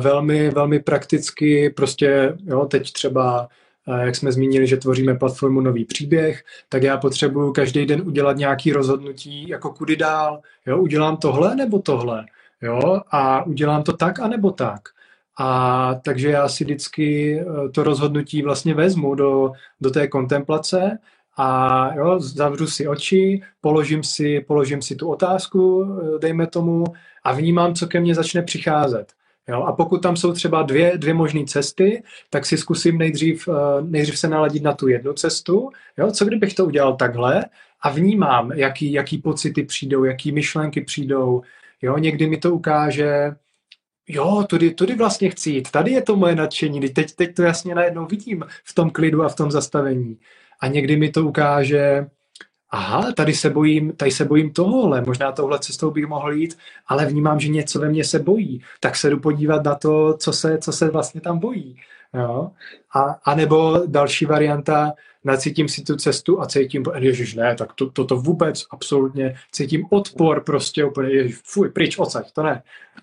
velmi, 0.00 0.50
velmi 0.50 0.80
prakticky 0.80 1.70
prostě, 1.70 2.36
jo, 2.44 2.64
teď 2.66 2.92
třeba 2.92 3.48
uh, 3.86 3.96
jak 4.00 4.16
jsme 4.16 4.32
zmínili, 4.32 4.66
že 4.66 4.76
tvoříme 4.76 5.14
platformu 5.14 5.60
Nový 5.60 5.84
příběh, 5.84 6.44
tak 6.68 6.82
já 6.82 6.96
potřebuju 6.96 7.52
každý 7.52 7.86
den 7.86 8.02
udělat 8.06 8.36
nějaký 8.36 8.72
rozhodnutí, 8.72 9.48
jako 9.48 9.70
kudy 9.70 9.96
dál, 9.96 10.40
jo, 10.66 10.78
udělám 10.78 11.16
tohle 11.16 11.56
nebo 11.56 11.78
tohle, 11.78 12.26
jo, 12.62 13.00
a 13.10 13.42
udělám 13.42 13.82
to 13.82 13.92
tak 13.92 14.20
a 14.20 14.28
nebo 14.28 14.50
tak. 14.50 14.80
A 15.38 15.94
takže 15.94 16.30
já 16.30 16.48
si 16.48 16.64
vždycky 16.64 17.38
eh, 17.40 17.68
to 17.68 17.82
rozhodnutí 17.82 18.42
vlastně 18.42 18.74
vezmu 18.74 19.14
do, 19.14 19.52
do 19.80 19.90
té 19.90 20.08
kontemplace 20.08 20.98
a 21.36 21.90
jo, 21.94 22.20
zavřu 22.20 22.66
si 22.66 22.88
oči, 22.88 23.42
položím 23.60 24.02
si, 24.02 24.40
položím 24.40 24.82
si 24.82 24.96
tu 24.96 25.08
otázku, 25.08 25.84
eh, 25.84 26.18
dejme 26.18 26.46
tomu, 26.46 26.84
a 27.24 27.32
vnímám, 27.32 27.74
co 27.74 27.86
ke 27.86 28.00
mně 28.00 28.14
začne 28.14 28.42
přicházet. 28.42 29.12
Jo? 29.48 29.62
A 29.62 29.72
pokud 29.72 30.02
tam 30.02 30.16
jsou 30.16 30.32
třeba 30.32 30.62
dvě, 30.62 30.98
dvě 30.98 31.14
možné 31.14 31.44
cesty, 31.44 32.02
tak 32.30 32.46
si 32.46 32.58
zkusím 32.58 32.98
nejdřív, 32.98 33.48
eh, 33.48 33.82
nejdřív 33.82 34.18
se 34.18 34.28
naladit 34.28 34.62
na 34.62 34.72
tu 34.72 34.88
jednu 34.88 35.12
cestu. 35.12 35.70
Jo? 35.98 36.10
Co 36.10 36.24
kdybych 36.24 36.54
to 36.54 36.66
udělal 36.66 36.96
takhle 36.96 37.44
a 37.80 37.90
vnímám, 37.90 38.52
jaký, 38.52 38.92
jaký 38.92 39.18
pocity 39.18 39.62
přijdou, 39.62 40.04
jaký 40.04 40.32
myšlenky 40.32 40.80
přijdou. 40.80 41.42
Jo? 41.82 41.98
Někdy 41.98 42.26
mi 42.26 42.36
to 42.36 42.54
ukáže, 42.54 43.36
jo, 44.08 44.44
tudy, 44.48 44.70
tudy 44.70 44.94
vlastně 44.94 45.30
chci 45.30 45.50
jít, 45.50 45.70
tady 45.70 45.90
je 45.90 46.02
to 46.02 46.16
moje 46.16 46.34
nadšení, 46.34 46.80
teď, 46.88 47.14
teď 47.14 47.34
to 47.34 47.42
jasně 47.42 47.74
najednou 47.74 48.06
vidím 48.06 48.44
v 48.64 48.74
tom 48.74 48.90
klidu 48.90 49.22
a 49.24 49.28
v 49.28 49.36
tom 49.36 49.50
zastavení. 49.50 50.18
A 50.60 50.66
někdy 50.66 50.96
mi 50.96 51.10
to 51.10 51.24
ukáže, 51.24 52.06
aha, 52.70 53.12
tady 53.12 53.34
se 53.34 53.50
bojím, 53.50 53.92
tady 53.92 54.10
se 54.10 54.24
bojím 54.24 54.52
tohohle, 54.52 55.02
možná 55.06 55.32
tohle 55.32 55.58
cestou 55.58 55.90
bych 55.90 56.06
mohl 56.06 56.32
jít, 56.32 56.58
ale 56.86 57.06
vnímám, 57.06 57.40
že 57.40 57.48
něco 57.48 57.80
ve 57.80 57.88
mně 57.88 58.04
se 58.04 58.18
bojí, 58.18 58.62
tak 58.80 58.96
se 58.96 59.10
jdu 59.10 59.20
podívat 59.20 59.64
na 59.64 59.74
to, 59.74 60.16
co 60.16 60.32
se, 60.32 60.58
co 60.58 60.72
se 60.72 60.90
vlastně 60.90 61.20
tam 61.20 61.38
bojí. 61.38 61.76
Jo? 62.14 62.50
A, 62.94 63.00
a 63.00 63.34
nebo 63.34 63.82
další 63.86 64.26
varianta, 64.26 64.92
nacítím 65.26 65.68
si 65.68 65.82
tu 65.82 65.96
cestu 65.96 66.40
a 66.40 66.46
cítím, 66.46 66.84
ježiš, 66.96 67.34
ne, 67.34 67.54
tak 67.54 67.72
to, 67.72 67.90
to, 67.90 68.04
to 68.04 68.16
vůbec 68.16 68.66
absolutně 68.70 69.34
cítím 69.52 69.86
odpor 69.90 70.44
prostě 70.44 70.84
úplně, 70.84 71.10
ježiš, 71.10 71.36
fuj, 71.44 71.70
pryč, 71.70 71.98
odsaď, 71.98 72.32
to 72.32 72.42
ne. 72.42 72.62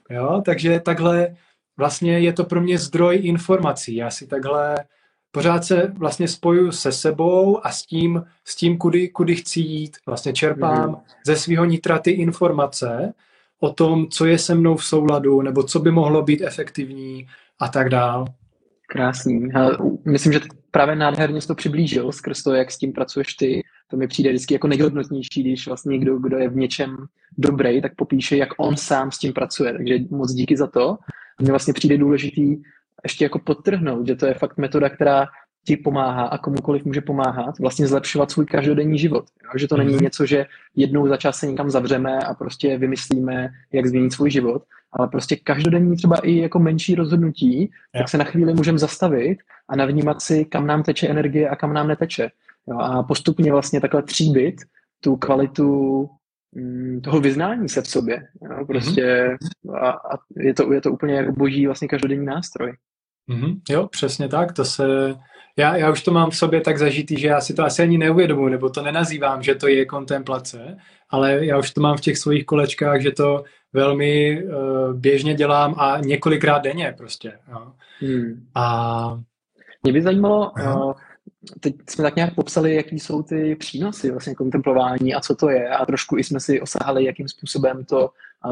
Jo? 0.09 0.41
Takže 0.45 0.79
takhle 0.79 1.35
vlastně 1.77 2.19
je 2.19 2.33
to 2.33 2.43
pro 2.43 2.61
mě 2.61 2.77
zdroj 2.77 3.19
informací. 3.23 3.95
Já 3.95 4.09
si 4.09 4.27
takhle 4.27 4.85
pořád 5.31 5.63
se 5.63 5.93
vlastně 5.97 6.27
spojuju 6.27 6.71
se 6.71 6.91
sebou 6.91 7.65
a 7.65 7.71
s 7.71 7.85
tím, 7.85 8.23
s 8.45 8.55
tím 8.55 8.77
kudy, 8.77 9.09
kudy 9.09 9.35
chci 9.35 9.59
jít. 9.59 9.97
Vlastně 10.05 10.33
čerpám 10.33 10.89
mm. 10.89 10.95
ze 11.25 11.35
svého 11.35 11.65
nitra 11.65 11.99
ty 11.99 12.11
informace 12.11 13.13
o 13.59 13.73
tom, 13.73 14.07
co 14.07 14.25
je 14.25 14.37
se 14.37 14.55
mnou 14.55 14.75
v 14.75 14.85
souladu, 14.85 15.41
nebo 15.41 15.63
co 15.63 15.79
by 15.79 15.91
mohlo 15.91 16.21
být 16.21 16.41
efektivní 16.41 17.27
a 17.59 17.67
tak 17.67 17.89
dál. 17.89 18.25
Krásný. 18.87 19.49
Myslím, 20.05 20.33
že 20.33 20.39
právě 20.73 20.95
nádherně 20.95 21.41
to 21.41 21.55
přiblížil 21.55 22.11
skrz 22.11 22.43
to, 22.43 22.53
jak 22.53 22.71
s 22.71 22.77
tím 22.77 22.93
pracuješ 22.93 23.33
ty. 23.33 23.61
To 23.87 23.97
mi 23.97 24.07
přijde 24.07 24.29
vždycky 24.29 24.53
jako 24.53 24.67
nejhodnotnější, 24.67 25.41
když 25.41 25.67
vlastně 25.67 25.89
někdo, 25.89 26.17
kdo 26.17 26.37
je 26.37 26.49
v 26.49 26.55
něčem 26.55 26.97
dobrý, 27.37 27.81
tak 27.81 27.95
popíše, 27.95 28.37
jak 28.37 28.49
on 28.57 28.77
sám 28.77 29.11
s 29.11 29.17
tím 29.17 29.33
pracuje. 29.33 29.73
Takže 29.73 29.97
moc 30.09 30.33
díky 30.33 30.57
za 30.57 30.67
to. 30.67 30.89
A 31.39 31.41
mně 31.41 31.51
vlastně 31.51 31.73
přijde 31.73 31.97
důležitý 31.97 32.55
ještě 33.03 33.25
jako 33.25 33.39
podtrhnout, 33.39 34.07
že 34.07 34.15
to 34.15 34.25
je 34.25 34.33
fakt 34.33 34.57
metoda, 34.57 34.89
která 34.89 35.27
ti 35.65 35.77
pomáhá 35.77 36.23
a 36.25 36.37
komukoliv 36.37 36.85
může 36.85 37.01
pomáhat 37.01 37.59
vlastně 37.59 37.87
zlepšovat 37.87 38.31
svůj 38.31 38.45
každodenní 38.45 38.99
život. 38.99 39.25
Jo? 39.43 39.49
Že 39.55 39.67
to 39.67 39.77
není 39.77 39.93
mhm. 39.93 40.03
něco, 40.03 40.25
že 40.25 40.45
jednou 40.75 41.07
za 41.07 41.17
čas 41.17 41.37
se 41.37 41.47
někam 41.47 41.69
zavřeme 41.69 42.19
a 42.19 42.33
prostě 42.33 42.77
vymyslíme, 42.77 43.49
jak 43.71 43.85
změnit 43.85 44.13
svůj 44.13 44.31
život, 44.31 44.63
ale 44.91 45.07
prostě 45.07 45.35
každodenní 45.35 45.95
třeba 45.95 46.17
i 46.17 46.37
jako 46.37 46.59
menší 46.59 46.95
rozhodnutí, 46.95 47.71
tak 47.93 48.09
se 48.09 48.17
na 48.17 48.23
chvíli 48.23 48.53
můžeme 48.53 48.77
zastavit 48.77 49.39
a 49.69 49.75
navnímat 49.75 50.21
si, 50.21 50.45
kam 50.45 50.67
nám 50.67 50.83
teče 50.83 51.07
energie 51.07 51.49
a 51.49 51.55
kam 51.55 51.73
nám 51.73 51.87
neteče. 51.87 52.29
Jo? 52.67 52.77
A 52.77 53.03
postupně 53.03 53.51
vlastně 53.51 53.81
takhle 53.81 54.03
tříbit 54.03 54.55
tu 54.99 55.15
kvalitu 55.15 56.09
mm, 56.55 57.01
toho 57.01 57.19
vyznání 57.19 57.69
se 57.69 57.81
v 57.81 57.87
sobě. 57.87 58.27
Jo? 58.41 58.65
Prostě 58.65 59.37
mm-hmm. 59.65 59.77
a, 59.77 59.89
a 59.89 60.17
je, 60.37 60.53
to, 60.53 60.73
je 60.73 60.81
to 60.81 60.91
úplně 60.91 61.13
jako 61.13 61.31
boží 61.31 61.65
vlastně 61.65 61.87
každodenní 61.87 62.25
nástroj. 62.25 62.73
Mm-hmm, 63.29 63.61
jo, 63.69 63.87
přesně 63.87 64.27
tak. 64.27 64.53
To 64.53 64.65
se, 64.65 65.15
já, 65.57 65.75
já 65.77 65.91
už 65.91 66.01
to 66.01 66.11
mám 66.11 66.29
v 66.29 66.37
sobě 66.37 66.61
tak 66.61 66.77
zažitý, 66.77 67.19
že 67.19 67.27
já 67.27 67.41
si 67.41 67.53
to 67.53 67.63
asi 67.63 67.81
ani 67.81 67.97
neuvědomuji, 67.97 68.49
nebo 68.49 68.69
to 68.69 68.81
nenazývám, 68.81 69.43
že 69.43 69.55
to 69.55 69.67
je 69.67 69.85
kontemplace, 69.85 70.77
ale 71.09 71.45
já 71.45 71.57
už 71.57 71.71
to 71.71 71.81
mám 71.81 71.97
v 71.97 72.01
těch 72.01 72.17
svých 72.17 72.45
kolečkách, 72.45 73.01
že 73.01 73.11
to 73.11 73.43
velmi 73.73 74.43
uh, 74.43 74.93
běžně 74.93 75.33
dělám 75.35 75.75
a 75.77 75.97
několikrát 75.99 76.59
denně 76.59 76.93
prostě. 76.97 77.39
Jo. 77.51 77.73
Hmm. 77.99 78.47
A... 78.55 79.19
Mě 79.83 79.93
by 79.93 80.01
zajímalo, 80.01 80.51
uh, 80.51 80.93
teď 81.59 81.75
jsme 81.89 82.03
tak 82.03 82.15
nějak 82.15 82.35
popsali, 82.35 82.75
jaký 82.75 82.99
jsou 82.99 83.23
ty 83.23 83.55
přínosy 83.55 84.11
vlastně 84.11 84.35
kontemplování 84.35 85.13
a 85.13 85.19
co 85.19 85.35
to 85.35 85.49
je 85.49 85.69
a 85.69 85.85
trošku 85.85 86.17
i 86.17 86.23
jsme 86.23 86.39
si 86.39 86.61
osahali, 86.61 87.05
jakým 87.05 87.27
způsobem 87.27 87.85
to, 87.85 88.09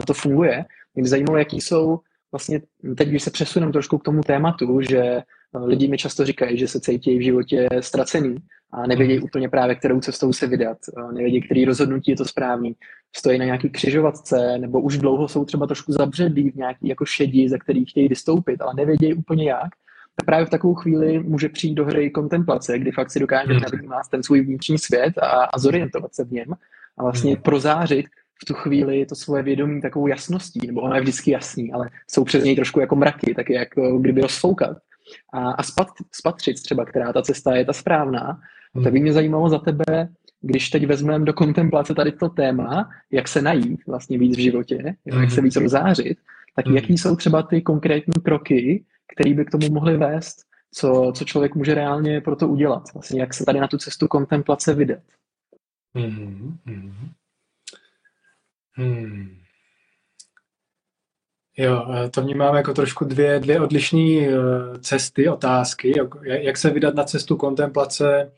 to 0.08 0.14
funguje. 0.14 0.66
Mě 0.95 1.04
by 1.04 1.10
zajímalo, 1.10 1.38
jaký 1.38 1.62
jsou 1.62 1.99
vlastně 2.32 2.62
teď, 2.97 3.08
když 3.08 3.24
se 3.24 3.32
přesuneme 3.32 3.72
trošku 3.72 3.97
k 3.97 4.04
tomu 4.04 4.22
tématu, 4.22 4.82
že 4.82 5.22
lidi 5.56 5.88
mi 5.88 5.97
často 5.97 6.26
říkají, 6.26 6.58
že 6.58 6.68
se 6.68 6.80
cítí 6.80 7.18
v 7.18 7.22
životě 7.22 7.68
ztracený 7.80 8.36
a 8.74 8.88
nevědí 8.88 9.18
mm. 9.18 9.24
úplně 9.24 9.49
právě, 9.49 9.76
kterou 9.76 9.99
cestou 9.99 10.34
se 10.34 10.47
vydat, 10.47 10.78
eh, 10.97 11.14
nevědí, 11.14 11.41
který 11.41 11.66
rozhodnutí 11.66 12.12
je 12.12 12.18
to 12.18 12.26
správný, 12.26 12.76
stojí 13.16 13.39
na 13.39 13.45
nějaký 13.45 13.70
křižovatce, 13.70 14.58
nebo 14.58 14.82
už 14.82 14.97
dlouho 14.97 15.28
jsou 15.28 15.45
třeba 15.45 15.68
trošku 15.68 15.91
zabředlí 15.91 16.52
v 16.52 16.56
nějaký 16.56 16.88
jako 16.88 17.06
šedi, 17.06 17.49
ze 17.49 17.58
kterých 17.58 17.89
chtějí 17.89 18.08
vystoupit, 18.08 18.62
ale 18.62 18.74
nevědí 18.74 19.14
úplně 19.14 19.49
jak, 19.49 19.70
tak 20.16 20.26
právě 20.26 20.45
v 20.45 20.49
takovou 20.49 20.74
chvíli 20.74 21.20
může 21.20 21.49
přijít 21.49 21.74
do 21.74 21.86
hry 21.86 22.10
kontemplace, 22.10 22.80
kdy 22.80 22.91
fakt 22.91 23.12
si 23.12 23.20
dokáže 23.20 23.54
mm. 23.54 23.60
navnímat 23.60 24.08
ten 24.12 24.24
svůj 24.24 24.41
vnitřní 24.41 24.78
svět 24.78 25.18
a, 25.18 25.26
a 25.26 25.60
zorientovat 25.60 26.16
se 26.16 26.26
v 26.26 26.32
něm 26.32 26.54
a 26.97 27.04
vlastně 27.04 27.32
mm. 27.32 27.41
prozářit 27.41 28.06
v 28.41 28.45
tu 28.45 28.54
chvíli 28.54 29.06
to 29.06 29.16
svoje 29.16 29.43
vědomí 29.43 29.82
takovou 29.82 30.08
jasností, 30.08 30.68
nebo 30.68 30.82
ono 30.82 30.95
je 30.95 31.02
vždycky 31.02 31.32
jasný, 31.32 31.74
ale 31.74 31.89
jsou 32.08 32.24
přes 32.24 32.43
něj 32.43 32.56
trošku 32.56 32.80
jako 32.80 32.95
mraky, 32.95 33.34
tak 33.36 33.49
jako 33.49 33.97
kdyby 33.99 34.22
rozfoukat. 34.22 34.78
A, 35.34 35.51
a 35.51 35.64
spat, 35.64 35.88
spatřit 36.12 36.64
třeba, 36.64 36.86
která 36.86 37.14
ta 37.14 37.22
cesta 37.22 37.55
je 37.55 37.66
ta 37.66 37.74
správná. 37.74 38.39
Hmm. 38.74 38.84
Tak 38.84 38.93
by 38.93 38.99
mě 38.99 39.14
zajímalo 39.14 39.49
za 39.49 39.59
tebe, 39.59 40.09
když 40.41 40.70
teď 40.70 40.86
vezmeme 40.86 41.26
do 41.26 41.34
kontemplace 41.34 41.95
tady 41.95 42.12
to 42.12 42.30
téma, 42.30 42.89
jak 43.12 43.28
se 43.28 43.41
najít 43.41 43.86
vlastně 43.88 44.18
víc 44.18 44.38
v 44.38 44.39
životě, 44.39 44.95
hmm. 45.12 45.22
jak 45.22 45.32
se 45.32 45.41
víc 45.41 45.55
rozářit, 45.55 46.18
tak 46.55 46.66
hmm. 46.66 46.76
jaký 46.76 46.97
jsou 46.97 47.16
třeba 47.16 47.43
ty 47.43 47.62
konkrétní 47.62 48.22
kroky, 48.24 48.86
které 49.14 49.34
by 49.34 49.45
k 49.45 49.51
tomu 49.51 49.70
mohly 49.72 49.97
vést, 49.97 50.45
co, 50.74 51.12
co 51.16 51.26
člověk 51.26 51.55
může 51.55 51.74
reálně 51.74 52.22
pro 52.22 52.36
to 52.36 52.47
udělat, 52.47 52.84
vlastně 52.93 53.22
jak 53.22 53.34
se 53.34 53.45
tady 53.45 53.59
na 53.59 53.68
tu 53.68 53.78
cestu 53.78 54.07
kontemplace 54.07 54.74
vydat. 54.74 55.03
Hmm. 55.95 56.57
Hmm. 56.66 57.09
Hmm. 58.74 59.41
Jo, 61.62 61.86
to 62.12 62.22
vnímám 62.22 62.55
jako 62.55 62.74
trošku 62.74 63.05
dvě, 63.05 63.39
dvě 63.39 63.62
odlišné 63.62 63.99
eh, 63.99 64.30
cesty, 64.80 65.30
otázky. 65.30 65.93
Jak 66.24 66.57
se 66.57 66.70
vydat 66.70 66.95
na 66.95 67.03
cestu 67.03 67.38
kontemplace? 67.38 68.32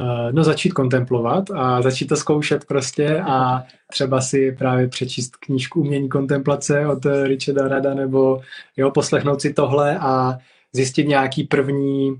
Eh, 0.00 0.32
no 0.32 0.44
začít 0.44 0.72
kontemplovat 0.72 1.44
a 1.54 1.82
začít 1.82 2.06
to 2.06 2.16
zkoušet 2.16 2.64
prostě 2.64 3.20
a 3.20 3.64
třeba 3.90 4.20
si 4.20 4.52
právě 4.52 4.88
přečíst 4.88 5.36
knížku 5.36 5.80
Umění 5.80 6.08
kontemplace 6.08 6.86
od 6.86 7.06
Richarda 7.24 7.68
Rada 7.68 7.94
nebo 7.94 8.40
jo, 8.76 8.90
poslechnout 8.90 9.40
si 9.40 9.52
tohle 9.52 9.98
a 9.98 10.38
zjistit 10.72 11.08
nějaký 11.08 11.44
první 11.44 12.16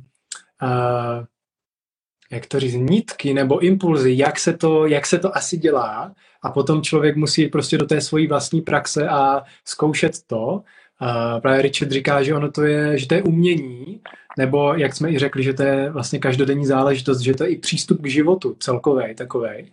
jak 2.30 2.46
to 2.46 2.60
říct, 2.60 2.74
nitky 2.74 3.34
nebo 3.34 3.58
impulzy, 3.58 4.14
jak 4.16 4.38
se 4.38 4.56
to, 4.56 4.86
jak 4.86 5.06
se 5.06 5.18
to 5.18 5.36
asi 5.36 5.56
dělá 5.56 6.14
a 6.42 6.50
potom 6.50 6.82
člověk 6.82 7.16
musí 7.16 7.48
prostě 7.48 7.78
do 7.78 7.86
té 7.86 8.00
svojí 8.00 8.26
vlastní 8.26 8.60
praxe 8.60 9.08
a 9.08 9.42
zkoušet 9.64 10.12
to. 10.26 10.62
A 10.98 11.40
právě 11.40 11.62
Richard 11.62 11.90
říká, 11.90 12.22
že 12.22 12.34
ono 12.34 12.50
to 12.50 12.62
je, 12.64 12.98
že 12.98 13.06
to 13.06 13.14
je 13.14 13.22
umění, 13.22 14.00
nebo 14.38 14.74
jak 14.74 14.94
jsme 14.94 15.10
i 15.10 15.18
řekli, 15.18 15.42
že 15.42 15.52
to 15.52 15.62
je 15.62 15.90
vlastně 15.90 16.18
každodenní 16.18 16.66
záležitost, 16.66 17.20
že 17.20 17.34
to 17.34 17.44
je 17.44 17.50
i 17.50 17.58
přístup 17.58 18.02
k 18.02 18.06
životu 18.06 18.56
celkový 18.60 19.14
takovej. 19.14 19.72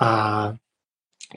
A 0.00 0.52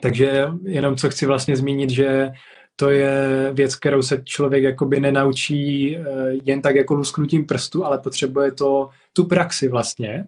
takže 0.02 0.48
jenom 0.64 0.96
co 0.96 1.10
chci 1.10 1.26
vlastně 1.26 1.56
zmínit, 1.56 1.90
že 1.90 2.30
to 2.76 2.90
je 2.90 3.50
věc, 3.52 3.76
kterou 3.76 4.02
se 4.02 4.22
člověk 4.24 4.62
jakoby 4.62 5.00
nenaučí 5.00 5.96
eh, 5.96 6.02
jen 6.44 6.62
tak 6.62 6.76
jako 6.76 6.94
lusknutím 6.94 7.46
prstu, 7.46 7.84
ale 7.84 7.98
potřebuje 7.98 8.52
to 8.52 8.90
tu 9.12 9.24
praxi 9.24 9.68
vlastně 9.68 10.24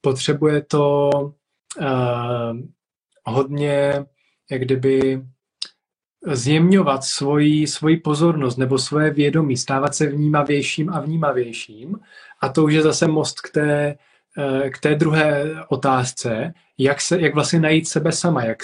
potřebuje 0.00 0.62
to 0.62 1.10
uh, 1.80 2.56
hodně, 3.24 4.04
jak 4.50 4.60
kdyby 4.60 5.22
zjemňovat 6.26 7.04
svoji, 7.04 7.66
svoji 7.66 7.96
pozornost 7.96 8.56
nebo 8.56 8.78
svoje 8.78 9.10
vědomí, 9.10 9.56
stávat 9.56 9.94
se 9.94 10.06
vnímavějším 10.06 10.90
a 10.90 11.00
vnímavějším. 11.00 11.98
A 12.40 12.48
to 12.48 12.64
už 12.64 12.72
je 12.72 12.82
zase 12.82 13.08
most 13.08 13.40
k 13.40 13.50
té, 13.50 13.98
eh, 14.38 14.70
k 14.70 14.78
té 14.78 14.94
druhé 14.94 15.54
otázce, 15.68 16.54
jak, 16.78 17.00
se, 17.00 17.20
jak 17.20 17.34
vlastně 17.34 17.60
najít 17.60 17.88
sebe 17.88 18.12
sama, 18.12 18.44
jak, 18.44 18.58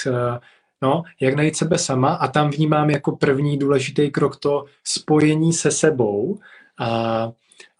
no, 0.83 1.03
jak 1.21 1.35
najít 1.35 1.57
sebe 1.57 1.79
sama 1.79 2.15
a 2.15 2.29
tam 2.29 2.51
vnímám 2.51 2.91
jako 2.91 3.17
první 3.17 3.59
důležitý 3.59 4.11
krok 4.11 4.37
to 4.37 4.65
spojení 4.85 5.53
se 5.53 5.71
sebou 5.71 6.39
a 6.79 7.31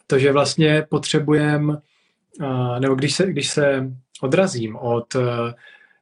to, 0.07 0.19
že 0.19 0.33
vlastně 0.33 0.87
potřebujeme 0.89 1.77
nebo 2.79 2.95
když 2.95 3.15
se, 3.15 3.27
když 3.27 3.51
se 3.51 3.91
odrazím 4.21 4.77
od 4.77 5.15
uh, 5.15 5.23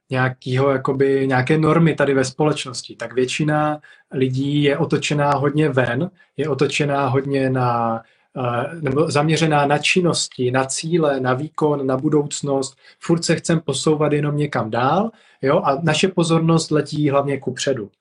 nějakýho, 0.09 0.71
jakoby, 0.71 1.27
nějaké 1.27 1.57
normy 1.57 1.95
tady 1.95 2.13
ve 2.13 2.25
společnosti, 2.25 2.95
tak 2.95 3.13
většina 3.13 3.79
lidí 4.11 4.63
je 4.63 4.77
otočená 4.77 5.33
hodně 5.33 5.69
ven, 5.69 6.11
je 6.37 6.49
otočená 6.49 7.07
hodně 7.07 7.49
na 7.49 8.01
eh, 8.37 8.81
nebo 8.81 9.11
zaměřená 9.11 9.65
na 9.65 9.77
činnosti, 9.77 10.51
na 10.51 10.65
cíle, 10.65 11.19
na 11.19 11.33
výkon, 11.33 11.87
na 11.87 11.97
budoucnost. 11.97 12.77
Furt 12.99 13.23
se 13.23 13.35
chcem 13.35 13.59
posouvat 13.59 14.13
jenom 14.13 14.37
někam 14.37 14.69
dál 14.69 15.11
jo? 15.41 15.61
a 15.65 15.79
naše 15.81 16.07
pozornost 16.07 16.71
letí 16.71 17.09
hlavně 17.09 17.39
ku 17.39 17.53
předu. 17.53 17.91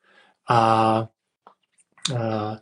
A, 0.49 0.57
a 2.17 2.57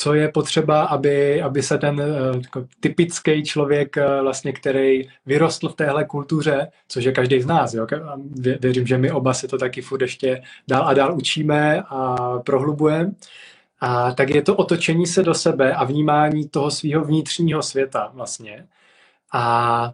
co 0.00 0.14
je 0.14 0.28
potřeba, 0.28 0.82
aby, 0.82 1.42
aby 1.42 1.62
se 1.62 1.78
ten 1.78 2.00
uh, 2.00 2.64
typický 2.80 3.44
člověk, 3.44 3.96
uh, 3.96 4.22
vlastně, 4.22 4.52
který 4.52 5.08
vyrostl 5.26 5.68
v 5.68 5.74
téhle 5.74 6.04
kultuře, 6.04 6.68
což 6.88 7.04
je 7.04 7.12
každý 7.12 7.40
z 7.40 7.46
nás, 7.46 7.74
jo? 7.74 7.86
Vě, 8.30 8.58
věřím, 8.60 8.86
že 8.86 8.98
my 8.98 9.12
oba 9.12 9.34
se 9.34 9.48
to 9.48 9.58
taky 9.58 9.82
furt 9.82 10.02
ještě 10.02 10.42
dál 10.68 10.88
a 10.88 10.94
dál 10.94 11.16
učíme 11.16 11.82
a 11.88 12.16
prohlubujeme, 12.38 13.10
a 13.80 14.12
tak 14.12 14.30
je 14.30 14.42
to 14.42 14.56
otočení 14.56 15.06
se 15.06 15.22
do 15.22 15.34
sebe 15.34 15.74
a 15.74 15.84
vnímání 15.84 16.48
toho 16.48 16.70
svého 16.70 17.04
vnitřního 17.04 17.62
světa 17.62 18.10
vlastně. 18.14 18.66
A, 19.32 19.92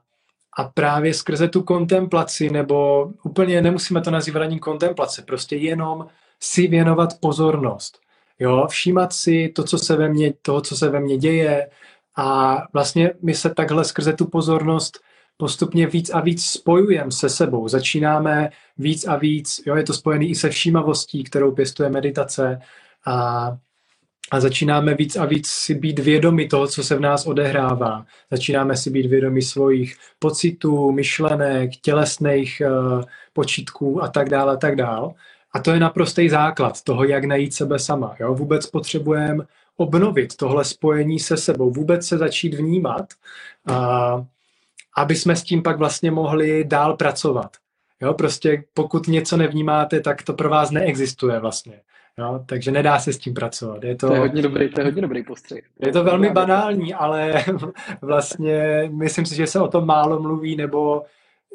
a 0.57 0.65
právě 0.65 1.15
skrze 1.15 1.49
tu 1.49 1.63
kontemplaci, 1.63 2.51
nebo 2.51 3.09
úplně 3.25 3.63
nemusíme 3.63 4.01
to 4.01 4.11
nazývat 4.11 4.43
ani 4.43 4.59
kontemplace, 4.61 5.23
prostě 5.23 5.57
jenom 5.57 6.07
si 6.41 6.67
věnovat 6.67 7.21
pozornost 7.21 8.06
Jo, 8.39 8.67
všímat 8.71 9.13
si 9.13 9.53
to, 9.55 9.65
co 9.65 9.79
se 9.79 9.97
ve 9.97 10.09
mně, 10.09 10.33
toho, 10.43 10.61
co 10.61 10.77
se 10.77 10.89
ve 10.89 11.01
mně 11.01 11.17
děje 11.17 11.69
a 12.17 12.59
vlastně 12.73 13.13
my 13.23 13.35
se 13.35 13.55
takhle 13.55 13.85
skrze 13.85 14.13
tu 14.13 14.27
pozornost 14.27 14.99
postupně 15.37 15.87
víc 15.87 16.11
a 16.11 16.21
víc 16.21 16.45
spojujeme 16.45 17.13
se 17.13 17.29
sebou. 17.29 17.69
Začínáme 17.69 18.51
víc 18.79 19.05
a 19.05 19.17
víc, 19.17 19.61
jo, 19.67 19.77
je 19.77 19.83
to 19.83 19.93
spojený 19.93 20.31
i 20.31 20.35
se 20.35 20.51
všímavostí, 20.51 21.25
kterou 21.25 21.53
pěstuje 21.53 21.91
meditace 21.91 22.59
a, 23.07 23.57
a 24.31 24.41
začínáme 24.41 24.95
víc 24.95 25.17
a 25.17 25.25
víc 25.25 25.47
si 25.47 25.75
být 25.75 25.99
vědomi 25.99 26.49
toho, 26.49 26.67
co 26.67 26.85
se 26.85 26.97
v 26.97 27.01
nás 27.01 27.27
odehrává. 27.27 28.07
Začínáme 28.31 28.77
si 28.77 28.91
být 28.91 29.07
vědomi 29.07 29.43
svých 29.43 29.97
pocitů, 30.19 30.93
myšlenek, 30.93 31.71
tělesných 31.83 32.63
uh, 32.67 33.03
počitků 33.33 34.03
a 34.03 34.09
tak 34.09 34.29
dále, 34.29 34.53
a 34.53 34.57
tak 34.57 34.77
dále. 34.77 35.15
A 35.57 35.59
to 35.59 35.71
je 35.71 35.81
naprostý 35.81 36.29
základ 36.29 36.83
toho, 36.83 37.05
jak 37.05 37.25
najít 37.25 37.55
sebe 37.55 37.79
sama. 37.79 38.17
Jo? 38.21 38.35
Vůbec 38.35 38.67
potřebujeme 38.67 39.45
obnovit 39.77 40.37
tohle 40.37 40.65
spojení 40.65 41.19
se 41.19 41.37
sebou, 41.37 41.71
vůbec 41.71 42.07
se 42.07 42.19
začít 42.19 42.55
vnímat, 42.55 43.07
a, 43.67 44.25
aby 44.97 45.17
jsme 45.17 45.37
s 45.37 45.43
tím 45.43 45.63
pak 45.63 45.79
vlastně 45.79 46.11
mohli 46.11 46.65
dál 46.65 46.97
pracovat. 46.97 47.57
Jo? 48.01 48.15
Prostě 48.15 48.65
pokud 48.75 49.09
něco 49.09 49.37
nevnímáte, 49.37 50.01
tak 50.01 50.23
to 50.23 50.33
pro 50.33 50.49
vás 50.49 50.71
neexistuje 50.71 51.41
vlastně. 51.41 51.81
Jo? 52.19 52.45
Takže 52.47 52.71
nedá 52.71 52.99
se 52.99 53.13
s 53.13 53.19
tím 53.19 53.35
pracovat. 53.35 53.85
Je 53.85 53.97
to, 53.97 54.07
to, 54.07 54.15
je 54.15 54.21
hodně 54.21 54.43
dobrý, 54.43 54.71
to 54.71 54.81
je 54.81 54.85
hodně 54.85 55.03
dobrý 55.03 55.25
postřeh. 55.25 55.65
Je 55.87 55.93
to 55.93 56.05
velmi 56.05 56.31
banální, 56.31 56.95
ale 56.95 57.45
vlastně 58.03 58.91
myslím 58.93 59.27
si, 59.27 59.35
že 59.35 59.47
se 59.47 59.61
o 59.61 59.69
tom 59.69 59.87
málo 59.87 60.21
mluví, 60.21 60.57
nebo 60.57 61.05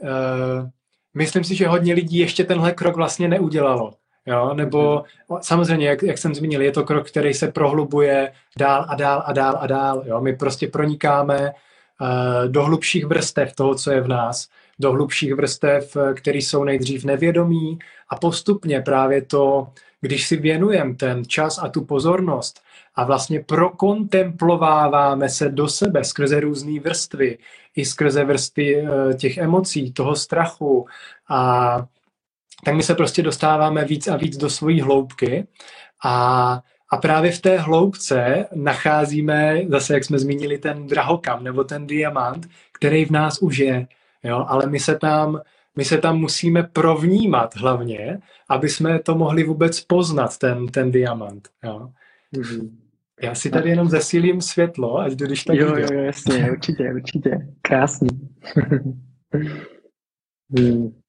uh, 0.02 0.70
myslím 1.14 1.44
si, 1.44 1.56
že 1.56 1.68
hodně 1.68 1.94
lidí 1.94 2.18
ještě 2.18 2.44
tenhle 2.44 2.72
krok 2.72 2.96
vlastně 2.96 3.28
neudělalo. 3.28 3.94
Jo? 4.26 4.54
Nebo 4.54 5.04
mhm. 5.30 5.40
samozřejmě, 5.42 5.88
jak, 5.88 6.04
jak 6.04 6.18
jsem 6.18 6.36
zmínil, 6.36 6.62
je 6.62 6.72
to 6.72 6.84
krok, 6.84 7.08
který 7.08 7.34
se 7.34 7.52
prohlubuje 7.52 8.32
dál 8.58 8.86
a 8.90 8.96
dál 8.96 9.24
a 9.26 9.34
dál 9.34 9.58
a 9.60 9.68
dál. 9.68 10.04
Jo? 10.06 10.22
My 10.22 10.36
prostě 10.36 10.68
pronikáme 10.68 11.40
uh, 11.42 12.48
do 12.48 12.64
hlubších 12.64 13.06
vrstev 13.06 13.56
toho, 13.56 13.76
co 13.76 13.92
je 13.92 14.02
v 14.02 14.08
nás, 14.08 14.48
do 14.82 14.92
hlubších 14.92 15.36
vrstev, 15.36 15.98
eh, 15.98 16.14
které 16.14 16.38
jsou 16.38 16.64
nejdřív 16.64 17.04
nevědomí 17.04 17.80
a 18.10 18.16
postupně 18.16 18.82
právě 18.82 19.22
to, 19.22 19.68
když 20.02 20.28
si 20.28 20.36
věnujeme 20.38 20.96
ten 20.96 21.26
čas 21.26 21.60
a 21.64 21.70
tu 21.70 21.86
pozornost 21.86 22.62
a 22.96 23.04
vlastně 23.04 23.40
prokontemplováváme 23.40 25.30
se 25.30 25.50
do 25.50 25.68
sebe 25.68 26.04
skrze 26.04 26.40
různé 26.40 26.80
vrstvy, 26.80 27.38
i 27.76 27.86
skrze 27.86 28.26
vrstvy 28.26 28.82
uh, 28.82 29.14
těch 29.14 29.38
emocí, 29.38 29.94
toho 29.94 30.16
strachu 30.16 30.88
a 31.30 31.86
tak 32.66 32.76
my 32.76 32.84
se 32.84 32.96
prostě 32.96 33.24
dostáváme 33.24 33.86
víc 33.86 34.08
a 34.08 34.16
víc 34.18 34.38
do 34.38 34.50
svojí 34.50 34.82
hloubky 34.82 35.48
a, 36.04 36.62
a 36.90 36.98
právě 36.98 37.32
v 37.32 37.42
té 37.42 37.58
hloubce 37.58 38.46
nacházíme, 38.56 39.62
zase 39.68 39.94
jak 39.94 40.04
jsme 40.04 40.20
zmínili, 40.20 40.58
ten 40.58 40.88
drahokam 40.88 41.44
nebo 41.44 41.64
ten 41.64 41.88
diamant, 41.88 42.48
který 42.72 43.06
v 43.06 43.12
nás 43.12 43.40
už 43.40 43.58
je, 43.58 43.88
jo? 44.24 44.46
ale 44.48 44.68
my 44.68 44.80
se 44.80 44.98
tam 44.98 45.42
my 45.76 45.86
se 45.86 45.98
tam 45.98 46.20
musíme 46.20 46.64
provnímat 46.64 47.56
hlavně, 47.56 48.20
aby 48.50 48.70
jsme 48.70 49.00
to 49.00 49.16
mohli 49.16 49.44
vůbec 49.44 49.82
poznat, 49.82 50.38
ten, 50.38 50.68
ten 50.68 50.92
diamant. 50.92 51.48
Jo? 51.64 51.90
Mm-hmm. 52.36 52.81
Já 53.24 53.36
si 53.36 53.50
tady 53.50 53.70
jenom 53.70 53.90
zesílím 53.90 54.42
světlo, 54.42 54.98
ať 55.00 55.14
když 55.14 55.44
tak 55.44 55.56
Jo, 55.56 55.76
jo, 55.78 55.88
jo, 55.92 56.00
jasně, 56.02 56.52
určitě, 56.52 56.94
určitě. 56.94 57.48
Krásný. 57.62 58.10
hmm. 60.58 61.02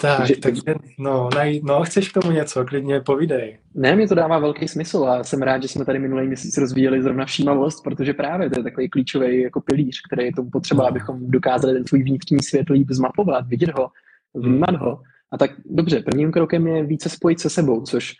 Tak, 0.00 0.18
takže, 0.18 0.36
takže 0.36 0.62
no, 0.98 1.28
naj, 1.34 1.60
no, 1.62 1.82
chceš 1.84 2.08
k 2.08 2.20
tomu 2.20 2.30
něco, 2.30 2.64
klidně 2.64 3.00
povídej. 3.00 3.58
Ne, 3.74 3.96
mě 3.96 4.08
to 4.08 4.14
dává 4.14 4.38
velký 4.38 4.68
smysl 4.68 5.04
a 5.04 5.24
jsem 5.24 5.42
rád, 5.42 5.62
že 5.62 5.68
jsme 5.68 5.84
tady 5.84 5.98
minulý 5.98 6.26
měsíc 6.26 6.58
rozvíjeli 6.58 7.02
zrovna 7.02 7.24
všímavost, 7.24 7.84
protože 7.84 8.12
právě 8.12 8.50
to 8.50 8.60
je 8.60 8.64
takový 8.64 8.88
klíčový 8.88 9.42
jako 9.42 9.60
pilíř, 9.60 10.00
který 10.06 10.26
je 10.26 10.32
tomu 10.32 10.50
potřeba, 10.50 10.82
no. 10.82 10.88
abychom 10.88 11.30
dokázali 11.30 11.74
ten 11.74 11.86
svůj 11.86 12.02
vnitřní 12.02 12.42
svět 12.42 12.70
líp 12.70 12.86
zmapovat, 12.90 13.46
vidět 13.48 13.70
ho, 13.78 13.90
vnímat 14.34 14.76
ho. 14.76 15.02
A 15.32 15.38
tak 15.38 15.50
dobře, 15.64 16.00
prvním 16.00 16.32
krokem 16.32 16.66
je 16.66 16.84
více 16.84 17.08
spojit 17.08 17.40
se 17.40 17.50
sebou, 17.50 17.82
což 17.82 18.12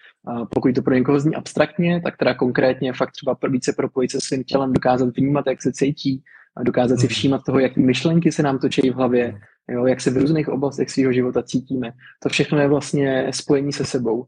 pokud 0.50 0.74
to 0.74 0.82
pro 0.82 0.94
někoho 0.94 1.20
zní 1.20 1.34
abstraktně, 1.34 2.00
tak 2.04 2.16
teda 2.16 2.34
konkrétně 2.34 2.92
fakt 2.92 3.12
třeba 3.12 3.36
více 3.48 3.72
propojit 3.72 4.10
se 4.10 4.20
svým 4.20 4.44
tělem, 4.44 4.72
dokázat 4.72 5.16
vnímat, 5.16 5.46
jak 5.46 5.62
se 5.62 5.72
cítí, 5.72 6.22
a 6.56 6.62
dokázat 6.62 6.96
si 6.96 7.06
hmm. 7.06 7.08
všímat 7.08 7.40
toho, 7.46 7.58
jaký 7.58 7.80
myšlenky 7.80 8.32
se 8.32 8.42
nám 8.42 8.58
točí 8.58 8.90
v 8.90 8.94
hlavě, 8.94 9.40
jo, 9.70 9.86
jak 9.86 10.00
se 10.00 10.10
v 10.10 10.16
různých 10.16 10.48
oblastech 10.48 10.90
svého 10.90 11.12
života 11.12 11.42
cítíme. 11.42 11.92
To 12.22 12.28
všechno 12.28 12.58
je 12.58 12.68
vlastně 12.68 13.30
spojení 13.30 13.72
se 13.72 13.84
sebou. 13.84 14.24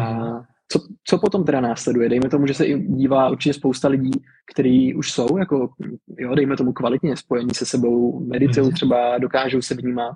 A 0.00 0.30
co, 0.68 0.80
co 1.04 1.18
potom 1.18 1.44
teda 1.44 1.60
následuje? 1.60 2.08
Dejme 2.08 2.28
tomu, 2.28 2.46
že 2.46 2.54
se 2.54 2.66
i 2.66 2.80
dívá 2.80 3.30
určitě 3.30 3.52
spousta 3.52 3.88
lidí, 3.88 4.10
kteří 4.54 4.94
už 4.94 5.12
jsou, 5.12 5.36
jako, 5.38 5.68
jo, 6.18 6.34
dejme 6.34 6.56
tomu 6.56 6.72
kvalitně 6.72 7.16
spojení 7.16 7.54
se 7.54 7.66
sebou, 7.66 8.26
meditují 8.26 8.66
mhm. 8.66 8.74
třeba, 8.74 9.18
dokážou 9.18 9.62
se 9.62 9.74
vnímat. 9.74 10.14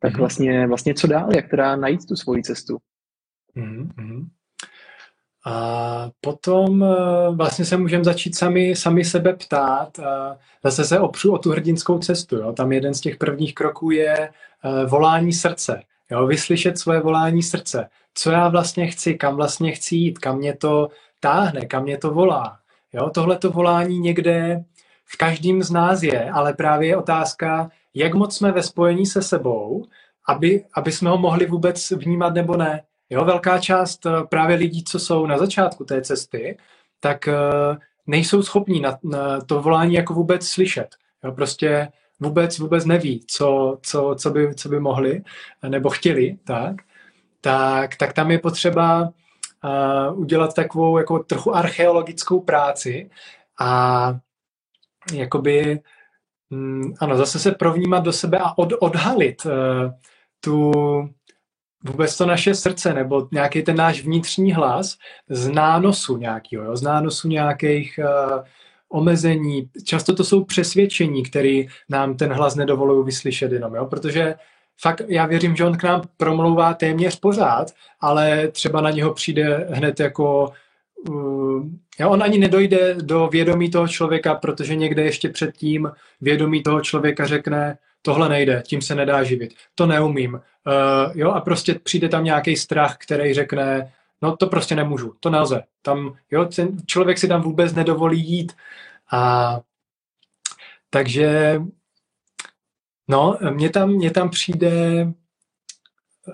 Tak 0.00 0.12
mhm. 0.12 0.20
vlastně, 0.20 0.66
vlastně 0.66 0.94
co 0.94 1.06
dál? 1.06 1.28
Jak 1.36 1.50
teda 1.50 1.76
najít 1.76 2.06
tu 2.06 2.16
svoji 2.16 2.42
cestu? 2.42 2.78
Mm-hmm. 3.56 4.28
A 5.46 6.10
potom 6.20 6.84
eh, 6.84 6.96
vlastně 7.30 7.64
se 7.64 7.76
můžeme 7.76 8.04
začít 8.04 8.36
sami, 8.36 8.76
sami 8.76 9.04
sebe 9.04 9.32
ptát. 9.32 10.00
Zase 10.64 10.84
se 10.84 11.00
opřu 11.00 11.32
o 11.32 11.38
tu 11.38 11.50
hrdinskou 11.50 11.98
cestu. 11.98 12.36
Jo. 12.36 12.52
Tam 12.52 12.72
jeden 12.72 12.94
z 12.94 13.00
těch 13.00 13.16
prvních 13.16 13.54
kroků 13.54 13.90
je 13.90 14.14
eh, 14.18 14.86
volání 14.86 15.32
srdce. 15.32 15.82
Jo. 16.10 16.26
Vyslyšet 16.26 16.78
svoje 16.78 17.00
volání 17.00 17.42
srdce. 17.42 17.88
Co 18.14 18.30
já 18.30 18.48
vlastně 18.48 18.86
chci, 18.86 19.14
kam 19.14 19.36
vlastně 19.36 19.72
chci 19.72 19.96
jít, 19.96 20.18
kam 20.18 20.38
mě 20.38 20.56
to 20.56 20.88
táhne, 21.20 21.66
kam 21.66 21.82
mě 21.82 21.98
to 21.98 22.10
volá. 22.10 22.58
Jo. 22.92 23.10
Tohle 23.10 23.38
to 23.38 23.50
volání 23.50 23.98
někde 23.98 24.64
v 25.04 25.16
každém 25.16 25.62
z 25.62 25.70
nás 25.70 26.02
je, 26.02 26.30
ale 26.30 26.54
právě 26.54 26.88
je 26.88 26.96
otázka, 26.96 27.70
jak 27.94 28.14
moc 28.14 28.36
jsme 28.36 28.52
ve 28.52 28.62
spojení 28.62 29.06
se 29.06 29.22
sebou, 29.22 29.84
aby, 30.28 30.64
aby 30.74 30.92
jsme 30.92 31.10
ho 31.10 31.18
mohli 31.18 31.46
vůbec 31.46 31.90
vnímat 31.90 32.34
nebo 32.34 32.56
ne. 32.56 32.82
Jo, 33.10 33.24
velká 33.24 33.58
část 33.58 34.06
eh, 34.06 34.10
právě 34.30 34.56
lidí, 34.56 34.84
co 34.84 34.98
jsou 34.98 35.26
na 35.26 35.38
začátku 35.38 35.84
té 35.84 36.02
cesty, 36.02 36.58
tak 37.00 37.28
eh, 37.28 37.32
nejsou 38.06 38.42
schopní 38.42 38.80
na, 38.80 38.98
na 39.02 39.40
to 39.40 39.62
volání 39.62 39.94
jako 39.94 40.14
vůbec 40.14 40.46
slyšet. 40.46 40.88
Jo, 41.24 41.32
prostě 41.32 41.88
vůbec, 42.20 42.58
vůbec 42.58 42.84
neví, 42.84 43.24
co, 43.26 43.78
co, 43.82 44.14
co, 44.18 44.30
by, 44.30 44.54
co 44.54 44.68
by 44.68 44.80
mohli 44.80 45.22
nebo 45.68 45.90
chtěli, 45.90 46.38
tak, 46.44 46.76
tak, 47.40 47.96
tak 47.96 48.12
tam 48.12 48.30
je 48.30 48.38
potřeba 48.38 49.12
uh, 49.64 50.20
udělat 50.20 50.54
takovou 50.54 50.98
jako 50.98 51.18
trochu 51.18 51.56
archeologickou 51.56 52.40
práci 52.40 53.10
a 53.60 54.14
jakoby, 55.12 55.80
mm, 56.50 56.94
ano, 57.00 57.16
zase 57.16 57.38
se 57.38 57.52
provnímat 57.52 58.04
do 58.04 58.12
sebe 58.12 58.38
a 58.38 58.58
od, 58.58 58.72
odhalit 58.80 59.46
uh, 59.46 59.52
tu, 60.40 60.72
vůbec 61.84 62.16
to 62.16 62.26
naše 62.26 62.54
srdce 62.54 62.94
nebo 62.94 63.28
nějaký 63.32 63.62
ten 63.62 63.76
náš 63.76 64.02
vnitřní 64.02 64.52
hlas 64.52 64.96
z 65.28 65.48
nánosu 65.48 66.16
nějakého, 66.16 66.64
jo, 66.64 66.76
z 66.76 66.82
nánosu 66.82 67.28
nějakých 67.28 68.00
uh, 68.02 68.42
omezení. 68.88 69.70
Často 69.84 70.14
to 70.14 70.24
jsou 70.24 70.44
přesvědčení, 70.44 71.22
které 71.22 71.62
nám 71.88 72.16
ten 72.16 72.32
hlas 72.32 72.54
nedovolují 72.54 73.04
vyslyšet 73.04 73.52
jenom, 73.52 73.74
jo, 73.74 73.86
protože 73.86 74.34
fakt 74.80 75.02
já 75.08 75.26
věřím, 75.26 75.56
že 75.56 75.64
on 75.64 75.76
k 75.76 75.82
nám 75.82 76.02
promlouvá 76.16 76.74
téměř 76.74 77.20
pořád, 77.20 77.72
ale 78.00 78.48
třeba 78.48 78.80
na 78.80 78.90
něho 78.90 79.14
přijde 79.14 79.66
hned 79.70 80.00
jako 80.00 80.52
jo, 81.98 82.10
on 82.10 82.22
ani 82.22 82.38
nedojde 82.38 82.94
do 82.94 83.28
vědomí 83.28 83.70
toho 83.70 83.88
člověka, 83.88 84.34
protože 84.34 84.76
někde 84.76 85.02
ještě 85.02 85.28
předtím 85.28 85.90
vědomí 86.20 86.62
toho 86.62 86.80
člověka 86.80 87.26
řekne, 87.26 87.78
tohle 88.02 88.28
nejde, 88.28 88.62
tím 88.66 88.82
se 88.82 88.94
nedá 88.94 89.24
živit, 89.24 89.54
to 89.74 89.86
neumím. 89.86 90.34
Uh, 90.34 90.40
jo, 91.14 91.30
a 91.30 91.40
prostě 91.40 91.74
přijde 91.74 92.08
tam 92.08 92.24
nějaký 92.24 92.56
strach, 92.56 92.96
který 92.98 93.34
řekne, 93.34 93.92
no 94.22 94.36
to 94.36 94.46
prostě 94.46 94.74
nemůžu, 94.74 95.14
to 95.20 95.30
nelze. 95.30 95.62
Tam, 95.82 96.16
jo, 96.30 96.44
ten 96.44 96.76
člověk 96.86 97.18
si 97.18 97.28
tam 97.28 97.42
vůbec 97.42 97.74
nedovolí 97.74 98.28
jít. 98.30 98.52
A 99.12 99.60
takže 100.90 101.60
no, 103.08 103.38
mně 103.50 103.70
tam, 103.70 103.90
mně 103.90 104.10
tam 104.10 104.30
přijde 104.30 104.70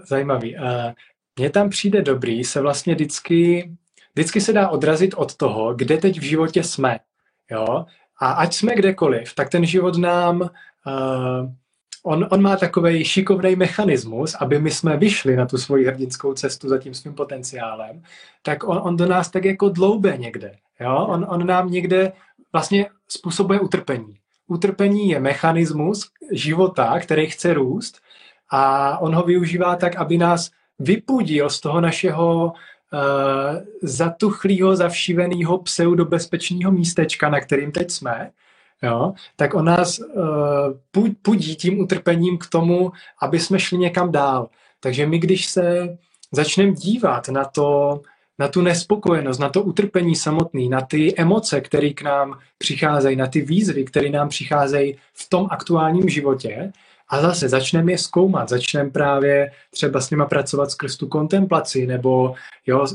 zajímavý. 0.09 0.57
Uh, 0.57 0.93
mně 1.39 1.51
tam 1.51 1.71
přijde 1.71 2.03
dobrý 2.03 2.45
se 2.45 2.61
vlastně 2.61 2.95
vždycky, 2.95 3.71
vždycky 4.15 4.41
se 4.41 4.53
dá 4.53 4.69
odrazit 4.69 5.15
od 5.15 5.37
toho, 5.37 5.75
kde 5.75 5.97
teď 5.97 6.19
v 6.19 6.23
životě 6.23 6.65
jsme. 6.65 6.99
Jo? 7.51 7.87
A 8.21 8.33
ať 8.33 8.55
jsme 8.55 8.75
kdekoliv, 8.75 9.35
tak 9.35 9.49
ten 9.49 9.67
život 9.67 9.97
nám, 9.97 10.41
uh, 10.41 11.51
on, 12.03 12.29
on 12.31 12.43
má 12.43 12.57
takový 12.57 13.05
šikovný 13.05 13.57
mechanismus, 13.57 14.35
aby 14.35 14.59
my 14.59 14.71
jsme 14.71 14.97
vyšli 14.97 15.37
na 15.37 15.47
tu 15.47 15.59
svoji 15.59 15.87
hrdinskou 15.87 16.35
cestu 16.35 16.69
za 16.69 16.79
tím 16.79 16.95
svým 16.95 17.15
potenciálem, 17.15 18.03
tak 18.43 18.65
on, 18.65 18.81
on 18.83 18.97
do 18.97 19.07
nás 19.07 19.31
tak 19.31 19.45
jako 19.45 19.69
dloube 19.69 20.17
někde. 20.17 20.57
Jo? 20.81 21.07
On, 21.09 21.27
on 21.29 21.47
nám 21.47 21.71
někde 21.71 22.13
vlastně 22.53 22.87
způsobuje 23.09 23.61
utrpení. 23.61 24.15
Utrpení 24.47 25.09
je 25.09 25.21
mechanismus 25.21 26.11
života, 26.33 26.99
který 27.01 27.27
chce 27.27 27.55
růst 27.55 28.01
a 28.51 28.99
on 28.99 29.15
ho 29.15 29.23
využívá 29.23 29.77
tak, 29.77 29.97
aby 29.97 30.19
nás 30.19 30.51
vypudil 30.79 31.51
z 31.51 31.61
toho 31.61 31.81
našeho 31.81 32.53
uh, 32.95 33.63
zatuchlého, 33.83 34.77
zavšíveného 34.77 35.59
pseudobezpečného 35.59 36.73
místečka, 36.73 37.29
na 37.29 37.41
kterým 37.41 37.73
teď 37.73 37.91
jsme, 37.91 38.31
jo, 38.83 39.15
tak 39.37 39.55
on 39.55 39.65
nás 39.65 39.99
uh, 39.99 41.05
pudí 41.23 41.57
tím 41.57 41.81
utrpením 41.81 42.39
k 42.39 42.47
tomu, 42.47 42.93
aby 43.23 43.39
jsme 43.39 43.59
šli 43.59 43.79
někam 43.79 44.13
dál. 44.13 44.49
Takže 44.81 45.07
my, 45.07 45.19
když 45.19 45.47
se 45.47 45.97
začneme 46.33 46.73
dívat 46.73 47.29
na 47.29 47.45
to, 47.45 48.01
na 48.39 48.49
tu 48.49 48.63
nespokojenost, 48.63 49.39
na 49.39 49.49
to 49.49 49.63
utrpení 49.63 50.17
samotný, 50.17 50.69
na 50.69 50.81
ty 50.81 51.15
emoce, 51.17 51.61
které 51.61 51.91
k 51.91 52.03
nám 52.03 52.39
přicházejí, 52.59 53.17
na 53.17 53.27
ty 53.27 53.41
výzvy, 53.41 53.85
které 53.85 54.11
nám 54.11 54.29
přicházejí 54.29 54.97
v 55.13 55.29
tom 55.29 55.47
aktuálním 55.51 56.09
životě, 56.09 56.73
a 57.09 57.21
zase 57.21 57.49
začneme 57.49 57.93
je 57.93 57.99
zkoumat, 57.99 58.49
začneme 58.49 58.91
právě 58.91 59.51
třeba 59.71 60.01
s 60.01 60.11
nima 60.11 60.27
pracovat 60.27 60.71
skrz 60.71 60.97
tu 60.97 61.09
kontemplaci 61.09 61.87
nebo 61.87 62.35
jo, 62.67 62.87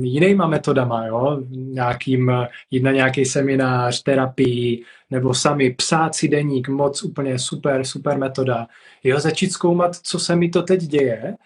jinýma 0.00 0.46
metodama, 0.46 1.06
jo, 1.06 1.38
nějakým, 1.50 2.32
jít 2.70 2.82
na 2.82 2.92
nějaký 2.92 3.24
seminář, 3.24 4.02
terapii, 4.02 4.84
nebo 5.10 5.34
sami 5.34 5.70
psát 5.70 6.14
si 6.14 6.28
deník, 6.28 6.68
moc 6.68 7.02
úplně 7.02 7.38
super, 7.38 7.84
super 7.84 8.18
metoda. 8.18 8.66
Jo, 9.04 9.20
začít 9.20 9.52
zkoumat, 9.52 9.96
co 9.96 10.18
se 10.18 10.36
mi 10.36 10.48
to 10.48 10.62
teď 10.62 10.80
děje 10.80 11.36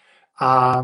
a 0.41 0.83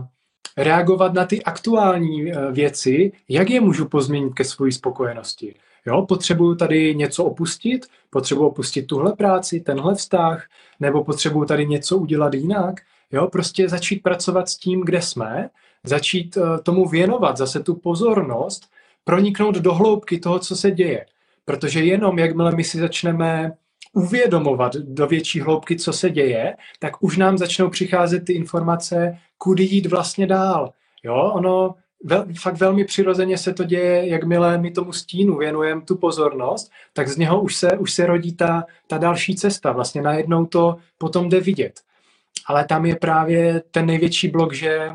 reagovat 0.58 1.14
na 1.14 1.26
ty 1.26 1.44
aktuální 1.44 2.32
eh, 2.32 2.52
věci, 2.52 3.12
jak 3.30 3.50
je 3.50 3.62
můžu 3.62 3.88
pozměnit 3.88 4.34
ke 4.34 4.44
své 4.44 4.72
spokojenosti. 4.72 5.56
Jo, 5.86 6.06
potřebuju 6.06 6.56
tady 6.56 6.96
něco 6.96 7.26
opustit, 7.26 7.86
potřebuju 8.10 8.48
opustit 8.48 8.88
tuhle 8.88 9.14
práci, 9.14 9.60
tenhle 9.60 9.96
vztah, 9.96 10.48
nebo 10.80 11.04
potřebuju 11.04 11.46
tady 11.46 11.68
něco 11.68 11.98
udělat 11.98 12.34
jinak. 12.34 12.76
Jo, 13.12 13.28
prostě 13.28 13.70
začít 13.70 14.04
pracovat 14.04 14.50
s 14.50 14.58
tím, 14.58 14.82
kde 14.82 15.02
jsme, 15.02 15.50
začít 15.84 16.38
uh, 16.38 16.58
tomu 16.58 16.88
věnovat 16.88 17.38
zase 17.38 17.64
tu 17.64 17.76
pozornost, 17.76 18.70
proniknout 19.04 19.56
do 19.56 19.74
hloubky 19.74 20.20
toho, 20.20 20.40
co 20.40 20.56
se 20.56 20.72
děje. 20.72 21.06
Protože 21.46 21.84
jenom 21.84 22.20
jakmile 22.20 22.56
my 22.56 22.64
si 22.64 22.80
začneme 22.80 23.52
uvědomovat 23.94 24.76
do 24.76 25.08
větší 25.08 25.42
hloubky, 25.42 25.76
co 25.76 25.94
se 25.94 26.10
děje, 26.10 26.56
tak 26.80 27.04
už 27.04 27.18
nám 27.18 27.38
začnou 27.38 27.70
přicházet 27.70 28.26
ty 28.26 28.34
informace, 28.34 29.18
kudy 29.38 29.64
jít 29.64 29.86
vlastně 29.86 30.28
dál. 30.28 30.74
Jo, 31.04 31.32
ono 31.36 31.76
vel, 32.04 32.26
fakt 32.39 32.58
velmi 32.58 32.86
přirozeně 32.86 33.38
se 33.38 33.54
to 33.54 33.64
děje, 33.64 34.08
jakmile 34.08 34.58
my 34.58 34.72
tomu 34.72 34.93
stínu 34.93 35.38
věnujeme 35.38 35.82
tu 35.82 35.95
pozornost, 35.95 36.72
tak 36.93 37.08
z 37.08 37.18
něho 37.18 37.41
už 37.41 37.56
se, 37.56 37.78
už 37.78 37.93
se 37.93 38.06
rodí 38.06 38.36
ta, 38.36 38.64
ta 38.88 38.97
další 38.97 39.36
cesta. 39.36 39.72
Vlastně 39.72 40.02
najednou 40.02 40.45
to 40.45 40.78
potom 40.97 41.30
jde 41.30 41.39
vidět. 41.39 41.80
Ale 42.45 42.66
tam 42.66 42.86
je 42.86 42.95
právě 42.95 43.62
ten 43.72 43.86
největší 43.86 44.28
blok, 44.28 44.54
že 44.54 44.89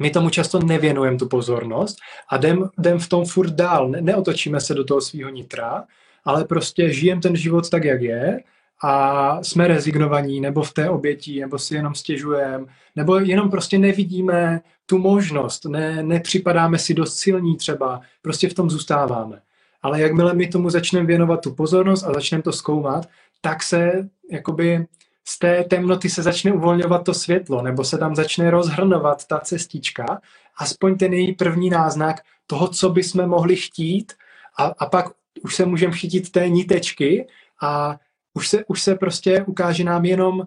my 0.00 0.10
tomu 0.10 0.30
často 0.30 0.58
nevěnujeme 0.58 1.18
tu 1.18 1.28
pozornost 1.28 1.96
a 2.28 2.36
jdem, 2.36 2.68
jdem 2.78 2.98
v 2.98 3.08
tom 3.08 3.24
furt 3.24 3.50
dál. 3.50 3.88
Ne, 3.88 4.00
neotočíme 4.00 4.60
se 4.60 4.74
do 4.74 4.84
toho 4.84 5.00
svého 5.00 5.30
nitra, 5.30 5.84
ale 6.24 6.44
prostě 6.44 6.90
žijem 6.90 7.20
ten 7.20 7.36
život 7.36 7.70
tak, 7.70 7.84
jak 7.84 8.02
je 8.02 8.40
a 8.82 9.42
jsme 9.42 9.68
rezignovaní, 9.68 10.40
nebo 10.40 10.62
v 10.62 10.72
té 10.72 10.90
obětí, 10.90 11.40
nebo 11.40 11.58
si 11.58 11.74
jenom 11.74 11.94
stěžujeme, 11.94 12.66
nebo 12.96 13.18
jenom 13.18 13.50
prostě 13.50 13.78
nevidíme 13.78 14.60
tu 14.86 14.98
možnost, 14.98 15.64
ne, 15.64 16.02
nepřipadáme 16.02 16.78
si 16.78 16.94
dost 16.94 17.16
silní 17.16 17.56
třeba, 17.56 18.00
prostě 18.22 18.48
v 18.48 18.54
tom 18.54 18.70
zůstáváme. 18.70 19.40
Ale 19.82 20.00
jakmile 20.00 20.34
my 20.34 20.46
tomu 20.46 20.70
začneme 20.70 21.06
věnovat 21.06 21.40
tu 21.40 21.54
pozornost 21.54 22.04
a 22.04 22.12
začneme 22.12 22.42
to 22.42 22.52
zkoumat, 22.52 23.08
tak 23.40 23.62
se 23.62 24.08
jakoby 24.30 24.86
z 25.24 25.38
té 25.38 25.64
temnoty 25.64 26.10
se 26.10 26.22
začne 26.22 26.52
uvolňovat 26.52 27.04
to 27.04 27.14
světlo, 27.14 27.62
nebo 27.62 27.84
se 27.84 27.98
tam 27.98 28.16
začne 28.16 28.50
rozhrnovat 28.50 29.26
ta 29.26 29.38
cestička, 29.38 30.20
aspoň 30.58 30.98
ten 30.98 31.12
její 31.12 31.32
první 31.34 31.70
náznak 31.70 32.20
toho, 32.46 32.68
co 32.68 32.88
bychom 32.88 33.26
mohli 33.26 33.56
chtít 33.56 34.12
a, 34.58 34.64
a 34.64 34.86
pak 34.86 35.06
už 35.42 35.54
se 35.54 35.66
můžeme 35.66 35.92
chytit 35.92 36.32
té 36.32 36.48
nitečky 36.48 37.26
a 37.62 37.96
už 38.34 38.48
se, 38.48 38.64
už 38.64 38.82
se 38.82 38.94
prostě 38.94 39.42
ukáže 39.42 39.84
nám 39.84 40.04
jenom, 40.04 40.46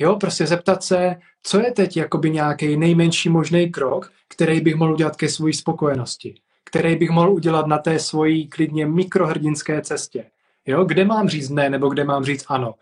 jo, 0.00 0.16
prostě 0.16 0.46
zeptat 0.46 0.82
se, 0.82 1.16
co 1.42 1.60
je 1.60 1.72
teď 1.72 1.96
jakoby 1.96 2.30
nějaký 2.30 2.76
nejmenší 2.76 3.28
možný 3.28 3.70
krok, 3.70 4.12
který 4.28 4.60
bych 4.60 4.74
mohl 4.74 4.92
udělat 4.92 5.16
ke 5.16 5.28
své 5.28 5.52
spokojenosti, 5.52 6.34
který 6.64 6.96
bych 6.96 7.10
mohl 7.10 7.30
udělat 7.30 7.66
na 7.66 7.78
té 7.78 7.98
svojí 7.98 8.48
klidně 8.48 8.86
mikrohrdinské 8.86 9.82
cestě. 9.82 10.30
Jo, 10.66 10.84
kde 10.84 11.04
mám 11.04 11.28
říct 11.28 11.48
ne, 11.48 11.70
nebo 11.70 11.88
kde 11.88 12.04
mám 12.04 12.24
říct 12.24 12.44
ano. 12.48 12.74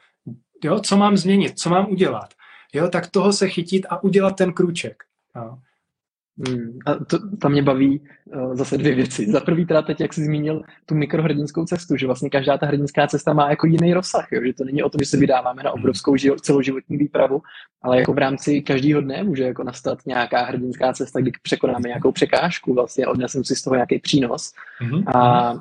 Jo, 0.65 0.81
co 0.81 0.97
mám 0.97 1.17
změnit, 1.17 1.59
co 1.59 1.71
mám 1.71 1.91
udělat. 1.91 2.35
Jo, 2.73 2.89
tak 2.89 3.07
toho 3.07 3.33
se 3.33 3.49
chytit 3.49 3.87
a 3.91 4.03
udělat 4.03 4.37
ten 4.37 4.53
krůček. 4.53 5.03
Jo. 5.37 5.59
Hmm. 6.49 6.79
A 6.87 6.95
to, 6.95 7.19
tam 7.37 7.53
mě 7.53 7.63
baví 7.63 8.01
uh, 8.25 8.55
zase 8.55 8.79
dvě 8.79 8.95
věci. 8.95 9.27
Za 9.31 9.41
prvý 9.41 9.67
teda 9.67 9.83
teď, 9.83 10.01
jak 10.01 10.13
jsi 10.13 10.25
zmínil 10.25 10.63
tu 10.87 10.95
mikrohrdinskou 10.95 11.65
cestu, 11.65 11.97
že 11.97 12.07
vlastně 12.07 12.31
každá 12.31 12.59
ta 12.59 12.67
hrdinská 12.67 13.07
cesta 13.07 13.33
má 13.33 13.51
jako 13.51 13.67
jiný 13.67 13.95
rozsah, 13.95 14.33
jo? 14.33 14.41
že 14.47 14.53
to 14.53 14.65
není 14.65 14.83
o 14.83 14.89
tom, 14.89 14.99
že 14.99 15.11
se 15.11 15.17
vydáváme 15.17 15.63
na 15.63 15.71
obrovskou 15.71 16.17
život, 16.17 16.41
celoživotní 16.41 16.97
výpravu, 16.97 17.43
ale 17.83 17.99
jako 17.99 18.13
v 18.13 18.19
rámci 18.19 18.63
každého 18.63 19.01
dne 19.01 19.23
může 19.23 19.43
jako 19.43 19.65
nastat 19.65 19.99
nějaká 20.07 20.45
hrdinská 20.45 20.93
cesta, 20.93 21.21
kdy 21.21 21.33
překonáme 21.43 21.89
nějakou 21.89 22.13
překážku, 22.13 22.75
vlastně 22.75 23.07
odnesem 23.07 23.45
si 23.45 23.57
z 23.57 23.63
toho 23.63 23.75
nějaký 23.77 23.99
přínos. 23.99 24.53
Mm-hmm. 24.83 25.17
A, 25.17 25.55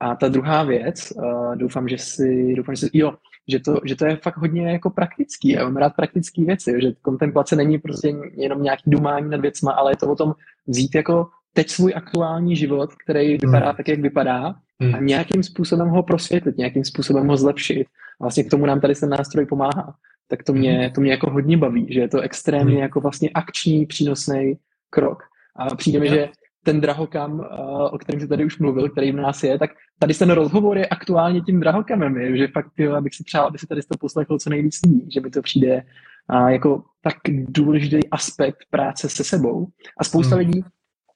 a 0.00 0.14
ta 0.14 0.28
druhá 0.28 0.62
věc, 0.62 1.12
uh, 1.16 1.56
doufám, 1.56 1.88
že 1.88 1.98
si, 1.98 2.54
doufám, 2.56 2.74
že 2.74 2.86
si, 2.86 2.90
jo, 2.92 3.12
že 3.48 3.60
to, 3.60 3.80
že 3.84 3.96
to 3.96 4.06
je 4.06 4.16
fakt 4.16 4.36
hodně 4.36 4.72
jako 4.72 4.90
praktický. 4.90 5.48
Já 5.48 5.64
mám 5.64 5.76
rád 5.76 5.92
praktické 5.96 6.44
věci, 6.44 6.72
že 6.82 6.92
kontemplace 7.02 7.56
není 7.56 7.78
prostě 7.78 8.14
jenom 8.36 8.62
nějaký 8.62 8.90
dumání 8.90 9.30
nad 9.30 9.40
věcma, 9.40 9.72
ale 9.72 9.92
je 9.92 9.96
to 9.96 10.10
o 10.10 10.16
tom 10.16 10.34
vzít 10.66 10.94
jako 10.94 11.28
teď 11.52 11.70
svůj 11.70 11.92
aktuální 11.96 12.56
život, 12.56 12.90
který 13.04 13.38
vypadá 13.38 13.70
mm. 13.70 13.76
tak, 13.76 13.88
jak 13.88 14.00
vypadá 14.00 14.54
a 14.94 15.00
nějakým 15.00 15.42
způsobem 15.42 15.88
ho 15.88 16.02
prosvětlit, 16.02 16.58
nějakým 16.58 16.84
způsobem 16.84 17.28
ho 17.28 17.36
zlepšit. 17.36 17.86
A 18.20 18.24
vlastně 18.24 18.44
k 18.44 18.50
tomu 18.50 18.66
nám 18.66 18.80
tady 18.80 18.94
ten 18.94 19.08
nástroj 19.08 19.46
pomáhá. 19.46 19.94
Tak 20.28 20.42
to 20.42 20.52
mě, 20.52 20.72
hmm. 20.72 20.90
to 20.90 21.00
mě 21.00 21.10
jako 21.10 21.30
hodně 21.30 21.56
baví, 21.56 21.86
že 21.90 22.00
je 22.00 22.08
to 22.08 22.20
extrémně 22.20 22.82
jako 22.82 23.00
vlastně 23.00 23.30
akční, 23.34 23.86
přínosný 23.86 24.54
krok. 24.90 25.22
A 25.56 25.74
přijde 25.74 26.00
mi, 26.00 26.08
že 26.08 26.28
ten 26.64 26.80
drahokam, 26.80 27.40
eh, 27.40 27.46
o 27.90 27.98
kterém 27.98 28.20
jsi 28.20 28.28
tady 28.28 28.44
už 28.44 28.58
mluvil, 28.58 28.88
který 28.88 29.12
v 29.12 29.16
nás 29.16 29.42
je, 29.42 29.58
tak 29.58 29.70
tady 29.98 30.14
ten 30.14 30.30
rozhovor 30.30 30.78
je 30.78 30.86
aktuálně 30.86 31.40
tím 31.40 31.60
drahokamem, 31.60 32.16
je, 32.16 32.36
že 32.36 32.48
fakt, 32.48 32.72
jo, 32.78 32.94
abych 32.94 33.14
si 33.14 33.24
přál, 33.24 33.46
aby 33.46 33.58
si 33.58 33.66
tady 33.66 33.80
to 33.82 33.98
poslechl 33.98 34.38
co 34.38 34.50
nejvíc 34.50 34.80
lidí, 34.86 35.08
že 35.14 35.20
mi 35.20 35.30
to 35.30 35.42
přijde 35.42 35.82
a 36.28 36.50
jako 36.50 36.82
tak 37.02 37.14
důležitý 37.48 38.10
aspekt 38.10 38.58
práce 38.70 39.08
se 39.08 39.24
sebou. 39.24 39.66
A 39.98 40.04
spousta 40.04 40.36
hmm. 40.36 40.46
lidí 40.46 40.64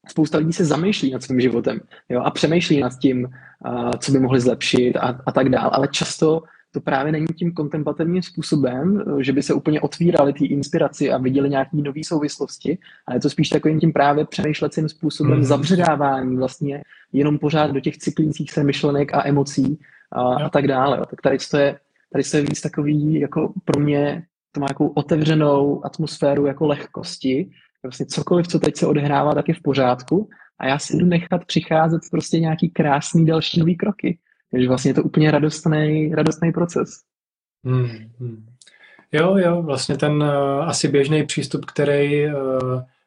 spousta 0.09 0.39
lidí 0.39 0.53
se 0.53 0.65
zamýšlí 0.65 1.11
nad 1.11 1.23
svým 1.23 1.41
životem 1.41 1.81
jo, 2.09 2.21
a 2.21 2.31
přemýšlí 2.31 2.81
nad 2.81 2.99
tím, 2.99 3.25
uh, 3.25 3.91
co 3.99 4.13
by 4.13 4.21
mohli 4.21 4.41
zlepšit 4.41 4.97
a, 4.97 5.21
a 5.27 5.33
tak 5.33 5.49
dále, 5.49 5.71
ale 5.73 5.89
často 5.89 6.43
to 6.73 6.81
právě 6.81 7.13
není 7.13 7.27
tím 7.27 7.53
kontemplativním 7.53 8.23
způsobem, 8.23 9.05
že 9.21 9.33
by 9.33 9.43
se 9.43 9.55
úplně 9.55 9.81
otvíraly 9.81 10.33
ty 10.33 10.47
inspiraci 10.47 11.13
a 11.13 11.19
viděli 11.19 11.51
nějaké 11.51 11.77
nové 11.77 12.01
souvislosti, 12.05 12.79
ale 13.07 13.17
je 13.17 13.21
to 13.21 13.31
spíš 13.31 13.49
takovým 13.49 13.81
tím 13.81 13.93
právě 13.93 14.25
přemýšlecím 14.27 14.89
způsobem 14.89 15.39
mm. 15.39 15.45
zabředávání 15.45 16.37
vlastně 16.37 16.83
jenom 17.13 17.39
pořád 17.39 17.71
do 17.71 17.81
těch 17.81 17.99
cyklících 17.99 18.53
se 18.53 18.65
myšlenek 18.65 19.15
a 19.15 19.27
emocí 19.27 19.79
a, 20.13 20.35
a 20.35 20.49
tak 20.49 20.67
dále. 20.67 21.07
Tak 21.11 21.23
tady 21.23 21.39
to 21.51 21.57
je, 21.57 21.79
tady 22.13 22.25
to 22.25 22.37
je 22.37 22.43
víc 22.43 22.61
takový, 22.61 23.21
jako 23.21 23.53
pro 23.65 23.81
mě 23.81 24.23
to 24.53 24.61
má 24.61 24.67
nějakou 24.67 24.89
otevřenou 24.89 25.87
atmosféru 25.87 26.47
jako 26.47 26.67
lehkosti. 26.67 27.51
Vlastně 27.83 28.07
cokoliv, 28.07 28.49
co 28.49 28.59
teď 28.59 28.77
se 28.77 28.87
odehrává, 28.87 29.35
tak 29.35 29.49
je 29.49 29.55
v 29.55 29.63
pořádku 29.63 30.29
a 30.59 30.67
já 30.67 30.79
si 30.79 30.97
jdu 30.97 31.07
nechat 31.07 31.45
přicházet 31.47 32.01
prostě 32.11 32.41
nějaký 32.41 32.71
krásný 32.71 33.27
další 33.27 33.61
nový 33.61 33.77
kroky. 33.77 34.19
Takže 34.51 34.69
vlastně 34.69 34.91
je 34.91 34.95
to 34.95 35.03
úplně 35.03 35.31
radostný, 35.31 36.15
radostný 36.15 36.53
proces. 36.53 36.89
Hmm, 37.65 38.11
hmm. 38.19 38.47
Jo, 39.13 39.37
jo, 39.37 39.63
vlastně 39.63 39.97
ten 39.97 40.23
uh, 40.23 40.29
asi 40.69 40.89
běžný 40.89 41.27
přístup, 41.27 41.65
který 41.65 42.27
uh, 42.27 42.33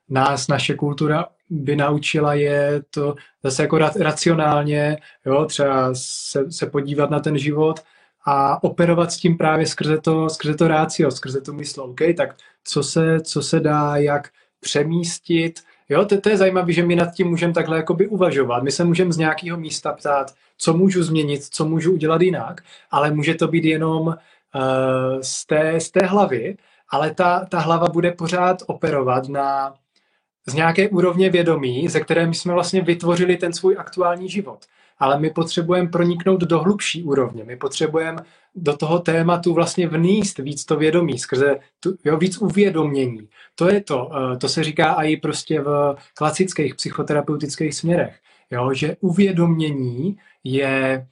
nás 0.10 0.48
naše 0.48 0.74
kultura 0.74 1.26
by 1.50 1.76
naučila 1.76 2.34
je 2.34 2.82
to 2.90 3.16
zase 3.44 3.62
jako 3.62 3.78
racionálně, 3.78 4.98
jo, 5.26 5.46
třeba 5.46 5.90
se, 5.94 6.52
se 6.52 6.66
podívat 6.66 7.10
na 7.10 7.20
ten 7.20 7.38
život 7.38 7.80
a 8.26 8.64
operovat 8.64 9.12
s 9.12 9.18
tím 9.18 9.38
právě 9.38 9.66
skrze 9.66 9.98
to, 9.98 10.30
skrze 10.30 10.56
to 10.56 10.68
rácio, 10.68 11.12
skrze 11.12 11.42
tu 11.42 11.54
mysl. 11.54 11.82
OK, 11.82 12.00
tak 12.18 12.36
co 12.64 12.84
se, 12.84 13.22
co 13.22 13.42
se 13.42 13.60
dá, 13.60 13.96
jak 13.96 14.30
přemístit, 14.60 15.60
Jo, 15.92 16.06
to, 16.06 16.22
to 16.22 16.30
je 16.30 16.38
zajímavé, 16.38 16.74
že 16.74 16.84
my 16.84 16.96
nad 16.96 17.14
tím 17.14 17.28
můžeme 17.28 17.54
takhle 17.54 17.78
jakoby 17.78 18.08
uvažovat. 18.08 18.64
My 18.64 18.72
se 18.72 18.84
můžeme 18.84 19.14
z 19.14 19.18
nějakého 19.18 19.58
místa 19.58 19.94
ptát, 19.94 20.34
co 20.58 20.74
můžu 20.74 21.04
změnit, 21.04 21.44
co 21.44 21.66
můžu 21.66 21.94
udělat 21.94 22.22
jinak, 22.22 22.62
ale 22.92 23.12
může 23.12 23.36
to 23.36 23.48
být 23.48 23.66
jenom 23.66 24.08
uh, 24.08 24.14
z, 25.22 25.46
té, 25.46 25.80
z 25.80 25.92
té 25.92 26.06
hlavy, 26.06 26.58
ale 26.90 27.14
ta, 27.14 27.46
ta 27.46 27.60
hlava 27.60 27.88
bude 27.88 28.12
pořád 28.12 28.58
operovat 28.68 29.28
na 29.28 29.74
z 30.46 30.54
nějaké 30.54 30.90
úrovně 30.90 31.30
vědomí, 31.30 31.88
ze 31.88 32.00
které 32.00 32.28
my 32.28 32.36
jsme 32.36 32.54
vlastně 32.54 32.82
vytvořili 32.82 33.38
ten 33.38 33.54
svůj 33.54 33.76
aktuální 33.80 34.30
život. 34.30 34.66
Ale 35.02 35.20
my 35.20 35.30
potřebujeme 35.30 35.90
proniknout 35.90 36.42
do 36.42 36.60
hlubší 36.60 37.04
úrovně. 37.04 37.44
My 37.44 37.56
potřebujeme 37.56 38.18
do 38.56 38.78
toho 38.78 39.00
tématu 39.00 39.54
vlastně 39.54 39.88
vníst 39.88 40.38
víc 40.40 40.66
to 40.66 40.76
vědomí, 40.76 41.20
skrze 41.20 41.56
tu, 41.80 41.98
jo, 42.06 42.18
víc 42.18 42.38
uvědomění. 42.38 43.30
To 43.56 43.70
je 43.70 43.82
to, 43.82 44.10
eh, 44.16 44.38
to 44.38 44.50
se 44.50 44.64
říká 44.64 44.94
i 44.94 45.18
prostě 45.18 45.62
v 45.62 45.96
klasických 46.14 46.76
psychoterapeutických 46.76 47.76
směrech, 47.76 48.20
jo, 48.52 48.74
že 48.74 48.98
uvědomění 49.02 50.18
je 50.44 51.08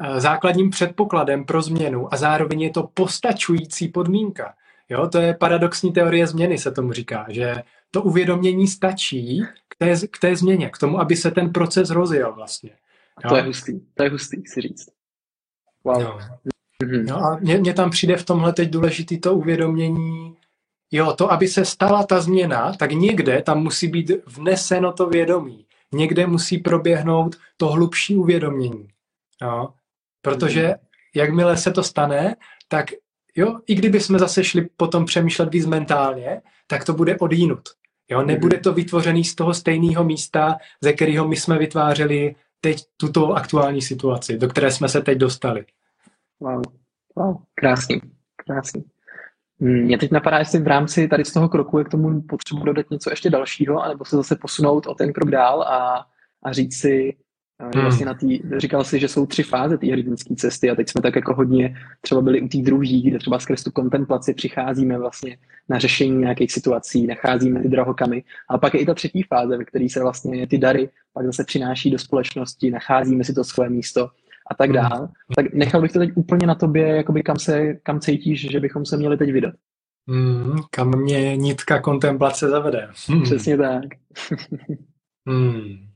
eh, 0.00 0.20
základním 0.20 0.70
předpokladem 0.70 1.44
pro 1.44 1.62
změnu 1.62 2.14
a 2.14 2.16
zároveň 2.16 2.62
je 2.62 2.70
to 2.70 2.88
postačující 2.94 3.88
podmínka. 3.88 4.54
Jo, 4.88 5.08
to 5.08 5.18
je 5.18 5.34
paradoxní 5.34 5.92
teorie 5.92 6.26
změny, 6.26 6.58
se 6.58 6.72
tomu 6.72 6.92
říká, 6.92 7.26
že 7.28 7.62
to 7.90 8.02
uvědomění 8.02 8.68
stačí 8.68 9.44
k 9.68 9.76
té, 9.78 9.94
k 10.10 10.18
té 10.18 10.36
změně, 10.36 10.70
k 10.70 10.78
tomu, 10.78 11.00
aby 11.00 11.16
se 11.16 11.30
ten 11.30 11.52
proces 11.52 11.90
rozjel 11.90 12.32
vlastně. 12.32 12.70
Jo? 13.24 13.28
To 13.28 13.36
je 13.36 13.42
hustý, 13.42 13.80
to 13.94 14.02
je 14.02 14.10
hustý 14.10 14.46
si 14.46 14.60
říct. 14.60 14.88
Wow. 15.84 16.02
No. 16.02 16.18
No 17.06 17.16
a 17.16 17.38
mně, 17.40 17.58
mně 17.58 17.74
tam 17.74 17.90
přijde 17.90 18.16
v 18.16 18.24
tomhle 18.24 18.52
teď 18.52 18.70
důležitý 18.70 19.20
to 19.20 19.34
uvědomění, 19.34 20.36
jo, 20.90 21.12
to, 21.12 21.32
aby 21.32 21.48
se 21.48 21.64
stala 21.64 22.06
ta 22.06 22.20
změna, 22.20 22.72
tak 22.72 22.92
někde 22.92 23.42
tam 23.42 23.62
musí 23.62 23.88
být 23.88 24.10
vneseno 24.26 24.92
to 24.92 25.06
vědomí. 25.06 25.66
Někde 25.92 26.26
musí 26.26 26.58
proběhnout 26.58 27.36
to 27.56 27.68
hlubší 27.68 28.16
uvědomění. 28.16 28.88
Jo? 29.42 29.68
Protože 30.22 30.66
mhm. 30.66 30.76
jakmile 31.14 31.56
se 31.56 31.72
to 31.72 31.82
stane, 31.82 32.36
tak 32.68 32.86
jo, 33.36 33.60
i 33.66 33.74
kdyby 33.74 34.00
jsme 34.00 34.18
zase 34.18 34.44
šli 34.44 34.68
potom 34.76 35.04
přemýšlet 35.04 35.52
víc 35.52 35.66
mentálně, 35.66 36.42
tak 36.66 36.84
to 36.84 36.92
bude 36.92 37.18
odjinut. 37.18 37.68
Jo, 38.10 38.22
nebude 38.22 38.58
to 38.58 38.72
vytvořený 38.72 39.24
z 39.24 39.34
toho 39.34 39.54
stejného 39.54 40.04
místa, 40.04 40.56
ze 40.80 40.92
kterého 40.92 41.28
my 41.28 41.36
jsme 41.36 41.58
vytvářeli 41.58 42.34
teď 42.64 42.78
tuto 42.96 43.32
aktuální 43.32 43.82
situaci, 43.82 44.38
do 44.38 44.48
které 44.48 44.70
jsme 44.70 44.88
se 44.88 45.00
teď 45.00 45.18
dostali. 45.18 45.64
Wow, 46.40 46.62
wow, 47.16 47.36
krásný, 47.54 48.00
krásný. 48.36 48.84
Mě 49.58 49.98
teď 49.98 50.10
napadá, 50.10 50.38
jestli 50.38 50.58
v 50.58 50.66
rámci 50.66 51.08
tady 51.08 51.24
z 51.24 51.32
toho 51.32 51.48
kroku 51.48 51.78
je 51.78 51.84
k 51.84 51.88
tomu 51.88 52.22
potřebu 52.22 52.64
dodat 52.64 52.90
něco 52.90 53.10
ještě 53.10 53.30
dalšího, 53.30 53.82
anebo 53.82 54.04
se 54.04 54.16
zase 54.16 54.36
posunout 54.36 54.86
o 54.86 54.94
ten 54.94 55.12
krok 55.12 55.30
dál 55.30 55.62
a, 55.62 56.06
a 56.42 56.52
říct 56.52 56.80
si, 56.80 57.16
Hmm. 57.62 57.82
Vlastně 57.82 58.06
na 58.06 58.14
tý, 58.14 58.40
říkal 58.56 58.84
si, 58.84 59.00
že 59.00 59.08
jsou 59.08 59.26
tři 59.26 59.42
fáze 59.42 59.78
té 59.78 59.86
hrdinské 59.86 60.34
cesty 60.34 60.70
a 60.70 60.74
teď 60.74 60.88
jsme 60.88 61.02
tak 61.02 61.16
jako 61.16 61.34
hodně 61.34 61.76
třeba 62.00 62.20
byli 62.20 62.40
u 62.40 62.48
té 62.48 62.58
druhé, 62.58 63.00
kde 63.04 63.18
třeba 63.18 63.38
skrz 63.38 63.64
tu 63.64 63.70
kontemplaci 63.70 64.34
přicházíme 64.34 64.98
vlastně 64.98 65.38
na 65.68 65.78
řešení 65.78 66.16
nějakých 66.16 66.52
situací, 66.52 67.06
nacházíme 67.06 67.62
ty 67.62 67.68
drahokamy. 67.68 68.24
A 68.50 68.58
pak 68.58 68.74
je 68.74 68.80
i 68.80 68.86
ta 68.86 68.94
třetí 68.94 69.22
fáze, 69.22 69.56
ve 69.56 69.64
které 69.64 69.88
se 69.88 70.00
vlastně 70.00 70.46
ty 70.46 70.58
dary 70.58 70.88
pak 71.12 71.26
zase 71.26 71.44
přináší 71.44 71.90
do 71.90 71.98
společnosti, 71.98 72.70
nacházíme 72.70 73.24
si 73.24 73.34
to 73.34 73.44
svoje 73.44 73.70
místo 73.70 74.08
a 74.50 74.54
tak 74.54 74.70
hmm. 74.70 74.74
dál. 74.74 75.08
Tak 75.36 75.52
nechal 75.52 75.80
bych 75.80 75.92
to 75.92 75.98
teď 75.98 76.10
úplně 76.14 76.46
na 76.46 76.54
tobě, 76.54 76.86
jakoby 76.86 77.22
kam, 77.22 77.38
se, 77.38 77.74
kam 77.74 78.00
cítíš, 78.00 78.50
že 78.50 78.60
bychom 78.60 78.86
se 78.86 78.96
měli 78.96 79.16
teď 79.16 79.32
vydat. 79.32 79.54
Hmm, 80.08 80.56
kam 80.70 80.98
mě 80.98 81.36
nitka 81.36 81.80
kontemplace 81.80 82.48
zavede. 82.48 82.88
Hmm. 83.08 83.22
Přesně 83.22 83.56
tak. 83.56 83.84
hmm. 85.28 85.93